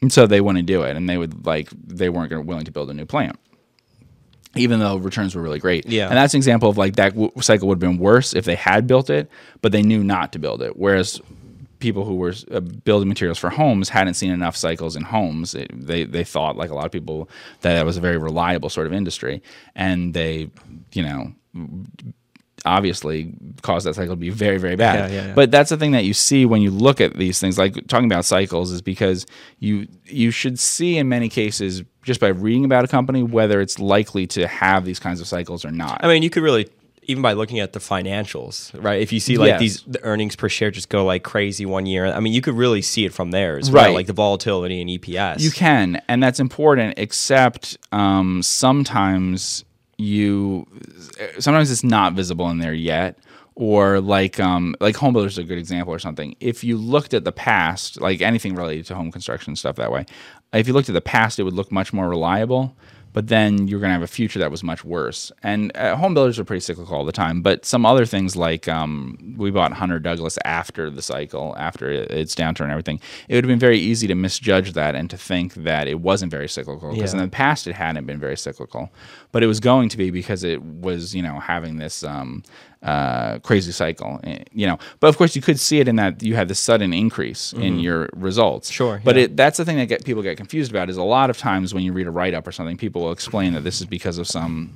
And 0.01 0.13
so 0.13 0.27
they 0.27 0.41
wouldn't 0.41 0.67
do 0.67 0.83
it, 0.83 0.95
and 0.95 1.10
they 1.10 1.17
would 1.17 1.45
like 1.45 1.69
they 1.86 2.10
weren't 2.10 2.45
willing 2.45 2.65
to 2.65 2.71
build 2.71 2.89
a 2.89 2.93
new 2.93 3.05
plant, 3.05 3.38
even 4.55 4.79
though 4.79 4.97
returns 4.97 5.36
were 5.36 5.41
really 5.41 5.60
great. 5.60 5.88
Yeah, 5.88 6.07
and 6.07 6.17
that's 6.17 6.33
an 6.33 6.38
example 6.38 6.69
of 6.69 6.77
like 6.77 6.95
that 6.97 7.13
w- 7.13 7.31
cycle 7.41 7.67
would 7.67 7.81
have 7.81 7.91
been 7.91 7.97
worse 7.97 8.33
if 8.33 8.45
they 8.45 8.55
had 8.55 8.86
built 8.86 9.10
it, 9.10 9.29
but 9.62 9.71
they 9.71 9.81
knew 9.81 10.03
not 10.03 10.33
to 10.33 10.39
build 10.39 10.62
it. 10.62 10.77
Whereas 10.77 11.19
people 11.79 12.05
who 12.05 12.15
were 12.15 12.33
uh, 12.51 12.60
building 12.60 13.07
materials 13.07 13.38
for 13.38 13.49
homes 13.49 13.89
hadn't 13.89 14.15
seen 14.15 14.31
enough 14.31 14.55
cycles 14.55 14.95
in 14.95 15.03
homes. 15.03 15.55
It, 15.55 15.69
they 15.73 16.03
they 16.03 16.23
thought 16.23 16.57
like 16.57 16.69
a 16.69 16.75
lot 16.75 16.86
of 16.86 16.91
people 16.91 17.29
that 17.62 17.73
that 17.73 17.86
was 17.86 17.97
a 17.97 18.01
very 18.01 18.17
reliable 18.17 18.69
sort 18.69 18.88
of 18.88 18.93
industry, 18.93 19.41
and 19.75 20.13
they 20.13 20.49
you 20.93 21.03
know 21.03 21.33
obviously 22.67 23.34
cause 23.62 23.84
that 23.84 23.95
cycle 23.95 24.13
to 24.13 24.19
be 24.19 24.30
very 24.30 24.58
very 24.58 24.75
bad 24.75 25.10
yeah, 25.10 25.15
yeah, 25.15 25.27
yeah. 25.27 25.34
but 25.34 25.51
that's 25.51 25.69
the 25.69 25.77
thing 25.77 25.91
that 25.91 26.06
you 26.06 26.13
see 26.13 26.45
when 26.45 26.62
you 26.62 26.71
look 26.71 27.01
at 27.01 27.15
these 27.15 27.39
things 27.39 27.58
like 27.58 27.88
talking 27.88 28.06
about 28.06 28.25
cycles 28.25 28.71
is 28.71 28.82
because 28.82 29.25
you 29.60 29.88
you 30.06 30.32
should 30.32 30.60
see 30.60 30.97
in 30.97 31.08
many 31.10 31.30
cases 31.30 31.84
just 32.03 32.19
by 32.19 32.27
reading 32.27 32.65
about 32.65 32.86
a 32.86 32.88
company 32.88 33.23
whether 33.23 33.62
it's 33.62 33.80
likely 33.80 34.27
to 34.27 34.47
have 34.47 34.86
these 34.86 34.99
kinds 34.99 35.19
of 35.19 35.27
cycles 35.27 35.65
or 35.65 35.71
not 35.71 36.03
i 36.03 36.08
mean 36.08 36.23
you 36.23 36.30
could 36.30 36.43
really 36.43 36.67
even 37.08 37.23
by 37.23 37.34
looking 37.34 37.60
at 37.60 37.73
the 37.73 37.80
financials, 37.80 38.71
right? 38.84 39.01
If 39.01 39.13
you 39.13 39.19
see 39.19 39.38
like 39.38 39.47
yes. 39.47 39.60
these 39.60 39.84
the 39.84 40.03
earnings 40.03 40.36
per 40.36 40.49
share 40.49 40.71
just 40.71 40.89
go 40.89 41.06
like 41.06 41.23
crazy 41.23 41.65
one 41.65 41.86
year, 41.86 42.06
I 42.06 42.19
mean, 42.19 42.34
you 42.34 42.41
could 42.41 42.56
really 42.56 42.82
see 42.82 43.06
it 43.06 43.13
from 43.13 43.32
there 43.32 43.58
as 43.58 43.71
right. 43.71 43.88
well, 43.88 43.93
like 43.93 44.08
the 44.08 44.13
volatility 44.13 44.82
in 44.82 44.89
EPS. 44.89 45.39
You 45.39 45.51
can, 45.51 46.01
and 46.10 46.21
that's 46.21 46.39
important. 46.39 46.95
Except 46.97 47.77
um, 47.93 48.43
sometimes 48.43 49.63
you 49.97 50.67
sometimes 51.39 51.71
it's 51.71 51.83
not 51.83 52.13
visible 52.13 52.49
in 52.49 52.60
there 52.60 52.73
yet 52.73 53.17
or 53.55 53.99
like 53.99 54.39
um, 54.39 54.75
like 54.79 54.95
home 54.95 55.13
builders 55.13 55.33
is 55.33 55.38
a 55.39 55.43
good 55.43 55.57
example 55.57 55.91
or 55.91 55.97
something. 55.97 56.36
If 56.39 56.63
you 56.63 56.77
looked 56.77 57.15
at 57.15 57.23
the 57.23 57.31
past 57.31 57.99
like 57.99 58.21
anything 58.21 58.55
related 58.55 58.86
to 58.88 58.95
home 58.95 59.12
construction 59.12 59.55
stuff 59.55 59.77
that 59.77 59.91
way 59.91 60.05
if 60.53 60.67
you 60.67 60.73
looked 60.73 60.89
at 60.89 60.93
the 60.93 61.01
past 61.01 61.39
it 61.39 61.43
would 61.43 61.53
look 61.53 61.71
much 61.71 61.93
more 61.93 62.07
reliable 62.07 62.75
but 63.17 63.30
then 63.30 63.67
you're 63.67 63.80
going 63.80 63.89
to 63.89 63.95
have 63.95 64.03
a 64.03 64.06
future 64.06 64.38
that 64.38 64.51
was 64.51 64.62
much 64.62 64.86
worse. 64.86 65.32
And 65.41 65.75
uh, 65.75 65.95
home 65.95 66.13
builders 66.13 66.38
are 66.38 66.43
pretty 66.43 66.60
cyclical 66.60 66.95
all 66.95 67.03
the 67.03 67.12
time, 67.12 67.41
but 67.41 67.65
some 67.65 67.84
other 67.84 68.06
things 68.06 68.36
like 68.36 68.67
um, 68.67 69.34
we 69.36 69.49
bought 69.49 69.73
Hunter 69.73 69.97
Douglas 69.97 70.38
after 70.45 70.91
the 70.91 71.01
cycle, 71.01 71.56
after 71.58 71.89
its 71.89 72.36
downturn 72.36 72.65
and 72.65 72.71
everything, 72.71 72.99
it 73.27 73.34
would 73.34 73.43
have 73.43 73.49
been 73.49 73.58
very 73.58 73.80
easy 73.80 74.06
to 74.06 74.13
misjudge 74.13 74.73
that 74.73 74.93
and 74.93 75.10
to 75.10 75.17
think 75.17 75.56
that 75.56 75.88
it 75.88 75.99
wasn't 75.99 76.30
very 76.30 76.47
cyclical 76.47 76.93
because 76.93 77.15
yeah. 77.15 77.21
in 77.21 77.25
the 77.25 77.32
past 77.32 77.65
it 77.65 77.73
hadn't 77.73 78.06
been 78.06 78.19
very 78.19 78.38
cyclical, 78.38 78.91
but 79.32 79.41
it 79.41 79.47
was 79.47 79.60
going 79.60 79.89
to 79.89 79.97
be 79.97 80.12
because 80.12 80.43
it 80.43 80.62
was 80.62 81.15
you 81.15 81.23
know 81.23 81.39
having 81.39 81.80
this. 81.80 82.03
Um, 82.03 82.43
uh, 82.84 83.39
crazy 83.39 83.71
cycle, 83.71 84.19
eh, 84.23 84.43
you 84.51 84.67
know. 84.67 84.77
But 84.99 85.08
of 85.08 85.17
course, 85.17 85.36
you 85.36 85.41
could 85.41 85.60
see 85.60 85.80
it 85.80 85.88
in 85.88 85.95
that 85.95 86.21
you 86.21 86.36
had 86.36 86.47
this 86.47 86.60
sudden 86.60 86.93
increase 86.93 87.51
mm-hmm. 87.53 87.63
in 87.63 87.80
your 87.80 88.10
results. 88.13 88.69
Sure. 88.69 89.01
But 89.03 89.15
yeah. 89.15 89.23
it, 89.23 89.38
that's 89.38 89.58
the 89.58 89.65
thing 89.65 89.77
that 89.77 89.88
get, 89.88 90.06
people 90.06 90.21
get 90.21 90.38
confused 90.38 90.71
about 90.71 90.89
is 90.89 90.97
a 90.97 91.03
lot 91.03 91.30
of 91.30 91.38
times 91.38 91.73
when 91.73 91.84
you 91.84 91.91
read 91.91 92.08
a 92.08 92.12
write 92.12 92.34
up 92.34 92.47
or 92.47 92.51
something, 92.51 92.77
people 92.77 93.06
will 93.07 93.13
explain 93.13 93.53
that 93.53 93.63
this 93.63 93.79
is 93.79 93.87
because 93.87 94.17
of 94.17 94.27
some 94.27 94.75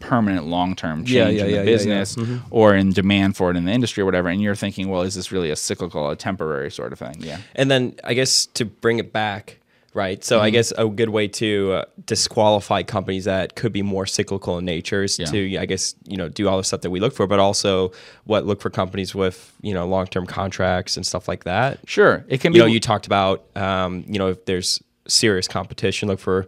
permanent 0.00 0.46
long 0.46 0.74
term 0.74 1.04
change 1.04 1.10
yeah, 1.10 1.28
yeah, 1.28 1.44
in 1.44 1.50
the 1.50 1.56
yeah, 1.56 1.64
business 1.64 2.16
mm-hmm. 2.16 2.38
or 2.50 2.74
in 2.74 2.92
demand 2.92 3.36
for 3.36 3.50
it 3.50 3.56
in 3.56 3.64
the 3.64 3.72
industry 3.72 4.02
or 4.02 4.04
whatever. 4.04 4.28
And 4.28 4.42
you're 4.42 4.54
thinking, 4.54 4.88
well, 4.88 5.02
is 5.02 5.14
this 5.14 5.32
really 5.32 5.50
a 5.50 5.56
cyclical, 5.56 6.10
a 6.10 6.16
temporary 6.16 6.70
sort 6.70 6.92
of 6.92 6.98
thing? 6.98 7.16
Yeah. 7.18 7.40
And 7.54 7.70
then 7.70 7.94
I 8.04 8.14
guess 8.14 8.46
to 8.46 8.64
bring 8.64 8.98
it 8.98 9.12
back 9.12 9.58
right? 9.94 10.22
So 10.22 10.36
mm-hmm. 10.36 10.44
I 10.44 10.50
guess 10.50 10.72
a 10.78 10.86
good 10.86 11.08
way 11.08 11.26
to 11.28 11.72
uh, 11.72 11.84
disqualify 12.06 12.84
companies 12.84 13.24
that 13.24 13.56
could 13.56 13.72
be 13.72 13.82
more 13.82 14.06
cyclical 14.06 14.58
in 14.58 14.64
nature 14.64 15.02
is 15.02 15.16
to, 15.16 15.56
I 15.56 15.66
guess, 15.66 15.94
you 16.04 16.16
know, 16.16 16.28
do 16.28 16.46
all 16.46 16.56
the 16.56 16.62
stuff 16.62 16.82
that 16.82 16.90
we 16.90 17.00
look 17.00 17.14
for, 17.14 17.26
but 17.26 17.40
also 17.40 17.90
what 18.24 18.46
look 18.46 18.60
for 18.60 18.70
companies 18.70 19.14
with, 19.14 19.52
you 19.60 19.74
know, 19.74 19.88
long 19.88 20.06
term 20.06 20.24
contracts 20.24 20.96
and 20.96 21.04
stuff 21.04 21.26
like 21.26 21.44
that. 21.44 21.80
Sure, 21.86 22.24
it 22.28 22.40
can. 22.40 22.52
You 22.52 22.60
be. 22.60 22.60
know, 22.60 22.66
you 22.66 22.78
talked 22.78 23.06
about, 23.06 23.44
um, 23.56 24.04
you 24.06 24.18
know, 24.18 24.28
if 24.28 24.44
there's 24.44 24.80
serious 25.08 25.48
competition, 25.48 26.06
look 26.06 26.20
for 26.20 26.46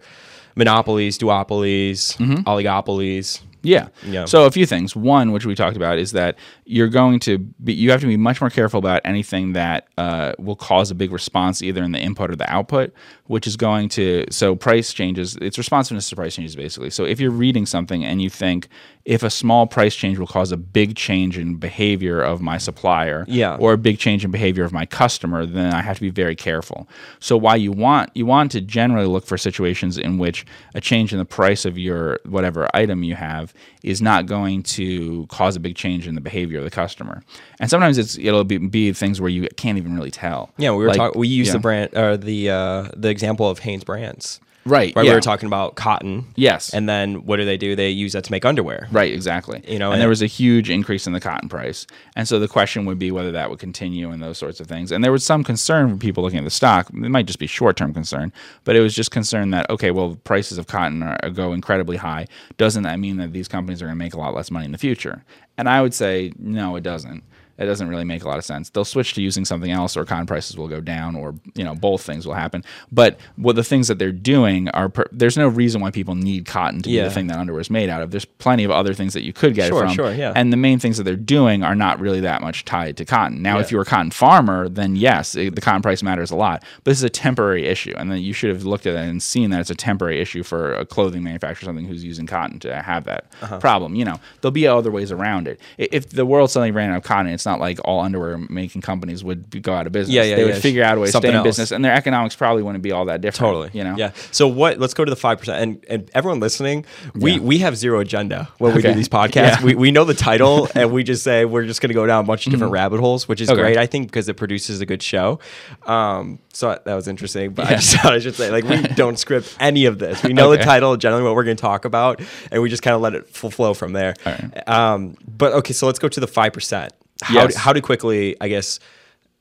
monopolies, 0.56 1.18
duopolies, 1.18 2.16
mm-hmm. 2.16 2.48
oligopolies. 2.48 3.40
Yeah. 3.62 3.88
yeah. 4.04 4.24
So 4.24 4.46
a 4.46 4.50
few 4.50 4.66
things. 4.66 4.96
One, 4.96 5.32
which 5.32 5.44
we 5.44 5.54
talked 5.54 5.76
about, 5.76 5.98
is 5.98 6.12
that 6.12 6.36
you're 6.64 6.88
going 6.88 7.20
to 7.20 7.38
be 7.38 7.74
you 7.74 7.90
have 7.90 8.00
to 8.00 8.06
be 8.06 8.16
much 8.16 8.40
more 8.40 8.50
careful 8.50 8.78
about 8.78 9.02
anything 9.04 9.52
that 9.52 9.88
uh, 9.98 10.32
will 10.38 10.56
cause 10.56 10.90
a 10.90 10.94
big 10.94 11.12
response 11.12 11.62
either 11.62 11.82
in 11.82 11.92
the 11.92 11.98
input 11.98 12.30
or 12.30 12.36
the 12.36 12.50
output, 12.50 12.92
which 13.30 13.46
is 13.46 13.56
going 13.56 13.88
to 13.88 14.24
so 14.28 14.56
price 14.56 14.92
changes. 14.92 15.36
It's 15.36 15.56
responsiveness 15.56 16.08
to 16.08 16.16
price 16.16 16.34
changes 16.34 16.56
basically. 16.56 16.90
So 16.90 17.04
if 17.04 17.20
you're 17.20 17.30
reading 17.30 17.64
something 17.64 18.04
and 18.04 18.20
you 18.20 18.28
think 18.28 18.66
if 19.04 19.22
a 19.22 19.30
small 19.30 19.68
price 19.68 19.94
change 19.94 20.18
will 20.18 20.26
cause 20.26 20.50
a 20.50 20.56
big 20.56 20.96
change 20.96 21.38
in 21.38 21.56
behavior 21.56 22.20
of 22.20 22.40
my 22.40 22.58
supplier 22.58 23.24
yeah. 23.28 23.56
or 23.60 23.72
a 23.72 23.78
big 23.78 23.98
change 23.98 24.24
in 24.24 24.32
behavior 24.32 24.64
of 24.64 24.72
my 24.72 24.84
customer, 24.84 25.46
then 25.46 25.72
I 25.72 25.80
have 25.80 25.96
to 25.96 26.02
be 26.02 26.10
very 26.10 26.34
careful. 26.34 26.88
So 27.20 27.36
why 27.36 27.54
you 27.54 27.70
want 27.70 28.10
you 28.14 28.26
want 28.26 28.50
to 28.50 28.60
generally 28.60 29.06
look 29.06 29.24
for 29.24 29.38
situations 29.38 29.96
in 29.96 30.18
which 30.18 30.44
a 30.74 30.80
change 30.80 31.12
in 31.12 31.18
the 31.20 31.24
price 31.24 31.64
of 31.64 31.78
your 31.78 32.18
whatever 32.24 32.68
item 32.74 33.04
you 33.04 33.14
have 33.14 33.54
is 33.84 34.02
not 34.02 34.26
going 34.26 34.62
to 34.62 35.26
cause 35.28 35.56
a 35.56 35.60
big 35.60 35.76
change 35.76 36.06
in 36.06 36.14
the 36.14 36.20
behavior 36.20 36.58
of 36.58 36.64
the 36.64 36.70
customer. 36.70 37.22
And 37.60 37.70
sometimes 37.70 37.96
it's 37.96 38.18
it'll 38.18 38.44
be, 38.44 38.58
be 38.58 38.92
things 38.92 39.20
where 39.20 39.30
you 39.30 39.48
can't 39.56 39.78
even 39.78 39.94
really 39.94 40.10
tell. 40.10 40.50
Yeah, 40.58 40.72
we 40.72 40.78
were 40.78 40.88
like, 40.88 40.96
talking. 40.96 41.18
We 41.18 41.28
use 41.28 41.46
yeah. 41.46 41.52
the 41.54 41.58
brand 41.60 41.96
or 41.96 42.16
the 42.16 42.50
uh, 42.50 42.88
the 42.96 43.08
example 43.20 43.48
of 43.48 43.60
Hanes 43.60 43.84
Brands. 43.84 44.40
Right. 44.66 44.94
Right. 44.94 45.04
Yeah. 45.04 45.12
We 45.12 45.14
were 45.14 45.20
talking 45.22 45.46
about 45.46 45.74
cotton. 45.74 46.26
Yes. 46.36 46.74
And 46.74 46.88
then 46.88 47.24
what 47.24 47.36
do 47.36 47.44
they 47.44 47.56
do? 47.56 47.74
They 47.74 47.88
use 47.88 48.12
that 48.12 48.24
to 48.24 48.30
make 48.30 48.44
underwear. 48.44 48.88
Right. 48.92 49.12
Exactly. 49.12 49.62
You 49.66 49.78
know, 49.78 49.86
and, 49.86 49.94
and 49.94 50.02
there 50.02 50.08
was 50.08 50.20
a 50.20 50.26
huge 50.26 50.68
increase 50.68 51.06
in 51.06 51.12
the 51.12 51.20
cotton 51.20 51.48
price, 51.48 51.86
and 52.14 52.28
so 52.28 52.38
the 52.38 52.48
question 52.48 52.84
would 52.84 52.98
be 52.98 53.10
whether 53.10 53.32
that 53.32 53.48
would 53.50 53.58
continue 53.58 54.10
and 54.10 54.22
those 54.22 54.38
sorts 54.38 54.60
of 54.60 54.66
things. 54.66 54.92
And 54.92 55.02
there 55.02 55.12
was 55.12 55.24
some 55.24 55.44
concern 55.44 55.88
from 55.88 55.98
people 55.98 56.22
looking 56.22 56.38
at 56.38 56.44
the 56.44 56.50
stock. 56.50 56.90
It 56.90 56.94
might 56.94 57.26
just 57.26 57.38
be 57.38 57.46
short 57.46 57.76
term 57.76 57.94
concern, 57.94 58.32
but 58.64 58.76
it 58.76 58.80
was 58.80 58.94
just 58.94 59.10
concern 59.10 59.50
that 59.50 59.68
okay, 59.70 59.90
well, 59.90 60.16
prices 60.24 60.58
of 60.58 60.66
cotton 60.66 61.02
are, 61.02 61.30
go 61.30 61.52
incredibly 61.52 61.96
high. 61.96 62.26
Doesn't 62.58 62.82
that 62.82 62.98
mean 62.98 63.16
that 63.16 63.32
these 63.32 63.48
companies 63.48 63.80
are 63.80 63.86
going 63.86 63.98
to 63.98 64.04
make 64.04 64.14
a 64.14 64.18
lot 64.18 64.34
less 64.34 64.50
money 64.50 64.66
in 64.66 64.72
the 64.72 64.78
future? 64.78 65.24
And 65.56 65.68
I 65.68 65.80
would 65.82 65.94
say 65.94 66.32
no, 66.38 66.76
it 66.76 66.82
doesn't 66.82 67.24
it 67.60 67.66
doesn't 67.66 67.88
really 67.88 68.04
make 68.04 68.24
a 68.24 68.28
lot 68.28 68.38
of 68.38 68.44
sense. 68.44 68.70
They'll 68.70 68.86
switch 68.86 69.14
to 69.14 69.22
using 69.22 69.44
something 69.44 69.70
else, 69.70 69.96
or 69.96 70.04
cotton 70.06 70.26
prices 70.26 70.56
will 70.56 70.68
go 70.68 70.80
down, 70.80 71.14
or 71.14 71.34
you 71.54 71.62
know 71.62 71.74
both 71.74 72.02
things 72.02 72.26
will 72.26 72.34
happen. 72.34 72.64
But 72.90 73.20
what 73.36 73.54
the 73.54 73.62
things 73.62 73.88
that 73.88 73.98
they're 73.98 74.12
doing 74.12 74.68
are 74.70 74.88
per- 74.88 75.08
there's 75.12 75.36
no 75.36 75.46
reason 75.46 75.80
why 75.82 75.90
people 75.90 76.14
need 76.14 76.46
cotton 76.46 76.80
to 76.82 76.90
yeah. 76.90 77.02
be 77.02 77.08
the 77.08 77.14
thing 77.14 77.26
that 77.26 77.38
underwear 77.38 77.60
is 77.60 77.70
made 77.70 77.90
out 77.90 78.00
of. 78.00 78.10
There's 78.10 78.24
plenty 78.24 78.64
of 78.64 78.70
other 78.70 78.94
things 78.94 79.12
that 79.12 79.22
you 79.22 79.34
could 79.34 79.54
get 79.54 79.68
sure, 79.68 79.84
it 79.84 79.86
from. 79.86 79.94
Sure, 79.94 80.12
yeah. 80.12 80.32
And 80.34 80.52
the 80.52 80.56
main 80.56 80.78
things 80.78 80.96
that 80.96 81.04
they're 81.04 81.16
doing 81.16 81.62
are 81.62 81.74
not 81.74 82.00
really 82.00 82.20
that 82.20 82.40
much 82.40 82.64
tied 82.64 82.96
to 82.96 83.04
cotton. 83.04 83.42
Now, 83.42 83.56
yeah. 83.56 83.62
if 83.62 83.70
you're 83.70 83.82
a 83.82 83.86
cotton 83.86 84.10
farmer, 84.10 84.68
then 84.68 84.96
yes, 84.96 85.34
it, 85.34 85.54
the 85.54 85.60
cotton 85.60 85.82
price 85.82 86.02
matters 86.02 86.30
a 86.30 86.36
lot. 86.36 86.64
But 86.82 86.92
this 86.92 86.98
is 86.98 87.04
a 87.04 87.10
temporary 87.10 87.66
issue, 87.66 87.94
and 87.98 88.10
then 88.10 88.22
you 88.22 88.32
should 88.32 88.50
have 88.50 88.64
looked 88.64 88.86
at 88.86 88.94
it 88.94 89.08
and 89.08 89.22
seen 89.22 89.50
that 89.50 89.60
it's 89.60 89.70
a 89.70 89.74
temporary 89.74 90.20
issue 90.20 90.42
for 90.42 90.72
a 90.72 90.86
clothing 90.86 91.22
manufacturer, 91.22 91.66
something 91.66 91.84
who's 91.84 92.04
using 92.04 92.26
cotton 92.26 92.58
to 92.60 92.80
have 92.80 93.04
that 93.04 93.26
uh-huh. 93.42 93.58
problem. 93.58 93.94
You 93.94 94.06
know, 94.06 94.20
there'll 94.40 94.52
be 94.52 94.66
other 94.66 94.90
ways 94.90 95.12
around 95.12 95.46
it. 95.46 95.60
If 95.76 96.10
the 96.10 96.24
world 96.24 96.50
suddenly 96.50 96.70
ran 96.70 96.90
out 96.90 96.98
of 96.98 97.02
cotton, 97.02 97.32
it's 97.32 97.46
not 97.46 97.49
like 97.58 97.78
all 97.84 98.00
underwear 98.00 98.38
making 98.38 98.82
companies 98.82 99.24
would 99.24 99.62
go 99.62 99.72
out 99.72 99.86
of 99.86 99.92
business. 99.92 100.14
Yeah, 100.14 100.22
yeah, 100.22 100.36
they 100.36 100.44
would 100.44 100.54
yeah. 100.54 100.60
figure 100.60 100.84
out 100.84 100.98
a 100.98 101.00
way 101.00 101.10
to 101.10 101.16
stay 101.16 101.28
in 101.28 101.34
else. 101.34 101.44
business, 101.44 101.72
and 101.72 101.84
their 101.84 101.94
economics 101.94 102.36
probably 102.36 102.62
wouldn't 102.62 102.82
be 102.82 102.92
all 102.92 103.06
that 103.06 103.20
different. 103.20 103.52
Totally, 103.52 103.70
you 103.72 103.82
know. 103.82 103.96
Yeah. 103.96 104.12
So 104.30 104.46
what? 104.46 104.78
Let's 104.78 104.94
go 104.94 105.04
to 105.04 105.10
the 105.10 105.16
five 105.16 105.38
percent, 105.38 105.62
and 105.62 105.84
and 105.88 106.10
everyone 106.14 106.40
listening, 106.40 106.84
we 107.14 107.40
we 107.40 107.58
have 107.58 107.76
zero 107.76 108.00
agenda 108.00 108.48
when 108.58 108.74
we 108.74 108.82
do 108.82 108.94
these 108.94 109.08
podcasts. 109.08 109.62
We 109.62 109.74
we 109.74 109.90
know 109.90 110.04
the 110.04 110.14
title, 110.14 110.68
and 110.74 110.92
we 110.92 111.02
just 111.02 111.24
say 111.24 111.44
we're 111.44 111.64
just 111.64 111.80
going 111.80 111.88
to 111.88 111.94
go 111.94 112.06
down 112.06 112.24
a 112.24 112.26
bunch 112.26 112.46
of 112.46 112.52
different 112.52 112.68
mm-hmm. 112.68 112.74
rabbit 112.74 113.00
holes, 113.00 113.26
which 113.26 113.40
is 113.40 113.50
okay. 113.50 113.60
great, 113.60 113.76
I 113.76 113.86
think, 113.86 114.08
because 114.08 114.28
it 114.28 114.36
produces 114.36 114.80
a 114.80 114.86
good 114.86 115.02
show. 115.02 115.40
Um, 115.86 116.38
so 116.52 116.78
that 116.84 116.94
was 116.94 117.08
interesting, 117.08 117.52
but 117.52 117.66
I 117.66 117.74
just 117.76 117.96
thought 117.96 118.12
I 118.12 118.18
should 118.18 118.34
say, 118.34 118.50
like, 118.50 118.64
we 118.64 118.82
don't 118.94 119.18
script 119.18 119.56
any 119.60 119.86
of 119.86 119.98
this. 119.98 120.22
We 120.22 120.32
know 120.32 120.52
okay. 120.52 120.58
the 120.58 120.64
title, 120.64 120.96
generally 120.96 121.24
what 121.24 121.34
we're 121.34 121.44
going 121.44 121.56
to 121.56 121.60
talk 121.60 121.84
about, 121.84 122.20
and 122.50 122.62
we 122.62 122.68
just 122.68 122.82
kind 122.82 122.94
of 122.94 123.00
let 123.00 123.14
it 123.14 123.28
full 123.28 123.50
flow 123.50 123.74
from 123.74 123.92
there. 123.92 124.14
Right. 124.24 124.68
Um, 124.68 125.16
but 125.26 125.52
okay, 125.54 125.72
so 125.72 125.86
let's 125.86 125.98
go 125.98 126.08
to 126.08 126.20
the 126.20 126.26
five 126.26 126.52
percent. 126.52 126.92
How 127.22 127.34
yes. 127.42 127.54
how 127.54 127.72
to 127.72 127.80
quickly, 127.80 128.36
I 128.40 128.48
guess 128.48 128.80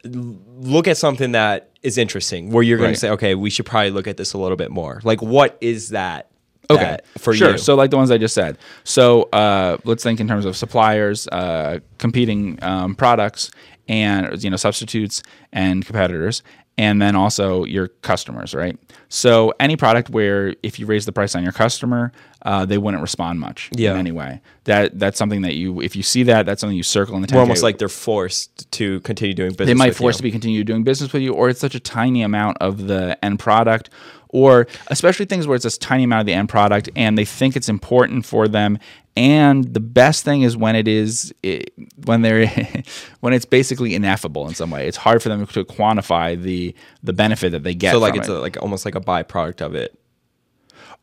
look 0.03 0.87
at 0.87 0.97
something 0.97 1.33
that 1.33 1.69
is 1.81 1.97
interesting 1.97 2.51
where 2.51 2.63
you're 2.63 2.77
going 2.77 2.89
right. 2.89 2.93
to 2.93 2.99
say 2.99 3.09
okay 3.09 3.35
we 3.35 3.49
should 3.49 3.65
probably 3.65 3.91
look 3.91 4.07
at 4.07 4.17
this 4.17 4.33
a 4.33 4.37
little 4.37 4.57
bit 4.57 4.71
more 4.71 5.01
like 5.03 5.21
what 5.21 5.57
is 5.61 5.89
that 5.89 6.29
okay 6.69 6.81
that 6.83 7.07
for 7.17 7.33
sure 7.33 7.51
you? 7.51 7.57
so 7.57 7.75
like 7.75 7.89
the 7.89 7.97
ones 7.97 8.11
i 8.11 8.17
just 8.17 8.33
said 8.33 8.57
so 8.83 9.23
uh, 9.33 9.77
let's 9.83 10.03
think 10.03 10.19
in 10.19 10.27
terms 10.27 10.45
of 10.45 10.55
suppliers 10.55 11.27
uh, 11.29 11.79
competing 11.97 12.57
um, 12.61 12.95
products 12.95 13.51
and 13.87 14.41
you 14.43 14.49
know 14.49 14.55
substitutes 14.55 15.21
and 15.51 15.85
competitors 15.85 16.43
and 16.79 17.01
then 17.01 17.13
also 17.13 17.65
your 17.65 17.89
customers, 17.89 18.55
right? 18.55 18.79
So 19.09 19.53
any 19.59 19.75
product 19.75 20.09
where 20.09 20.55
if 20.63 20.79
you 20.79 20.85
raise 20.85 21.05
the 21.05 21.11
price 21.11 21.35
on 21.35 21.43
your 21.43 21.51
customer, 21.51 22.13
uh, 22.43 22.63
they 22.63 22.77
wouldn't 22.77 23.01
respond 23.01 23.41
much 23.41 23.69
yeah. 23.73 23.91
in 23.91 23.97
any 23.97 24.13
way. 24.13 24.39
That 24.63 24.97
that's 24.97 25.17
something 25.17 25.41
that 25.41 25.55
you 25.55 25.81
if 25.81 25.97
you 25.97 26.03
see 26.03 26.23
that 26.23 26.45
that's 26.45 26.61
something 26.61 26.77
you 26.77 26.83
circle 26.83 27.17
in 27.17 27.21
the. 27.21 27.35
We're 27.35 27.41
almost 27.41 27.63
like 27.63 27.79
they're 27.79 27.89
forced 27.89 28.71
to 28.71 29.01
continue 29.01 29.33
doing 29.33 29.49
business. 29.49 29.67
They 29.67 29.73
might 29.73 29.93
force 29.93 30.15
you. 30.15 30.19
to 30.19 30.23
be 30.23 30.31
continue 30.31 30.63
doing 30.63 30.85
business 30.85 31.11
with 31.11 31.21
you, 31.21 31.33
or 31.33 31.49
it's 31.49 31.59
such 31.59 31.75
a 31.75 31.81
tiny 31.81 32.21
amount 32.21 32.59
of 32.61 32.87
the 32.87 33.17
end 33.25 33.39
product, 33.39 33.89
or 34.29 34.67
especially 34.87 35.25
things 35.25 35.47
where 35.47 35.55
it's 35.55 35.63
this 35.63 35.77
tiny 35.77 36.03
amount 36.03 36.21
of 36.21 36.25
the 36.27 36.33
end 36.33 36.49
product, 36.49 36.89
and 36.95 37.17
they 37.17 37.25
think 37.25 37.55
it's 37.55 37.69
important 37.69 38.25
for 38.25 38.47
them, 38.47 38.77
and 39.15 39.73
the 39.73 39.79
best 39.79 40.23
thing 40.23 40.43
is 40.43 40.55
when 40.55 40.75
it 40.75 40.87
is 40.87 41.33
it, 41.43 41.73
when 42.05 42.21
they're 42.21 42.47
when 43.19 43.33
it's 43.33 43.45
basically 43.45 43.93
ineffable 43.93 44.47
in 44.47 44.55
some 44.55 44.71
way. 44.71 44.87
It's 44.87 44.97
hard 44.97 45.21
for 45.21 45.29
them 45.29 45.45
to 45.45 45.65
quantify 45.65 46.41
the 46.41 46.73
the 47.03 47.13
benefit 47.13 47.51
that 47.51 47.63
they 47.63 47.75
get. 47.75 47.91
So 47.91 47.99
like 47.99 48.15
it's 48.15 48.29
it. 48.29 48.35
a, 48.35 48.39
like 48.39 48.61
almost 48.61 48.85
like 48.85 48.95
a 48.95 49.01
byproduct 49.01 49.61
of 49.61 49.75
it. 49.75 49.99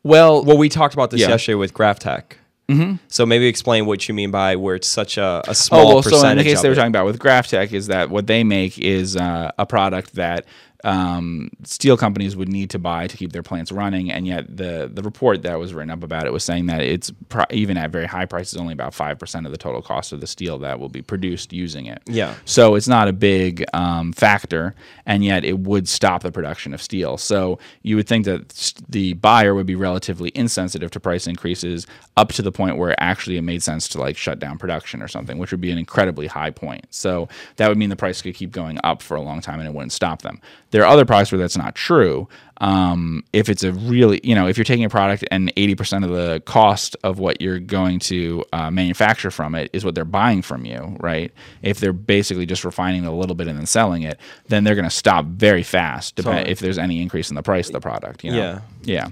Well, 0.03 0.43
well, 0.43 0.57
we 0.57 0.69
talked 0.69 0.93
about 0.93 1.11
this 1.11 1.21
yeah. 1.21 1.29
yesterday 1.29 1.55
with 1.55 1.73
GrafTech. 1.73 2.23
Mm-hmm. 2.69 2.95
So 3.07 3.25
maybe 3.25 3.47
explain 3.47 3.85
what 3.85 4.07
you 4.09 4.13
mean 4.13 4.29
by 4.29 4.55
where 4.57 4.75
it's 4.75 4.87
such 4.87 5.17
a, 5.17 5.41
a 5.47 5.55
small 5.55 5.79
oh, 5.79 5.93
well, 5.95 6.03
percentage. 6.03 6.21
So 6.21 6.29
in 6.29 6.37
the 6.37 6.43
case 6.43 6.61
they 6.61 6.67
were 6.67 6.73
it. 6.73 6.75
talking 6.75 6.91
about 6.91 7.05
with 7.05 7.19
GrafTech 7.19 7.71
is 7.71 7.87
that 7.87 8.09
what 8.09 8.27
they 8.27 8.43
make 8.43 8.77
is 8.77 9.15
uh, 9.15 9.51
a 9.57 9.65
product 9.65 10.15
that 10.15 10.45
um, 10.83 11.49
steel 11.63 11.97
companies 11.97 12.35
would 12.35 12.49
need 12.49 12.69
to 12.71 12.79
buy 12.79 13.07
to 13.07 13.17
keep 13.17 13.31
their 13.31 13.43
plants 13.43 13.71
running, 13.71 14.11
and 14.11 14.27
yet 14.27 14.55
the 14.55 14.89
the 14.93 15.01
report 15.01 15.41
that 15.41 15.59
was 15.59 15.73
written 15.73 15.89
up 15.89 16.03
about 16.03 16.25
it 16.25 16.33
was 16.33 16.43
saying 16.43 16.67
that 16.67 16.81
it's 16.81 17.11
pro- 17.29 17.45
even 17.49 17.77
at 17.77 17.89
very 17.89 18.05
high 18.05 18.25
prices, 18.25 18.57
only 18.57 18.73
about 18.73 18.93
five 18.93 19.17
percent 19.17 19.45
of 19.45 19.51
the 19.51 19.57
total 19.57 19.81
cost 19.81 20.13
of 20.13 20.21
the 20.21 20.27
steel 20.27 20.59
that 20.59 20.79
will 20.79 20.89
be 20.89 21.01
produced 21.01 21.51
using 21.51 21.87
it. 21.87 22.01
Yeah. 22.05 22.35
So 22.45 22.75
it's 22.75 22.87
not 22.87 23.07
a 23.07 23.13
big 23.13 23.65
um, 23.73 24.13
factor, 24.13 24.75
and 25.05 25.23
yet 25.25 25.43
it 25.43 25.59
would 25.59 25.87
stop 25.87 26.23
the 26.23 26.31
production 26.31 26.73
of 26.73 26.81
steel. 26.81 27.17
So 27.17 27.59
you 27.81 27.95
would 27.95 28.07
think 28.07 28.25
that 28.25 28.73
the 28.87 29.13
buyer 29.13 29.55
would 29.55 29.65
be 29.65 29.75
relatively 29.75 30.31
insensitive 30.35 30.91
to 30.91 30.99
price 30.99 31.27
increases 31.27 31.87
up 32.17 32.33
to 32.33 32.41
the 32.41 32.51
point 32.51 32.77
where 32.77 32.95
actually 33.01 33.37
it 33.37 33.41
made 33.43 33.63
sense 33.63 33.87
to 33.89 33.99
like 33.99 34.17
shut 34.17 34.39
down 34.39 34.57
production 34.57 35.01
or 35.01 35.07
something, 35.07 35.37
which 35.37 35.51
would 35.51 35.61
be 35.61 35.71
an 35.71 35.77
incredibly 35.77 36.27
high 36.27 36.51
point. 36.51 36.85
So 36.89 37.27
that 37.55 37.67
would 37.67 37.77
mean 37.77 37.89
the 37.89 37.95
price 37.95 38.21
could 38.21 38.35
keep 38.35 38.51
going 38.51 38.79
up 38.83 39.01
for 39.01 39.15
a 39.15 39.21
long 39.21 39.41
time 39.41 39.59
and 39.59 39.67
it 39.67 39.73
wouldn't 39.73 39.91
stop 39.91 40.21
them. 40.21 40.41
There 40.71 40.83
are 40.83 40.87
other 40.87 41.05
products 41.05 41.31
where 41.31 41.39
that's 41.39 41.57
not 41.57 41.75
true. 41.75 42.27
Um, 42.59 43.23
if 43.33 43.49
it's 43.49 43.63
a 43.63 43.71
really, 43.71 44.19
you 44.23 44.33
know, 44.35 44.47
if 44.47 44.57
you're 44.57 44.65
taking 44.65 44.85
a 44.85 44.89
product 44.89 45.23
and 45.31 45.53
80% 45.55 46.03
of 46.03 46.09
the 46.09 46.41
cost 46.45 46.95
of 47.03 47.19
what 47.19 47.39
you're 47.39 47.59
going 47.59 47.99
to 47.99 48.43
uh, 48.51 48.71
manufacture 48.71 49.29
from 49.29 49.53
it 49.55 49.69
is 49.73 49.85
what 49.85 49.95
they're 49.95 50.05
buying 50.05 50.41
from 50.41 50.65
you, 50.65 50.97
right? 50.99 51.31
If 51.61 51.79
they're 51.79 51.93
basically 51.93 52.45
just 52.45 52.65
refining 52.65 53.03
it 53.03 53.07
a 53.07 53.11
little 53.11 53.35
bit 53.35 53.47
and 53.47 53.57
then 53.57 53.67
selling 53.67 54.03
it, 54.03 54.19
then 54.47 54.63
they're 54.63 54.75
going 54.75 54.85
to 54.85 54.89
stop 54.89 55.25
very 55.25 55.63
fast 55.63 56.15
depend- 56.15 56.47
if 56.47 56.59
there's 56.59 56.79
any 56.79 57.01
increase 57.01 57.29
in 57.29 57.35
the 57.35 57.43
price 57.43 57.67
of 57.67 57.73
the 57.73 57.79
product. 57.79 58.23
You 58.23 58.31
know? 58.31 58.37
Yeah. 58.37 58.61
Yeah. 58.83 59.07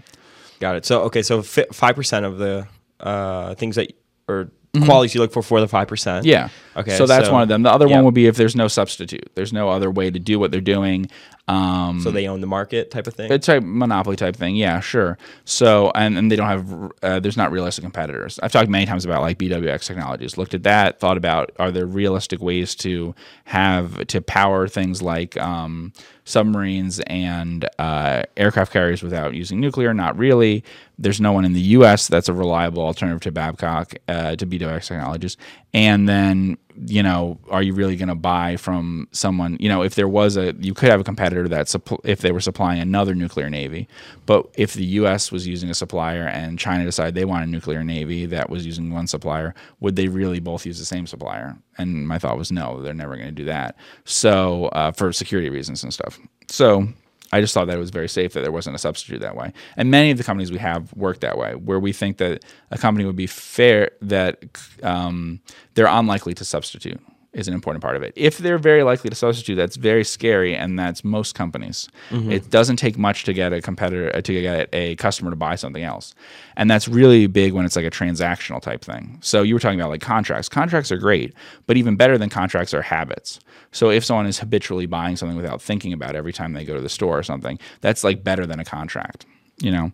Got 0.60 0.78
it. 0.78 0.86
So 0.86 1.02
okay, 1.04 1.22
so 1.22 1.42
five 1.42 1.96
percent 1.96 2.26
of 2.26 2.38
the 2.38 2.68
uh, 3.00 3.56
things 3.56 3.76
that 3.76 3.94
or 4.28 4.46
mm-hmm. 4.46 4.86
qualities 4.86 5.14
you 5.14 5.22
look 5.22 5.32
for 5.32 5.42
for 5.42 5.60
the 5.60 5.68
five 5.68 5.88
percent. 5.88 6.26
Yeah. 6.26 6.50
Okay. 6.76 6.96
So 6.96 7.06
that's 7.06 7.28
so, 7.28 7.34
one 7.34 7.42
of 7.42 7.50
them. 7.50 7.64
The 7.64 7.72
other 7.72 7.88
yep. 7.88 7.96
one 7.96 8.06
would 8.06 8.14
be 8.14 8.28
if 8.28 8.38
there's 8.38 8.56
no 8.56 8.68
substitute. 8.68 9.30
There's 9.36 9.54
no 9.54 9.70
other 9.70 9.92
way 9.92 10.10
to 10.10 10.20
do 10.20 10.40
what 10.40 10.52
they're 10.52 10.62
doing. 10.62 11.10
Um, 11.48 12.00
so 12.02 12.10
they 12.10 12.28
own 12.28 12.42
the 12.42 12.48
market 12.48 12.90
type 12.90 13.06
of 13.06 13.14
thing. 13.14 13.32
It's 13.32 13.48
a 13.48 13.62
monopoly 13.62 14.16
type 14.16 14.36
thing. 14.36 14.56
Yeah, 14.56 14.80
sure. 14.80 15.18
So 15.44 15.92
and, 15.94 16.18
and 16.18 16.32
they 16.32 16.36
don't 16.36 16.48
have 16.48 16.92
uh, 17.04 17.20
there's 17.20 17.38
not 17.38 17.52
realistic 17.52 17.84
competitors. 17.84 18.40
I've 18.42 18.52
talked 18.52 18.70
many 18.70 18.86
times 18.88 19.06
about 19.06 19.22
like 19.22 19.38
BWX 19.38 19.86
Technologies. 19.86 20.38
Looked 20.38 20.56
at 20.56 20.64
that. 20.64 21.00
Thought 21.00 21.18
about 21.18 21.52
are 21.60 21.72
there 21.72 21.86
realistic 21.86 22.42
ways 22.42 22.74
to 22.76 23.14
have 23.46 24.08
to 24.08 24.22
power 24.22 24.68
things 24.68 25.04
like 25.04 25.38
um, 25.38 25.94
submarines 26.24 27.00
and 27.02 27.70
uh, 27.78 28.24
aircraft 28.38 28.74
carriers 28.74 29.04
without 29.04 29.36
using 29.36 29.60
nuclear? 29.60 29.94
Not 29.94 30.18
really. 30.18 30.64
There's 30.98 31.22
no 31.22 31.32
one 31.32 31.46
in 31.46 31.54
the 31.54 31.62
U.S. 31.62 32.08
that's 32.08 32.30
a 32.30 32.34
reliable 32.34 32.84
alternative 32.84 33.22
to 33.22 33.32
Babcock 33.32 33.94
uh, 34.08 34.36
to 34.36 34.46
BWX 34.46 34.88
Technologies. 34.88 35.38
And 35.74 36.08
then 36.08 36.58
you 36.78 37.02
know, 37.02 37.40
are 37.50 37.64
you 37.64 37.74
really 37.74 37.96
going 37.96 38.10
to 38.10 38.16
buy 38.16 38.58
from 38.58 39.08
someone? 39.12 39.58
You 39.60 39.70
know, 39.70 39.82
if 39.82 39.96
there 39.96 40.08
was 40.08 40.36
a, 40.36 40.54
you 40.60 40.74
could 40.74 40.90
have 40.90 41.00
a 41.00 41.04
competitor 41.04 41.48
that 41.48 41.74
if 42.04 42.20
they 42.20 42.32
were 42.32 42.42
supplying 42.42 42.82
another 42.82 43.16
nuclear 43.16 43.50
navy, 43.50 43.88
but 44.26 44.48
if 44.56 44.74
the 44.74 44.86
U.S. 44.86 45.32
was 45.32 45.48
using 45.48 45.70
a 45.70 45.74
supplier 45.74 46.28
and 46.28 46.60
China 46.60 46.84
decided 46.84 47.16
they 47.16 47.26
want 47.26 47.46
a 47.46 47.50
nuclear 47.50 47.84
navy 47.84 48.26
that 48.28 48.50
was 48.50 48.66
using 48.66 48.92
one 48.92 49.08
supplier, 49.08 49.54
would 49.80 49.96
they 49.96 50.08
really 50.08 50.40
both 50.40 50.66
use 50.66 50.80
the 50.80 50.86
same 50.86 51.08
supplier? 51.08 51.56
And 51.78 52.08
my 52.08 52.20
thought 52.20 52.38
was 52.38 52.52
no, 52.52 52.82
they're 52.82 52.94
never 52.94 53.16
going 53.16 53.28
to 53.28 53.32
do 53.32 53.46
that. 53.46 53.78
So 54.04 54.66
uh, 54.68 54.92
for 54.92 55.12
security 55.14 55.50
reasons 55.50 55.84
and 55.84 55.94
stuff. 55.94 56.20
So 56.50 56.88
I 57.36 57.42
just 57.42 57.54
thought 57.54 57.68
that 57.68 57.76
it 57.76 57.80
was 57.80 57.90
very 57.90 58.08
safe 58.08 58.34
that 58.34 58.42
there 58.42 58.52
wasn't 58.52 58.76
a 58.76 58.80
substitute 58.80 59.20
that 59.20 59.36
way. 59.36 59.52
And 59.76 59.92
many 59.92 60.10
of 60.12 60.18
the 60.18 60.24
companies 60.24 60.52
we 60.52 60.58
have 60.60 60.94
work 60.94 61.20
that 61.20 61.38
way, 61.38 61.56
where 61.56 61.80
we 61.80 61.92
think 61.92 62.18
that 62.18 62.46
a 62.72 62.78
company 62.78 63.06
would 63.06 63.18
be 63.18 63.28
fair, 63.28 63.92
that 64.02 64.44
um, 64.84 65.42
they're 65.74 65.88
unlikely 65.88 66.34
to 66.36 66.46
substitute 66.46 67.02
is 67.36 67.50
an 67.50 67.54
important 67.54 67.84
part 67.84 67.98
of 67.98 68.02
it. 68.02 68.14
If 68.16 68.38
they're 68.38 68.58
very 68.58 68.82
likely 68.84 69.10
to 69.10 69.16
substitute, 69.16 69.56
that's 69.56 69.76
very 69.76 70.06
scary, 70.06 70.56
and 70.56 70.80
that's 70.80 71.04
most 71.04 71.36
companies. 71.36 71.90
Mm-hmm. 72.10 72.32
It 72.32 72.50
doesn't 72.50 72.78
take 72.78 72.98
much 72.98 73.26
to 73.26 73.34
get 73.34 73.52
a 73.52 73.62
competitor 73.62 74.10
to 74.22 74.42
get 74.42 74.70
a 74.74 74.96
customer 74.96 75.30
to 75.30 75.36
buy 75.36 75.56
something 75.56 75.84
else, 75.84 76.16
and 76.56 76.72
that's 76.72 76.88
really 76.88 77.28
big 77.28 77.54
when 77.54 77.66
it's 77.66 77.76
like 77.76 77.86
a 77.86 77.92
transactional 77.92 78.62
type 78.62 78.84
thing. 78.84 79.20
So 79.22 79.42
you 79.42 79.54
were 79.54 79.60
talking 79.60 79.80
about 79.80 79.92
like 79.92 80.02
contracts. 80.02 80.48
Contracts 80.48 80.92
are 80.92 80.98
great, 80.98 81.34
but 81.68 81.76
even 81.78 81.98
better 81.98 82.18
than 82.18 82.30
contracts 82.30 82.74
are 82.74 82.82
habits. 82.82 83.40
So 83.72 83.90
if 83.90 84.06
someone 84.06 84.26
is 84.26 84.40
habitually 84.40 84.86
buying 84.86 85.18
something 85.18 85.36
without 85.36 85.62
thinking 85.62 85.92
about 85.92 86.16
it 86.16 86.18
every 86.18 86.34
time 86.34 86.54
they 86.54 86.64
go 86.64 86.76
to 86.76 86.82
the 86.82 86.90
store 86.90 87.20
or 87.20 87.24
something, 87.24 87.60
that's 87.82 88.04
like 88.04 88.24
better 88.24 88.46
than 88.46 88.60
a 88.60 88.66
contract. 88.66 89.26
You 89.60 89.72
know. 89.72 89.92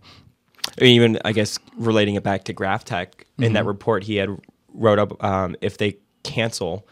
Even 0.79 1.19
I 1.25 1.31
guess 1.31 1.57
relating 1.75 2.13
it 2.13 2.23
back 2.23 2.43
to 2.43 2.53
GrafTech 2.53 3.07
mm-hmm. 3.07 3.43
in 3.43 3.53
that 3.53 3.61
mm-hmm. 3.61 3.69
report 3.69 4.03
he 4.03 4.17
had 4.17 4.29
wrote 4.73 4.99
up 4.99 5.23
um, 5.23 5.55
if 5.59 5.79
they 5.79 5.97
cancel 6.23 6.87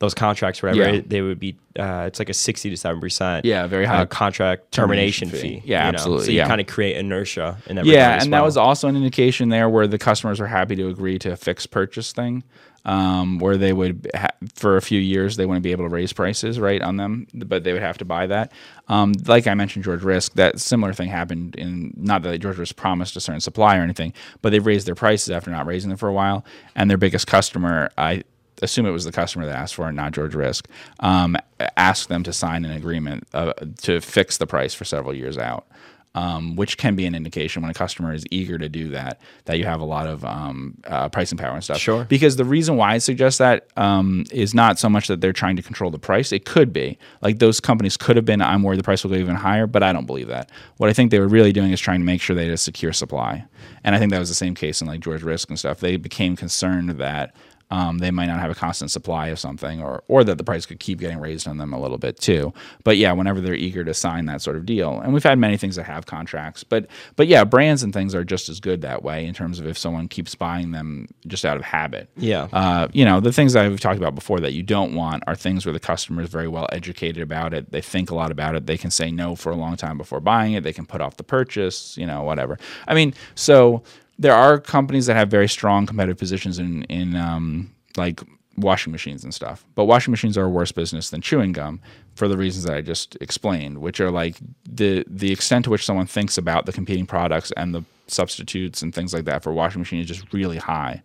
those 0.00 0.14
contracts, 0.14 0.62
whatever, 0.62 0.94
yeah. 0.94 1.02
they 1.04 1.22
would 1.22 1.40
be. 1.40 1.56
Uh, 1.76 2.04
it's 2.06 2.18
like 2.18 2.28
a 2.28 2.34
sixty 2.34 2.70
to 2.70 2.76
seven 2.76 3.00
percent. 3.00 3.44
Yeah, 3.44 3.66
very 3.66 3.84
high 3.84 4.02
uh, 4.02 4.06
contract 4.06 4.70
termination, 4.70 5.28
termination 5.28 5.50
fee. 5.50 5.60
fee. 5.60 5.70
Yeah, 5.70 5.88
absolutely. 5.88 6.22
Know? 6.22 6.26
So 6.26 6.30
you 6.32 6.38
yeah. 6.38 6.48
kind 6.48 6.60
of 6.60 6.66
create 6.68 6.96
inertia 6.96 7.58
in 7.66 7.76
that. 7.76 7.84
Yeah, 7.84 8.20
and 8.20 8.30
well. 8.30 8.40
that 8.40 8.44
was 8.44 8.56
also 8.56 8.86
an 8.88 8.96
indication 8.96 9.48
there 9.48 9.68
where 9.68 9.86
the 9.86 9.98
customers 9.98 10.38
were 10.38 10.46
happy 10.46 10.76
to 10.76 10.88
agree 10.88 11.18
to 11.20 11.32
a 11.32 11.36
fixed 11.36 11.72
purchase 11.72 12.12
thing, 12.12 12.44
um, 12.84 13.38
where 13.38 13.56
they 13.56 13.72
would 13.72 14.08
ha- 14.14 14.30
for 14.54 14.76
a 14.76 14.82
few 14.82 15.00
years 15.00 15.36
they 15.36 15.46
wouldn't 15.46 15.64
be 15.64 15.72
able 15.72 15.84
to 15.84 15.90
raise 15.90 16.12
prices 16.12 16.60
right 16.60 16.80
on 16.80 16.96
them, 16.96 17.26
but 17.34 17.64
they 17.64 17.72
would 17.72 17.82
have 17.82 17.98
to 17.98 18.04
buy 18.04 18.28
that. 18.28 18.52
Um, 18.86 19.14
like 19.26 19.48
I 19.48 19.54
mentioned, 19.54 19.84
George 19.84 20.04
Risk, 20.04 20.34
that 20.34 20.60
similar 20.60 20.92
thing 20.92 21.08
happened 21.08 21.56
in 21.56 21.92
not 21.96 22.22
that 22.22 22.38
George 22.38 22.58
Risk 22.58 22.76
promised 22.76 23.16
a 23.16 23.20
certain 23.20 23.40
supply 23.40 23.76
or 23.76 23.82
anything, 23.82 24.12
but 24.42 24.50
they 24.50 24.60
raised 24.60 24.86
their 24.86 24.94
prices 24.94 25.30
after 25.30 25.50
not 25.50 25.66
raising 25.66 25.88
them 25.88 25.98
for 25.98 26.08
a 26.08 26.12
while, 26.12 26.44
and 26.76 26.88
their 26.88 26.98
biggest 26.98 27.26
customer, 27.26 27.90
I 27.98 28.22
assume 28.62 28.86
it 28.86 28.90
was 28.90 29.04
the 29.04 29.12
customer 29.12 29.46
that 29.46 29.56
asked 29.56 29.74
for 29.74 29.88
it, 29.88 29.92
not 29.92 30.12
George 30.12 30.34
Risk, 30.34 30.68
um, 31.00 31.36
asked 31.76 32.08
them 32.08 32.22
to 32.24 32.32
sign 32.32 32.64
an 32.64 32.72
agreement 32.72 33.26
uh, 33.34 33.52
to 33.82 34.00
fix 34.00 34.38
the 34.38 34.46
price 34.46 34.74
for 34.74 34.84
several 34.84 35.14
years 35.14 35.38
out. 35.38 35.66
Um, 36.14 36.56
which 36.56 36.78
can 36.78 36.96
be 36.96 37.04
an 37.06 37.14
indication 37.14 37.62
when 37.62 37.70
a 37.70 37.74
customer 37.74 38.12
is 38.12 38.24
eager 38.30 38.58
to 38.58 38.68
do 38.68 38.88
that, 38.88 39.20
that 39.44 39.58
you 39.58 39.66
have 39.66 39.80
a 39.80 39.84
lot 39.84 40.08
of 40.08 40.24
um, 40.24 40.76
uh, 40.84 41.08
pricing 41.10 41.38
power 41.38 41.54
and 41.54 41.62
stuff. 41.62 41.78
Sure. 41.78 42.06
Because 42.06 42.34
the 42.34 42.46
reason 42.46 42.76
why 42.76 42.94
I 42.94 42.98
suggest 42.98 43.38
that 43.38 43.68
um, 43.76 44.24
is 44.32 44.52
not 44.52 44.80
so 44.80 44.88
much 44.88 45.06
that 45.08 45.20
they're 45.20 45.34
trying 45.34 45.54
to 45.56 45.62
control 45.62 45.92
the 45.92 45.98
price. 45.98 46.32
It 46.32 46.44
could 46.44 46.72
be. 46.72 46.98
Like 47.20 47.38
those 47.38 47.60
companies 47.60 47.96
could 47.96 48.16
have 48.16 48.24
been, 48.24 48.40
I'm 48.42 48.64
worried 48.64 48.80
the 48.80 48.84
price 48.84 49.04
will 49.04 49.12
go 49.12 49.16
even 49.16 49.36
higher, 49.36 49.68
but 49.68 49.84
I 49.84 49.92
don't 49.92 50.06
believe 50.06 50.26
that. 50.28 50.50
What 50.78 50.90
I 50.90 50.92
think 50.92 51.12
they 51.12 51.20
were 51.20 51.28
really 51.28 51.52
doing 51.52 51.70
is 51.70 51.78
trying 51.78 52.00
to 52.00 52.06
make 52.06 52.20
sure 52.20 52.34
they 52.34 52.46
had 52.46 52.54
a 52.54 52.56
secure 52.56 52.94
supply. 52.94 53.44
And 53.84 53.94
I 53.94 53.98
think 53.98 54.10
that 54.10 54.18
was 54.18 54.30
the 54.30 54.34
same 54.34 54.54
case 54.54 54.80
in 54.80 54.88
like 54.88 55.00
George 55.00 55.22
Risk 55.22 55.50
and 55.50 55.58
stuff. 55.58 55.78
They 55.78 55.98
became 55.98 56.34
concerned 56.34 56.90
that 56.90 57.32
um, 57.70 57.98
they 57.98 58.10
might 58.10 58.26
not 58.26 58.40
have 58.40 58.50
a 58.50 58.54
constant 58.54 58.90
supply 58.90 59.28
of 59.28 59.38
something, 59.38 59.82
or 59.82 60.02
or 60.08 60.24
that 60.24 60.38
the 60.38 60.44
price 60.44 60.64
could 60.64 60.80
keep 60.80 61.00
getting 61.00 61.18
raised 61.18 61.46
on 61.46 61.58
them 61.58 61.72
a 61.72 61.80
little 61.80 61.98
bit 61.98 62.18
too. 62.18 62.52
But 62.82 62.96
yeah, 62.96 63.12
whenever 63.12 63.40
they're 63.40 63.54
eager 63.54 63.84
to 63.84 63.92
sign 63.92 64.26
that 64.26 64.40
sort 64.40 64.56
of 64.56 64.64
deal, 64.64 65.00
and 65.00 65.12
we've 65.12 65.22
had 65.22 65.38
many 65.38 65.56
things 65.58 65.76
that 65.76 65.84
have 65.84 66.06
contracts, 66.06 66.64
but 66.64 66.86
but 67.16 67.26
yeah, 67.26 67.44
brands 67.44 67.82
and 67.82 67.92
things 67.92 68.14
are 68.14 68.24
just 68.24 68.48
as 68.48 68.58
good 68.60 68.80
that 68.82 69.02
way 69.02 69.26
in 69.26 69.34
terms 69.34 69.60
of 69.60 69.66
if 69.66 69.76
someone 69.76 70.08
keeps 70.08 70.34
buying 70.34 70.72
them 70.72 71.08
just 71.26 71.44
out 71.44 71.56
of 71.58 71.64
habit. 71.64 72.08
Yeah, 72.16 72.48
uh, 72.52 72.88
you 72.92 73.04
know 73.04 73.20
the 73.20 73.32
things 73.32 73.52
that 73.52 73.68
we've 73.68 73.80
talked 73.80 73.98
about 73.98 74.14
before 74.14 74.40
that 74.40 74.52
you 74.54 74.62
don't 74.62 74.94
want 74.94 75.24
are 75.26 75.34
things 75.34 75.66
where 75.66 75.72
the 75.74 75.80
customer 75.80 76.22
is 76.22 76.30
very 76.30 76.48
well 76.48 76.68
educated 76.72 77.22
about 77.22 77.52
it. 77.52 77.70
They 77.70 77.82
think 77.82 78.10
a 78.10 78.14
lot 78.14 78.30
about 78.30 78.54
it. 78.54 78.66
They 78.66 78.78
can 78.78 78.90
say 78.90 79.10
no 79.10 79.34
for 79.34 79.50
a 79.50 79.56
long 79.56 79.76
time 79.76 79.98
before 79.98 80.20
buying 80.20 80.54
it. 80.54 80.62
They 80.62 80.72
can 80.72 80.86
put 80.86 81.02
off 81.02 81.18
the 81.18 81.24
purchase. 81.24 81.98
You 81.98 82.06
know, 82.06 82.22
whatever. 82.22 82.58
I 82.86 82.94
mean, 82.94 83.12
so 83.34 83.82
there 84.18 84.34
are 84.34 84.58
companies 84.58 85.06
that 85.06 85.14
have 85.14 85.30
very 85.30 85.48
strong 85.48 85.86
competitive 85.86 86.18
positions 86.18 86.58
in 86.58 86.82
in 86.84 87.14
um, 87.16 87.72
like 87.96 88.20
washing 88.56 88.90
machines 88.92 89.24
and 89.24 89.32
stuff. 89.32 89.64
But 89.74 89.84
washing 89.84 90.10
machines 90.10 90.36
are 90.36 90.44
a 90.44 90.48
worse 90.48 90.72
business 90.72 91.10
than 91.10 91.20
chewing 91.20 91.52
gum 91.52 91.80
for 92.16 92.26
the 92.28 92.36
reasons 92.36 92.64
that 92.64 92.74
I 92.74 92.80
just 92.80 93.16
explained, 93.20 93.78
which 93.78 94.00
are 94.00 94.10
like 94.10 94.36
the 94.68 95.04
the 95.06 95.32
extent 95.32 95.64
to 95.64 95.70
which 95.70 95.84
someone 95.84 96.06
thinks 96.06 96.36
about 96.36 96.66
the 96.66 96.72
competing 96.72 97.06
products 97.06 97.52
and 97.56 97.74
the 97.74 97.84
substitutes 98.08 98.82
and 98.82 98.94
things 98.94 99.12
like 99.12 99.24
that 99.24 99.42
for 99.42 99.52
washing 99.52 99.80
machine 99.80 100.00
is 100.00 100.08
just 100.08 100.32
really 100.32 100.58
high 100.58 101.02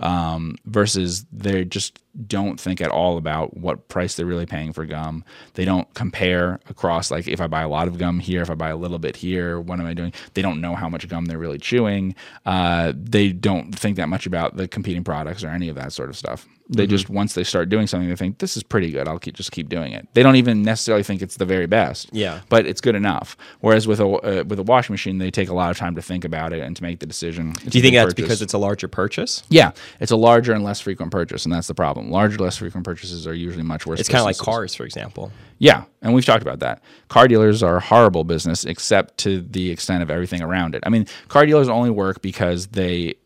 um, 0.00 0.56
versus 0.64 1.26
they 1.30 1.64
just 1.64 1.98
don't 2.26 2.58
think 2.58 2.80
at 2.80 2.90
all 2.90 3.18
about 3.18 3.56
what 3.56 3.86
price 3.88 4.16
they're 4.16 4.26
really 4.26 4.46
paying 4.46 4.72
for 4.72 4.84
gum. 4.84 5.24
They 5.54 5.64
don't 5.64 5.92
compare 5.94 6.58
across 6.68 7.10
like 7.10 7.28
if 7.28 7.40
I 7.40 7.46
buy 7.46 7.62
a 7.62 7.68
lot 7.68 7.86
of 7.86 7.98
gum 7.98 8.18
here, 8.18 8.42
if 8.42 8.50
I 8.50 8.54
buy 8.54 8.70
a 8.70 8.76
little 8.76 8.98
bit 8.98 9.16
here, 9.16 9.60
what 9.60 9.78
am 9.78 9.86
I 9.86 9.94
doing? 9.94 10.12
They 10.34 10.42
don't 10.42 10.60
know 10.60 10.74
how 10.74 10.88
much 10.88 11.06
gum 11.08 11.26
they're 11.26 11.38
really 11.38 11.58
chewing. 11.58 12.14
Uh, 12.46 12.92
they 12.96 13.30
don't 13.30 13.72
think 13.72 13.96
that 13.96 14.08
much 14.08 14.26
about 14.26 14.56
the 14.56 14.66
competing 14.66 15.04
products 15.04 15.44
or 15.44 15.48
any 15.48 15.68
of 15.68 15.76
that 15.76 15.92
sort 15.92 16.08
of 16.08 16.16
stuff. 16.16 16.48
They 16.68 16.84
mm-hmm. 16.84 16.90
just 16.90 17.10
once 17.10 17.34
they 17.34 17.44
start 17.44 17.68
doing 17.68 17.86
something, 17.86 18.08
they 18.08 18.16
think 18.16 18.38
this 18.38 18.56
is 18.56 18.62
pretty 18.62 18.90
good. 18.92 19.08
I'll 19.08 19.18
keep, 19.18 19.34
just 19.34 19.50
keep 19.50 19.68
doing 19.68 19.92
it. 19.92 20.06
They 20.14 20.22
don't 20.22 20.36
even 20.36 20.62
necessarily 20.62 21.02
think 21.02 21.20
it's 21.20 21.36
the 21.36 21.44
very 21.44 21.66
best. 21.66 22.08
Yeah, 22.12 22.40
but 22.48 22.64
it's 22.64 22.80
good 22.80 22.94
enough. 22.94 23.36
Whereas 23.60 23.88
with 23.88 24.00
a 24.00 24.06
uh, 24.06 24.44
with 24.44 24.58
a 24.58 24.62
washing 24.62 24.92
machine, 24.92 25.18
they 25.18 25.30
take 25.30 25.48
a 25.48 25.54
lot 25.54 25.70
of 25.70 25.78
time 25.78 25.96
to 25.96 26.02
think 26.02 26.24
about 26.24 26.39
it 26.52 26.60
and 26.60 26.76
to 26.76 26.82
make 26.82 27.00
the 27.00 27.06
decision. 27.06 27.52
Do 27.52 27.78
you 27.78 27.82
think 27.82 27.94
that's 27.94 28.12
purchase. 28.12 28.24
because 28.24 28.42
it's 28.42 28.52
a 28.52 28.58
larger 28.58 28.88
purchase? 28.88 29.42
Yeah, 29.48 29.72
it's 30.00 30.10
a 30.10 30.16
larger 30.16 30.52
and 30.52 30.64
less 30.64 30.80
frequent 30.80 31.12
purchase, 31.12 31.44
and 31.44 31.52
that's 31.52 31.68
the 31.68 31.74
problem. 31.74 32.10
Larger, 32.10 32.38
less 32.38 32.56
frequent 32.56 32.84
purchases 32.84 33.26
are 33.26 33.34
usually 33.34 33.64
much 33.64 33.86
worse. 33.86 34.00
It's 34.00 34.08
kind 34.08 34.20
of 34.20 34.26
like 34.26 34.38
cars, 34.38 34.74
for 34.74 34.84
example. 34.84 35.32
Yeah, 35.58 35.84
and 36.02 36.14
we've 36.14 36.24
talked 36.24 36.42
about 36.42 36.60
that. 36.60 36.82
Car 37.08 37.28
dealers 37.28 37.62
are 37.62 37.76
a 37.76 37.80
horrible 37.80 38.24
business, 38.24 38.64
except 38.64 39.18
to 39.18 39.42
the 39.42 39.70
extent 39.70 40.02
of 40.02 40.10
everything 40.10 40.42
around 40.42 40.74
it. 40.74 40.82
I 40.86 40.88
mean, 40.88 41.06
car 41.28 41.44
dealers 41.46 41.68
only 41.68 41.90
work 41.90 42.22
because 42.22 42.68
they 42.68 43.16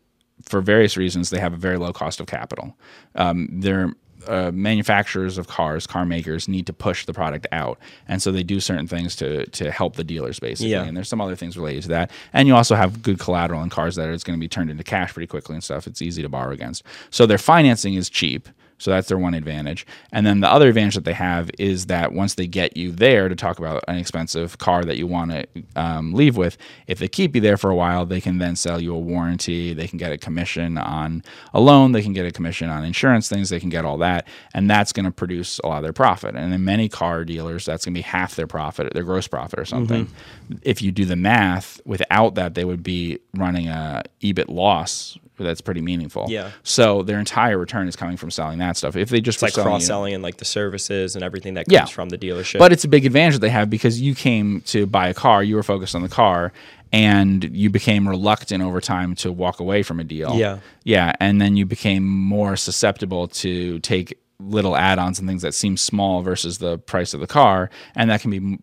for 0.43 0.61
various 0.61 0.95
reasons, 0.95 1.29
they 1.29 1.39
have 1.39 1.53
a 1.53 1.57
very 1.57 1.77
low 1.77 1.91
cost 1.91 2.19
of 2.19 2.27
capital. 2.27 2.77
Um, 3.15 3.47
they're 3.51 3.93
uh, 4.27 4.51
manufacturers 4.51 5.37
of 5.37 5.47
cars, 5.47 5.87
car 5.87 6.05
makers 6.05 6.47
need 6.47 6.67
to 6.67 6.73
push 6.73 7.05
the 7.05 7.13
product 7.13 7.47
out, 7.51 7.79
and 8.07 8.21
so 8.21 8.31
they 8.31 8.43
do 8.43 8.59
certain 8.59 8.87
things 8.87 9.15
to 9.17 9.45
to 9.47 9.71
help 9.71 9.95
the 9.95 10.03
dealers 10.03 10.39
basically. 10.39 10.71
Yeah. 10.71 10.83
And 10.83 10.95
there's 10.95 11.09
some 11.09 11.21
other 11.21 11.35
things 11.35 11.57
related 11.57 11.83
to 11.83 11.89
that. 11.89 12.11
And 12.33 12.47
you 12.47 12.55
also 12.55 12.75
have 12.75 13.01
good 13.01 13.19
collateral 13.19 13.61
in 13.63 13.69
cars 13.69 13.95
that 13.95 14.09
is 14.09 14.23
going 14.23 14.37
to 14.37 14.41
be 14.41 14.47
turned 14.47 14.69
into 14.69 14.83
cash 14.83 15.13
pretty 15.13 15.27
quickly 15.27 15.55
and 15.55 15.63
stuff. 15.63 15.87
It's 15.87 16.01
easy 16.01 16.21
to 16.21 16.29
borrow 16.29 16.51
against. 16.51 16.83
So 17.09 17.25
their 17.25 17.37
financing 17.37 17.95
is 17.95 18.09
cheap. 18.09 18.49
So 18.77 18.91
that's 18.91 19.07
their 19.07 19.17
one 19.17 19.33
advantage. 19.33 19.85
And 20.11 20.25
then 20.25 20.41
the 20.41 20.51
other 20.51 20.67
advantage 20.67 20.95
that 20.95 21.05
they 21.05 21.13
have 21.13 21.49
is 21.57 21.85
that 21.85 22.11
once 22.11 22.35
they 22.35 22.47
get 22.47 22.75
you 22.75 22.91
there 22.91 23.29
to 23.29 23.35
talk 23.35 23.57
about 23.57 23.83
an 23.87 23.95
expensive 23.95 24.57
car 24.57 24.83
that 24.83 24.97
you 24.97 25.07
want 25.07 25.31
to 25.31 25.47
um, 25.75 26.13
leave 26.13 26.35
with, 26.35 26.57
if 26.87 26.99
they 26.99 27.07
keep 27.07 27.35
you 27.35 27.41
there 27.41 27.57
for 27.57 27.69
a 27.69 27.75
while, 27.75 28.05
they 28.05 28.19
can 28.19 28.37
then 28.37 28.55
sell 28.55 28.81
you 28.81 28.93
a 28.93 28.99
warranty. 28.99 29.73
They 29.73 29.87
can 29.87 29.97
get 29.97 30.11
a 30.11 30.17
commission 30.17 30.77
on 30.77 31.23
a 31.53 31.61
loan. 31.61 31.93
They 31.93 32.01
can 32.01 32.13
get 32.13 32.25
a 32.25 32.31
commission 32.31 32.69
on 32.69 32.83
insurance 32.83 33.29
things. 33.29 33.49
They 33.49 33.59
can 33.59 33.69
get 33.69 33.85
all 33.85 33.97
that. 33.99 34.27
And 34.53 34.69
that's 34.69 34.91
going 34.91 35.05
to 35.05 35.11
produce 35.11 35.59
a 35.59 35.67
lot 35.67 35.77
of 35.77 35.83
their 35.83 35.93
profit. 35.93 36.35
And 36.35 36.53
in 36.53 36.65
many 36.65 36.89
car 36.89 37.23
dealers, 37.23 37.65
that's 37.65 37.85
going 37.85 37.93
to 37.93 37.97
be 37.97 38.03
half 38.03 38.35
their 38.35 38.47
profit, 38.47 38.93
their 38.93 39.03
gross 39.03 39.27
profit 39.27 39.57
or 39.57 39.65
something. 39.65 40.07
Mm-hmm. 40.07 40.55
If 40.63 40.81
you 40.81 40.91
do 40.91 41.05
the 41.05 41.15
math, 41.15 41.79
without 41.85 42.35
that, 42.35 42.55
they 42.55 42.65
would 42.65 42.83
be 42.83 43.19
running 43.35 43.69
a 43.69 44.03
EBIT 44.21 44.49
loss 44.49 45.17
that's 45.43 45.61
pretty 45.61 45.81
meaningful. 45.81 46.25
Yeah. 46.29 46.51
So 46.63 47.03
their 47.03 47.19
entire 47.19 47.57
return 47.57 47.87
is 47.87 47.95
coming 47.95 48.17
from 48.17 48.31
selling 48.31 48.59
that 48.59 48.77
stuff. 48.77 48.95
If 48.95 49.09
they 49.09 49.21
just 49.21 49.41
like 49.41 49.53
cross 49.53 49.85
selling 49.85 50.13
and 50.13 50.23
like 50.23 50.37
the 50.37 50.45
services 50.45 51.15
and 51.15 51.23
everything 51.23 51.55
that 51.55 51.65
comes 51.65 51.73
yeah. 51.73 51.85
from 51.85 52.09
the 52.09 52.17
dealership. 52.17 52.59
But 52.59 52.71
it's 52.71 52.83
a 52.83 52.87
big 52.87 53.05
advantage 53.05 53.33
that 53.33 53.41
they 53.41 53.49
have 53.49 53.69
because 53.69 53.99
you 53.99 54.15
came 54.15 54.61
to 54.61 54.85
buy 54.85 55.09
a 55.09 55.13
car, 55.13 55.43
you 55.43 55.55
were 55.55 55.63
focused 55.63 55.95
on 55.95 56.01
the 56.01 56.09
car, 56.09 56.53
and 56.91 57.43
you 57.55 57.69
became 57.69 58.07
reluctant 58.07 58.63
over 58.63 58.79
time 58.79 59.15
to 59.15 59.31
walk 59.31 59.59
away 59.59 59.83
from 59.83 59.99
a 59.99 60.03
deal. 60.03 60.35
Yeah. 60.35 60.59
Yeah. 60.83 61.13
And 61.19 61.41
then 61.41 61.57
you 61.57 61.65
became 61.65 62.07
more 62.07 62.55
susceptible 62.55 63.27
to 63.27 63.79
take 63.79 64.17
little 64.39 64.75
add-ons 64.75 65.19
and 65.19 65.27
things 65.27 65.41
that 65.41 65.53
seem 65.53 65.77
small 65.77 66.21
versus 66.21 66.57
the 66.57 66.77
price 66.77 67.13
of 67.13 67.19
the 67.21 67.27
car 67.27 67.69
and 67.95 68.09
that 68.09 68.21
can 68.21 68.31
be 68.31 68.59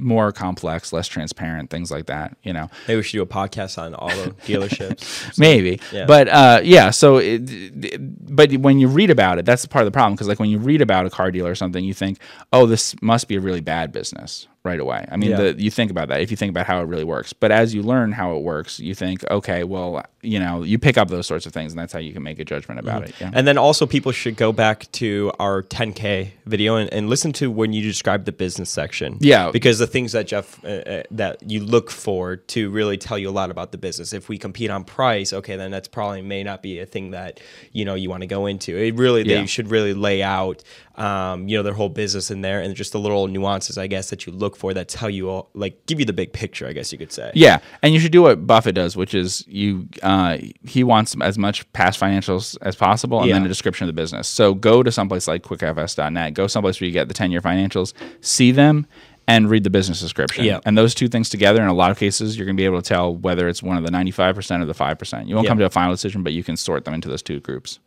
more 0.00 0.32
complex, 0.32 0.92
less 0.92 1.08
transparent, 1.08 1.70
things 1.70 1.90
like 1.90 2.06
that. 2.06 2.36
You 2.42 2.52
know, 2.52 2.70
maybe 2.88 2.96
we 2.96 3.02
should 3.02 3.18
do 3.18 3.22
a 3.22 3.26
podcast 3.26 3.80
on 3.80 3.94
auto 3.94 4.30
dealerships. 4.46 5.00
So, 5.34 5.40
maybe, 5.40 5.80
yeah. 5.92 6.06
but 6.06 6.28
uh, 6.28 6.60
yeah. 6.64 6.90
So, 6.90 7.18
it, 7.18 7.42
it, 7.48 8.34
but 8.34 8.52
when 8.54 8.78
you 8.78 8.88
read 8.88 9.10
about 9.10 9.38
it, 9.38 9.44
that's 9.44 9.64
part 9.66 9.82
of 9.82 9.86
the 9.86 9.92
problem 9.96 10.14
because 10.14 10.28
like 10.28 10.40
when 10.40 10.50
you 10.50 10.58
read 10.58 10.82
about 10.82 11.06
a 11.06 11.10
car 11.10 11.30
dealer 11.30 11.50
or 11.50 11.54
something, 11.54 11.84
you 11.84 11.94
think, 11.94 12.18
oh, 12.52 12.66
this 12.66 12.94
must 13.02 13.28
be 13.28 13.36
a 13.36 13.40
really 13.40 13.60
bad 13.60 13.92
business, 13.92 14.48
right 14.62 14.78
away. 14.78 15.06
I 15.10 15.16
mean, 15.16 15.30
yeah. 15.30 15.36
the, 15.36 15.62
you 15.62 15.70
think 15.70 15.90
about 15.90 16.08
that 16.08 16.20
if 16.20 16.30
you 16.30 16.36
think 16.36 16.50
about 16.50 16.66
how 16.66 16.80
it 16.80 16.84
really 16.84 17.04
works. 17.04 17.32
But 17.32 17.50
as 17.50 17.74
you 17.74 17.82
learn 17.82 18.12
how 18.12 18.36
it 18.36 18.42
works, 18.42 18.78
you 18.78 18.94
think, 18.94 19.24
okay, 19.30 19.64
well, 19.64 20.04
you 20.20 20.38
know, 20.38 20.62
you 20.62 20.78
pick 20.78 20.98
up 20.98 21.08
those 21.08 21.26
sorts 21.26 21.46
of 21.46 21.52
things, 21.54 21.72
and 21.72 21.78
that's 21.78 21.94
how 21.94 21.98
you 21.98 22.12
can 22.12 22.22
make 22.22 22.38
a 22.38 22.44
judgment 22.44 22.78
about 22.78 23.02
mm-hmm. 23.02 23.10
it. 23.10 23.20
Yeah. 23.20 23.30
And 23.32 23.46
then 23.46 23.56
also, 23.56 23.86
people 23.86 24.12
should 24.12 24.36
go 24.36 24.52
back 24.52 24.90
to 24.92 25.32
our 25.38 25.62
10K 25.62 26.32
video 26.44 26.76
and, 26.76 26.92
and, 26.92 27.08
listen 27.08 27.32
to 27.32 27.50
when 27.50 27.72
you 27.72 27.82
describe 27.82 28.26
the 28.26 28.32
business 28.32 28.68
section. 28.68 29.16
Yeah, 29.20 29.50
because 29.50 29.78
the 29.78 29.86
things 29.86 30.12
that 30.12 30.26
Geoff 30.26 30.62
uh, 30.62 30.68
uh, 30.68 31.02
that 31.12 31.42
you 31.50 31.60
look 31.64 31.90
for 31.90 32.36
to 32.36 32.70
really 32.70 32.98
tell 32.98 33.18
you 33.18 33.30
a 33.30 33.32
lot 33.32 33.50
about 33.50 33.72
the 33.72 33.78
business. 33.78 34.12
If 34.12 34.28
we 34.28 34.36
compete 34.36 34.70
on 34.70 34.84
price, 34.84 35.32
okay, 35.32 35.56
then 35.56 35.70
that's 35.70 35.88
probably 35.88 36.22
may 36.22 36.42
not 36.44 36.62
be 36.62 36.78
a 36.78 36.86
thing 36.86 37.12
that 37.12 37.40
you 37.72 37.86
know 37.86 37.94
you 37.94 38.10
want 38.10 38.20
to 38.20 38.26
go 38.26 38.46
into. 38.46 38.76
It 38.76 38.94
really 38.96 39.22
yeah. 39.22 39.40
they 39.40 39.46
should 39.46 39.70
really 39.70 39.94
lay 39.94 40.22
out 40.22 40.62
um, 41.00 41.48
you 41.48 41.56
know 41.56 41.62
their 41.62 41.72
whole 41.72 41.88
business 41.88 42.30
in 42.30 42.42
there 42.42 42.60
and 42.60 42.74
just 42.76 42.92
the 42.92 43.00
little 43.00 43.26
nuances 43.26 43.78
I 43.78 43.86
guess 43.86 44.10
that 44.10 44.26
you 44.26 44.32
look 44.32 44.54
for 44.54 44.74
that 44.74 44.88
tell 44.88 45.08
you 45.08 45.30
all, 45.30 45.50
like 45.54 45.86
give 45.86 45.98
you 45.98 46.04
the 46.04 46.12
big 46.12 46.32
picture 46.32 46.66
I 46.66 46.72
guess 46.72 46.92
you 46.92 46.98
could 46.98 47.10
say 47.10 47.32
yeah 47.34 47.60
and 47.82 47.94
you 47.94 48.00
should 48.00 48.12
do 48.12 48.22
what 48.22 48.46
Buffett 48.46 48.74
does 48.74 48.96
which 48.96 49.14
is 49.14 49.44
you 49.48 49.88
uh, 50.02 50.38
he 50.62 50.84
wants 50.84 51.16
as 51.22 51.38
much 51.38 51.70
past 51.72 51.98
financials 51.98 52.56
as 52.62 52.76
possible 52.76 53.20
and 53.20 53.28
yeah. 53.28 53.34
then 53.34 53.44
a 53.44 53.48
description 53.48 53.88
of 53.88 53.94
the 53.94 54.00
business 54.00 54.28
so 54.28 54.52
go 54.52 54.82
to 54.82 54.92
someplace 54.92 55.26
like 55.26 55.42
quickfs.net 55.42 56.34
go 56.34 56.46
someplace 56.46 56.80
where 56.80 56.86
you 56.86 56.92
get 56.92 57.08
the 57.08 57.14
10 57.14 57.30
year 57.30 57.40
financials 57.40 57.94
see 58.20 58.52
them 58.52 58.86
and 59.26 59.48
read 59.48 59.62
the 59.62 59.70
business 59.70 60.00
description. 60.00 60.44
Yeah. 60.44 60.58
And 60.66 60.76
those 60.76 60.92
two 60.92 61.06
things 61.06 61.28
together, 61.28 61.62
in 61.62 61.68
a 61.68 61.72
lot 61.72 61.92
of 61.92 61.98
cases, 61.98 62.36
you're 62.36 62.46
going 62.46 62.56
to 62.56 62.60
be 62.60 62.64
able 62.64 62.82
to 62.82 62.88
tell 62.88 63.14
whether 63.14 63.48
it's 63.48 63.62
one 63.62 63.76
of 63.76 63.84
the 63.84 63.90
95% 63.90 64.60
or 64.60 64.64
the 64.64 64.74
5%. 64.74 65.28
You 65.28 65.36
won't 65.36 65.46
come 65.46 65.58
to 65.58 65.64
a 65.64 65.70
final 65.70 65.92
decision, 65.92 66.24
but 66.24 66.32
you 66.32 66.42
can 66.42 66.56
sort 66.56 66.84
them 66.84 66.94
into 66.94 67.08
those 67.08 67.22
two 67.22 67.38
groups. 67.38 67.78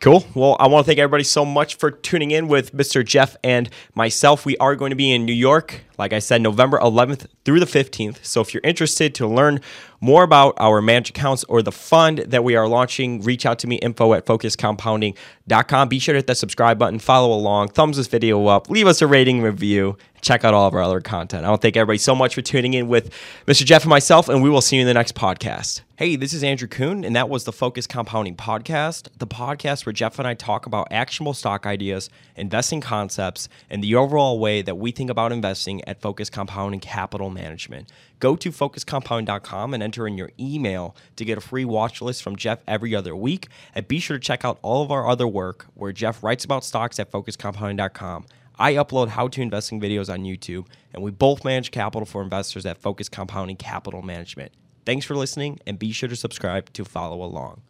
Cool. 0.00 0.26
Well, 0.34 0.56
I 0.58 0.66
want 0.66 0.84
to 0.84 0.88
thank 0.88 0.98
everybody 0.98 1.22
so 1.22 1.44
much 1.44 1.76
for 1.76 1.90
tuning 1.90 2.32
in 2.32 2.48
with 2.48 2.74
Mr. 2.74 3.04
Geoff 3.04 3.36
and 3.44 3.70
myself. 3.94 4.44
We 4.44 4.56
are 4.56 4.74
going 4.74 4.90
to 4.90 4.96
be 4.96 5.12
in 5.12 5.24
New 5.24 5.32
York, 5.32 5.82
like 6.02 6.12
I 6.12 6.18
said, 6.18 6.42
November 6.42 6.80
11th 6.80 7.26
through 7.44 7.60
the 7.60 7.66
15th. 7.66 8.24
So 8.24 8.40
if 8.40 8.52
you're 8.52 8.60
interested 8.64 9.14
to 9.14 9.26
learn 9.28 9.60
more 10.00 10.24
about 10.24 10.54
our 10.58 10.82
managed 10.82 11.10
accounts 11.10 11.44
or 11.44 11.62
the 11.62 11.70
fund 11.70 12.18
that 12.18 12.42
we 12.42 12.56
are 12.56 12.66
launching, 12.66 13.22
reach 13.22 13.46
out 13.46 13.60
to 13.60 13.68
me, 13.68 13.76
info 13.76 14.12
at 14.14 14.26
focusedcompounding.com. 14.26 15.88
Be 15.88 15.98
sure 16.00 16.14
to 16.14 16.18
hit 16.18 16.26
that 16.26 16.36
subscribe 16.36 16.76
button, 16.76 16.98
follow 16.98 17.32
along, 17.32 17.68
thumbs 17.68 17.98
this 17.98 18.08
video 18.08 18.48
up, 18.48 18.68
leave 18.68 18.88
us 18.88 19.00
a 19.00 19.06
rating 19.06 19.42
review, 19.42 19.96
check 20.20 20.44
out 20.44 20.54
all 20.54 20.66
of 20.66 20.74
our 20.74 20.82
other 20.82 21.00
content. 21.00 21.44
I 21.44 21.50
want 21.50 21.62
to 21.62 21.66
thank 21.66 21.76
everybody 21.76 21.98
so 21.98 22.16
much 22.16 22.34
for 22.34 22.42
tuning 22.42 22.74
in 22.74 22.88
with 22.88 23.12
Mr. 23.46 23.64
Geoff 23.64 23.82
and 23.82 23.90
myself, 23.90 24.28
and 24.28 24.42
we 24.42 24.50
will 24.50 24.60
see 24.60 24.74
you 24.74 24.82
in 24.82 24.88
the 24.88 24.94
next 24.94 25.14
podcast. 25.14 25.82
Hey, 25.96 26.16
this 26.16 26.32
is 26.32 26.42
Andrew 26.42 26.66
Kuhn, 26.66 27.04
and 27.04 27.14
that 27.14 27.28
was 27.28 27.44
the 27.44 27.52
Focused 27.52 27.88
Compounding 27.88 28.34
Podcast, 28.34 29.06
the 29.18 29.26
podcast 29.26 29.86
where 29.86 29.92
Geoff 29.92 30.18
and 30.18 30.26
I 30.26 30.34
talk 30.34 30.66
about 30.66 30.88
actionable 30.90 31.34
stock 31.34 31.64
ideas, 31.64 32.10
investing 32.34 32.80
concepts, 32.80 33.48
and 33.70 33.84
the 33.84 33.94
overall 33.94 34.40
way 34.40 34.62
that 34.62 34.78
we 34.78 34.90
think 34.90 35.10
about 35.10 35.30
investing 35.30 35.80
at 35.92 36.00
Focused 36.00 36.32
Compounding 36.32 36.80
Capital 36.80 37.30
Management. 37.30 37.92
Go 38.18 38.34
to 38.34 38.50
focusedcompounding.com 38.50 39.74
and 39.74 39.82
enter 39.82 40.08
in 40.08 40.18
your 40.18 40.30
email 40.40 40.96
to 41.16 41.24
get 41.24 41.38
a 41.38 41.40
free 41.40 41.64
watch 41.64 42.02
list 42.02 42.22
from 42.22 42.34
Geoff 42.34 42.58
every 42.66 42.94
other 42.94 43.14
week. 43.14 43.48
And 43.74 43.86
be 43.86 44.00
sure 44.00 44.18
to 44.18 44.20
check 44.20 44.44
out 44.44 44.58
all 44.62 44.82
of 44.82 44.90
our 44.90 45.06
other 45.06 45.28
work 45.28 45.66
where 45.74 45.92
Geoff 45.92 46.22
writes 46.22 46.44
about 46.44 46.64
stocks 46.64 46.98
at 46.98 47.12
focusedcompounding.com. 47.12 48.26
I 48.58 48.74
upload 48.74 49.08
how 49.08 49.28
to 49.28 49.42
investing 49.42 49.80
videos 49.80 50.12
on 50.12 50.24
YouTube, 50.24 50.66
and 50.92 51.02
we 51.02 51.10
both 51.10 51.44
manage 51.44 51.70
capital 51.70 52.06
for 52.06 52.22
investors 52.22 52.66
at 52.66 52.78
Focused 52.78 53.12
Compounding 53.12 53.56
Capital 53.56 54.02
Management. 54.02 54.52
Thanks 54.84 55.06
for 55.06 55.14
listening, 55.14 55.60
and 55.66 55.78
be 55.78 55.92
sure 55.92 56.08
to 56.08 56.16
subscribe 56.16 56.72
to 56.72 56.84
follow 56.84 57.22
along. 57.22 57.62